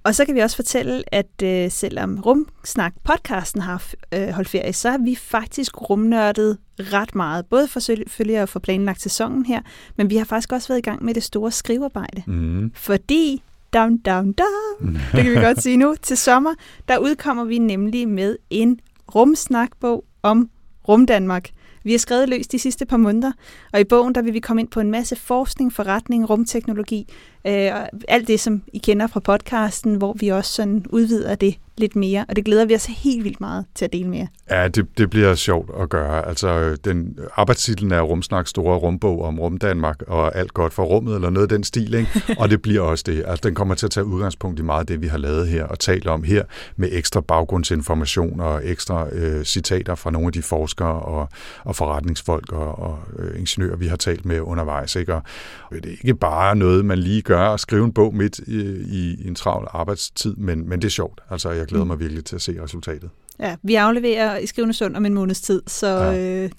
Og 0.07 0.14
så 0.14 0.24
kan 0.24 0.34
vi 0.34 0.40
også 0.40 0.57
fortælle, 0.57 1.14
at 1.14 1.42
øh, 1.42 1.70
selvom 1.70 2.20
Rumsnak 2.20 2.92
podcasten 3.04 3.61
har 3.61 3.92
øh, 4.14 4.28
holdt 4.28 4.48
ferie, 4.48 4.72
så 4.72 4.90
har 4.90 4.98
vi 4.98 5.14
faktisk 5.14 5.90
rumnørdet 5.90 6.59
ret 6.78 7.14
meget. 7.14 7.46
Både 7.46 7.68
for 7.68 7.80
selvfølgelig 7.80 8.38
at 8.38 8.48
få 8.48 8.59
planlagt 8.59 9.02
sæsonen 9.02 9.46
her, 9.46 9.61
men 9.96 10.11
vi 10.11 10.16
har 10.16 10.24
faktisk 10.24 10.52
også 10.52 10.68
været 10.68 10.78
i 10.78 10.82
gang 10.82 11.04
med 11.04 11.14
det 11.14 11.22
store 11.22 11.50
skrivearbejde. 11.50 12.22
Mm. 12.26 12.72
Fordi, 12.74 13.42
down, 13.72 13.96
down, 13.96 14.32
down, 14.32 14.94
det 15.12 15.24
kan 15.24 15.32
vi 15.32 15.40
godt 15.40 15.62
sige 15.62 15.76
nu, 15.76 15.94
til 16.02 16.16
sommer, 16.16 16.54
der 16.88 16.98
udkommer 16.98 17.44
vi 17.44 17.59
nemlig 17.59 18.09
med 18.09 18.36
en 18.50 18.80
rumsnakbog 19.14 20.04
om 20.22 20.50
Rumdanmark. 20.88 21.50
Vi 21.87 21.93
har 21.93 21.99
skrevet 21.99 22.28
løs 22.28 22.47
de 22.47 22.59
sidste 22.59 22.87
par 22.87 22.97
måneder, 22.97 23.32
og 23.72 23.80
i 23.80 23.84
bogen 23.84 24.14
der 24.14 24.22
vil 24.22 24.34
vi 24.34 24.41
komme 24.41 24.62
ind 24.62 24.68
på 24.68 24.80
en 24.80 24.91
masse 24.91 25.16
forskning, 25.16 25.72
forretning, 25.72 26.30
rumteknologi, 26.30 27.07
øh, 27.47 27.70
og 27.74 27.89
alt 28.09 28.28
det, 28.28 28.41
som 28.41 28.62
I 28.72 28.78
kender 28.78 29.07
fra 29.07 29.20
podcasten, 29.20 29.95
hvor 29.95 30.12
vi 30.12 30.28
også 30.28 30.53
sådan 30.53 30.84
udvider 30.91 31.34
det 31.34 31.59
lidt 31.79 31.97
mere, 31.97 32.24
og 32.29 32.37
det 32.37 32.45
glæder 32.45 32.64
vi 32.64 32.74
os 32.74 32.87
helt 32.87 33.24
vildt 33.24 33.41
meget 33.41 33.64
til 33.74 33.85
at 33.85 33.93
dele 33.93 34.09
mere. 34.09 34.27
Ja, 34.51 34.68
det, 34.68 34.87
det 34.99 35.11
bliver 35.11 35.35
sjovt 35.35 35.70
at 35.81 35.89
gøre. 35.89 36.29
Altså, 36.29 36.77
den 36.85 37.18
arbejdstitlen 37.35 37.93
er 37.93 38.01
Rumsnak 38.01 38.47
Store 38.47 38.79
Rumbog 38.79 39.24
om 39.24 39.41
Rum 39.41 39.59
Danmark 39.59 40.03
og 40.03 40.37
alt 40.37 40.55
godt 40.55 40.72
for 40.72 40.85
rummet, 40.85 41.14
eller 41.14 41.31
noget 41.31 41.45
af 41.45 41.49
den 41.49 41.64
stil, 41.64 41.95
ikke? 41.95 42.22
og 42.41 42.51
det 42.51 42.62
bliver 42.62 42.81
også 42.81 43.05
det. 43.07 43.24
Altså, 43.27 43.41
den 43.49 43.55
kommer 43.55 43.74
til 43.74 43.87
at 43.87 43.91
tage 43.91 44.05
udgangspunkt 44.05 44.61
i 44.61 44.62
meget 44.62 44.81
af 44.81 44.87
det, 44.87 45.03
vi 45.03 45.07
har 45.07 45.18
lavet 45.18 45.49
her 45.49 45.64
og 45.64 45.79
talt 45.79 46.07
om 46.07 46.22
her, 46.22 46.45
med 46.77 46.89
ekstra 46.93 47.20
baggrundsinformation 47.20 48.41
og 48.41 48.61
ekstra 48.64 49.09
øh, 49.12 49.45
citater 49.45 49.95
fra 49.95 50.11
nogle 50.11 50.27
af 50.27 50.33
de 50.33 50.43
forskere 50.43 51.01
og, 51.01 51.29
og 51.64 51.77
forretningsfolk 51.77 52.53
og, 52.53 52.79
og 52.79 52.99
øh, 53.18 53.41
ingeniører, 53.41 53.77
vi 53.77 53.87
har 53.87 53.97
talt 53.97 54.24
med 54.24 54.41
undervejs. 54.41 54.97
Ikke? 54.97 55.14
Og 55.14 55.22
det 55.70 55.87
er 55.87 55.91
ikke 55.91 56.14
bare 56.14 56.57
noget, 56.57 56.85
man 56.85 56.99
lige 56.99 57.22
gør 57.22 57.49
at 57.49 57.61
skrive 57.61 57.85
en 57.85 57.93
bog 57.93 58.14
midt 58.14 58.39
i, 58.39 58.61
i 58.89 59.29
en 59.29 59.35
travl 59.35 59.68
arbejdstid, 59.70 60.35
men, 60.37 60.68
men 60.68 60.83
det 60.83 60.87
er 60.87 60.91
sjovt. 60.91 61.20
Altså, 61.31 61.51
jeg 61.51 61.65
glæder 61.66 61.84
mm. 61.84 61.88
mig 61.88 62.00
virkelig 62.00 62.24
til 62.24 62.36
at 62.36 62.42
se 62.42 62.62
resultatet. 62.62 63.10
Ja, 63.40 63.56
vi 63.62 63.74
afleverer 63.74 64.38
i 64.38 64.46
Skrivende 64.46 64.74
Sund 64.74 64.96
om 64.96 65.06
en 65.06 65.14
måneds 65.14 65.40
tid, 65.40 65.62
så 65.66 65.86
ja. 65.86 66.44
øh, 66.44 66.50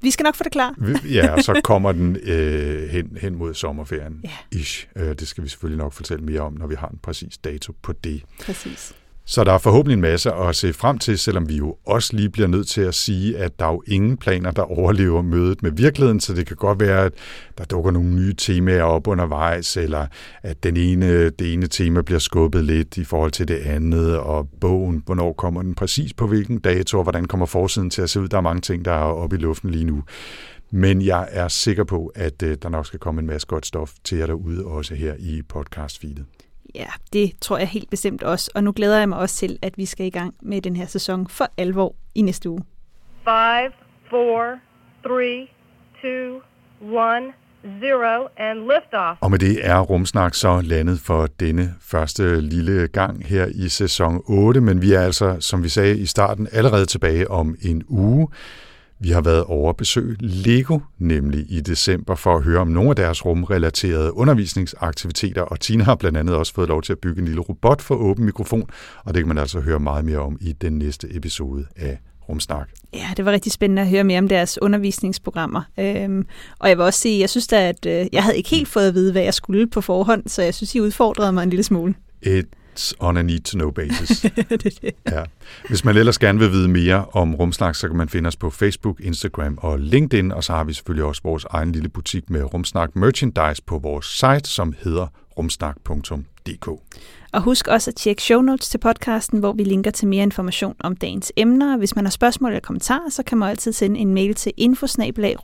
vi 0.00 0.10
skal 0.10 0.24
nok 0.24 0.34
få 0.34 0.44
det 0.44 0.52
klar. 0.52 0.74
ja, 1.04 1.32
og 1.32 1.42
så 1.42 1.60
kommer 1.64 1.92
den 1.92 2.16
øh, 2.22 2.88
hen, 2.88 3.16
hen 3.20 3.34
mod 3.34 3.54
sommerferien. 3.54 4.20
Ja. 4.24 4.58
Ish. 4.58 4.88
Øh, 4.96 5.08
det 5.08 5.28
skal 5.28 5.44
vi 5.44 5.48
selvfølgelig 5.48 5.78
nok 5.78 5.92
fortælle 5.92 6.24
mere 6.24 6.40
om, 6.40 6.52
når 6.52 6.66
vi 6.66 6.74
har 6.74 6.88
en 6.88 6.98
præcis 7.02 7.38
dato 7.38 7.72
på 7.82 7.92
det. 7.92 8.22
Præcis. 8.42 8.92
Så 9.24 9.44
der 9.44 9.52
er 9.52 9.58
forhåbentlig 9.58 9.94
en 9.94 10.00
masse 10.00 10.32
at 10.32 10.56
se 10.56 10.72
frem 10.72 10.98
til, 10.98 11.18
selvom 11.18 11.48
vi 11.48 11.56
jo 11.56 11.76
også 11.86 12.16
lige 12.16 12.30
bliver 12.30 12.48
nødt 12.48 12.68
til 12.68 12.80
at 12.80 12.94
sige, 12.94 13.38
at 13.38 13.58
der 13.58 13.64
er 13.64 13.72
jo 13.72 13.82
ingen 13.86 14.16
planer, 14.16 14.50
der 14.50 14.62
overlever 14.62 15.22
mødet 15.22 15.62
med 15.62 15.70
virkeligheden, 15.70 16.20
så 16.20 16.34
det 16.34 16.46
kan 16.46 16.56
godt 16.56 16.80
være, 16.80 17.04
at 17.04 17.12
der 17.58 17.64
dukker 17.64 17.90
nogle 17.90 18.14
nye 18.14 18.34
temaer 18.34 18.82
op 18.82 19.06
undervejs, 19.06 19.76
eller 19.76 20.06
at 20.42 20.62
den 20.62 20.76
ene, 20.76 21.30
det 21.30 21.52
ene 21.52 21.66
tema 21.66 22.02
bliver 22.02 22.18
skubbet 22.18 22.64
lidt 22.64 22.96
i 22.96 23.04
forhold 23.04 23.30
til 23.30 23.48
det 23.48 23.58
andet, 23.58 24.18
og 24.18 24.48
bogen, 24.60 25.02
hvornår 25.06 25.32
kommer 25.32 25.62
den 25.62 25.74
præcis 25.74 26.12
på 26.12 26.26
hvilken 26.26 26.58
dato, 26.58 26.96
og 26.98 27.02
hvordan 27.02 27.24
kommer 27.24 27.46
forsiden 27.46 27.90
til 27.90 28.02
at 28.02 28.10
se 28.10 28.20
ud. 28.20 28.28
Der 28.28 28.36
er 28.36 28.40
mange 28.40 28.60
ting, 28.60 28.84
der 28.84 28.92
er 28.92 29.04
oppe 29.04 29.36
i 29.36 29.38
luften 29.38 29.70
lige 29.70 29.84
nu. 29.84 30.02
Men 30.70 31.02
jeg 31.02 31.28
er 31.30 31.48
sikker 31.48 31.84
på, 31.84 32.12
at 32.14 32.42
øh, 32.42 32.56
der 32.62 32.68
nok 32.68 32.86
skal 32.86 32.98
komme 32.98 33.20
en 33.20 33.26
masse 33.26 33.46
godt 33.46 33.66
stof 33.66 33.92
til 34.04 34.18
jer 34.18 34.26
derude, 34.26 34.64
også 34.64 34.94
her 34.94 35.14
i 35.18 35.42
podcast-feedet. 35.52 36.24
Ja, 36.74 36.86
det 37.12 37.32
tror 37.40 37.58
jeg 37.58 37.68
helt 37.68 37.90
bestemt 37.90 38.22
også. 38.22 38.50
Og 38.54 38.64
nu 38.64 38.72
glæder 38.72 38.98
jeg 38.98 39.08
mig 39.08 39.18
også 39.18 39.36
til, 39.36 39.58
at 39.62 39.78
vi 39.78 39.86
skal 39.86 40.06
i 40.06 40.10
gang 40.10 40.34
med 40.42 40.60
den 40.60 40.76
her 40.76 40.86
sæson 40.86 41.28
for 41.28 41.48
alvor 41.56 41.94
i 42.14 42.22
næste 42.22 42.50
uge. 42.50 42.62
5, 43.24 43.72
4, 44.10 44.58
3, 45.04 45.48
2, 46.02 46.08
1, 46.08 47.34
0, 47.64 48.28
and 48.36 48.58
liftoff. 48.58 49.18
Og 49.20 49.30
med 49.30 49.38
det 49.38 49.66
er 49.66 49.80
Rumsnak 49.80 50.34
så 50.34 50.60
landet 50.60 51.00
for 51.00 51.28
denne 51.40 51.74
første 51.80 52.40
lille 52.40 52.88
gang 52.88 53.26
her 53.26 53.46
i 53.54 53.68
sæson 53.68 54.22
8, 54.26 54.60
men 54.60 54.82
vi 54.82 54.92
er 54.92 55.00
altså, 55.00 55.36
som 55.40 55.62
vi 55.62 55.68
sagde 55.68 55.98
i 55.98 56.06
starten, 56.06 56.48
allerede 56.52 56.86
tilbage 56.86 57.30
om 57.30 57.56
en 57.62 57.82
uge. 57.88 58.28
Vi 59.02 59.10
har 59.10 59.20
været 59.20 59.44
over 59.44 59.72
besøg 59.72 60.16
Lego, 60.20 60.78
nemlig 60.98 61.46
i 61.48 61.60
december, 61.60 62.14
for 62.14 62.36
at 62.36 62.42
høre 62.42 62.60
om 62.60 62.68
nogle 62.68 62.90
af 62.90 62.96
deres 62.96 63.24
rumrelaterede 63.26 64.12
undervisningsaktiviteter, 64.12 65.42
og 65.42 65.60
Tina 65.60 65.84
har 65.84 65.94
blandt 65.94 66.18
andet 66.18 66.34
også 66.34 66.54
fået 66.54 66.68
lov 66.68 66.82
til 66.82 66.92
at 66.92 66.98
bygge 66.98 67.20
en 67.20 67.24
lille 67.24 67.40
robot 67.40 67.82
for 67.82 67.94
åben 67.94 68.24
mikrofon, 68.24 68.70
og 69.04 69.14
det 69.14 69.20
kan 69.20 69.28
man 69.28 69.38
altså 69.38 69.60
høre 69.60 69.80
meget 69.80 70.04
mere 70.04 70.18
om 70.18 70.38
i 70.40 70.52
den 70.52 70.78
næste 70.78 71.16
episode 71.16 71.66
af 71.76 71.98
Rumsnak. 72.28 72.68
Ja, 72.94 73.06
det 73.16 73.24
var 73.24 73.32
rigtig 73.32 73.52
spændende 73.52 73.82
at 73.82 73.88
høre 73.88 74.04
mere 74.04 74.18
om 74.18 74.28
deres 74.28 74.62
undervisningsprogrammer. 74.62 75.62
Øhm, 75.78 76.26
og 76.58 76.68
jeg 76.68 76.76
vil 76.76 76.84
også 76.84 77.00
sige, 77.00 77.20
jeg 77.20 77.30
synes 77.30 77.46
da, 77.46 77.68
at 77.68 77.86
øh, 77.86 78.06
jeg 78.12 78.22
havde 78.22 78.36
ikke 78.36 78.50
helt 78.50 78.68
fået 78.68 78.88
at 78.88 78.94
vide, 78.94 79.12
hvad 79.12 79.22
jeg 79.22 79.34
skulle 79.34 79.66
på 79.66 79.80
forhånd, 79.80 80.22
så 80.26 80.42
jeg 80.42 80.54
synes, 80.54 80.74
I 80.74 80.80
udfordrede 80.80 81.32
mig 81.32 81.42
en 81.42 81.50
lille 81.50 81.62
smule. 81.62 81.94
Et 82.22 82.46
on 82.98 83.16
a 83.16 83.22
need-to-know 83.22 83.70
basis. 83.70 84.20
det 84.36 84.62
det. 84.82 84.94
Ja. 85.10 85.22
Hvis 85.68 85.84
man 85.84 85.96
ellers 85.96 86.18
gerne 86.18 86.38
vil 86.38 86.52
vide 86.52 86.68
mere 86.68 87.04
om 87.12 87.34
Rumsnak, 87.34 87.74
så 87.74 87.88
kan 87.88 87.96
man 87.96 88.08
finde 88.08 88.28
os 88.28 88.36
på 88.36 88.50
Facebook, 88.50 89.00
Instagram 89.00 89.58
og 89.62 89.78
LinkedIn, 89.78 90.32
og 90.32 90.44
så 90.44 90.52
har 90.52 90.64
vi 90.64 90.72
selvfølgelig 90.72 91.04
også 91.04 91.22
vores 91.24 91.44
egen 91.50 91.72
lille 91.72 91.88
butik 91.88 92.30
med 92.30 92.54
Rumsnak 92.54 92.96
merchandise 92.96 93.62
på 93.66 93.78
vores 93.78 94.06
site, 94.06 94.50
som 94.50 94.74
hedder 94.80 95.06
rumsnak.dk. 95.38 96.68
Og 97.32 97.42
husk 97.42 97.68
også 97.68 97.90
at 97.90 97.94
tjekke 97.94 98.22
show 98.22 98.40
notes 98.40 98.68
til 98.68 98.78
podcasten, 98.78 99.38
hvor 99.38 99.52
vi 99.52 99.64
linker 99.64 99.90
til 99.90 100.08
mere 100.08 100.22
information 100.22 100.74
om 100.78 100.96
dagens 100.96 101.32
emner. 101.36 101.76
Hvis 101.76 101.96
man 101.96 102.04
har 102.04 102.10
spørgsmål 102.10 102.50
eller 102.50 102.60
kommentarer, 102.60 103.10
så 103.10 103.22
kan 103.22 103.38
man 103.38 103.48
altid 103.48 103.72
sende 103.72 104.00
en 104.00 104.14
mail 104.14 104.34
til 104.34 104.52
infosnabelag 104.56 105.36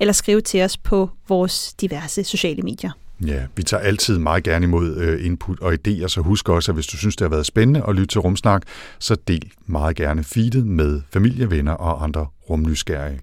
eller 0.00 0.12
skrive 0.12 0.40
til 0.40 0.62
os 0.62 0.76
på 0.76 1.10
vores 1.28 1.74
diverse 1.74 2.24
sociale 2.24 2.62
medier. 2.62 2.90
Ja, 3.26 3.42
vi 3.56 3.62
tager 3.62 3.80
altid 3.80 4.18
meget 4.18 4.44
gerne 4.44 4.64
imod 4.64 4.96
øh, 4.96 5.26
input 5.26 5.60
og 5.60 5.74
idéer, 5.74 6.08
så 6.08 6.20
husk 6.20 6.48
også, 6.48 6.72
at 6.72 6.76
hvis 6.76 6.86
du 6.86 6.96
synes, 6.96 7.16
det 7.16 7.24
har 7.24 7.28
været 7.30 7.46
spændende 7.46 7.82
at 7.88 7.94
lytte 7.94 8.06
til 8.06 8.20
Rumsnak, 8.20 8.62
så 8.98 9.16
del 9.28 9.52
meget 9.66 9.96
gerne 9.96 10.24
feedet 10.24 10.66
med 10.66 11.00
familie, 11.12 11.50
venner 11.50 11.72
og 11.72 12.04
andre 12.04 12.26
rumnysgerrige. 12.50 13.20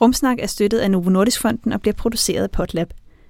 Rumsnak 0.00 0.38
er 0.40 0.46
støttet 0.46 0.78
af 0.78 0.90
Novo 0.90 1.10
Nordisk 1.10 1.40
Fonden 1.40 1.72
og 1.72 1.80
bliver 1.80 1.94
produceret 1.94 2.42
af 2.42 2.50
Potlab. 2.50 2.88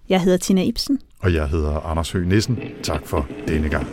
Jeg 0.09 0.21
hedder 0.21 0.39
Tina 0.39 0.63
Ibsen. 0.63 0.99
Og 1.19 1.35
jeg 1.35 1.49
hedder 1.49 1.81
Anders 1.81 2.11
Høgh 2.13 2.29
Nissen. 2.29 2.59
Tak 2.83 3.07
for 3.07 3.27
denne 3.49 3.69
gang. 3.69 3.87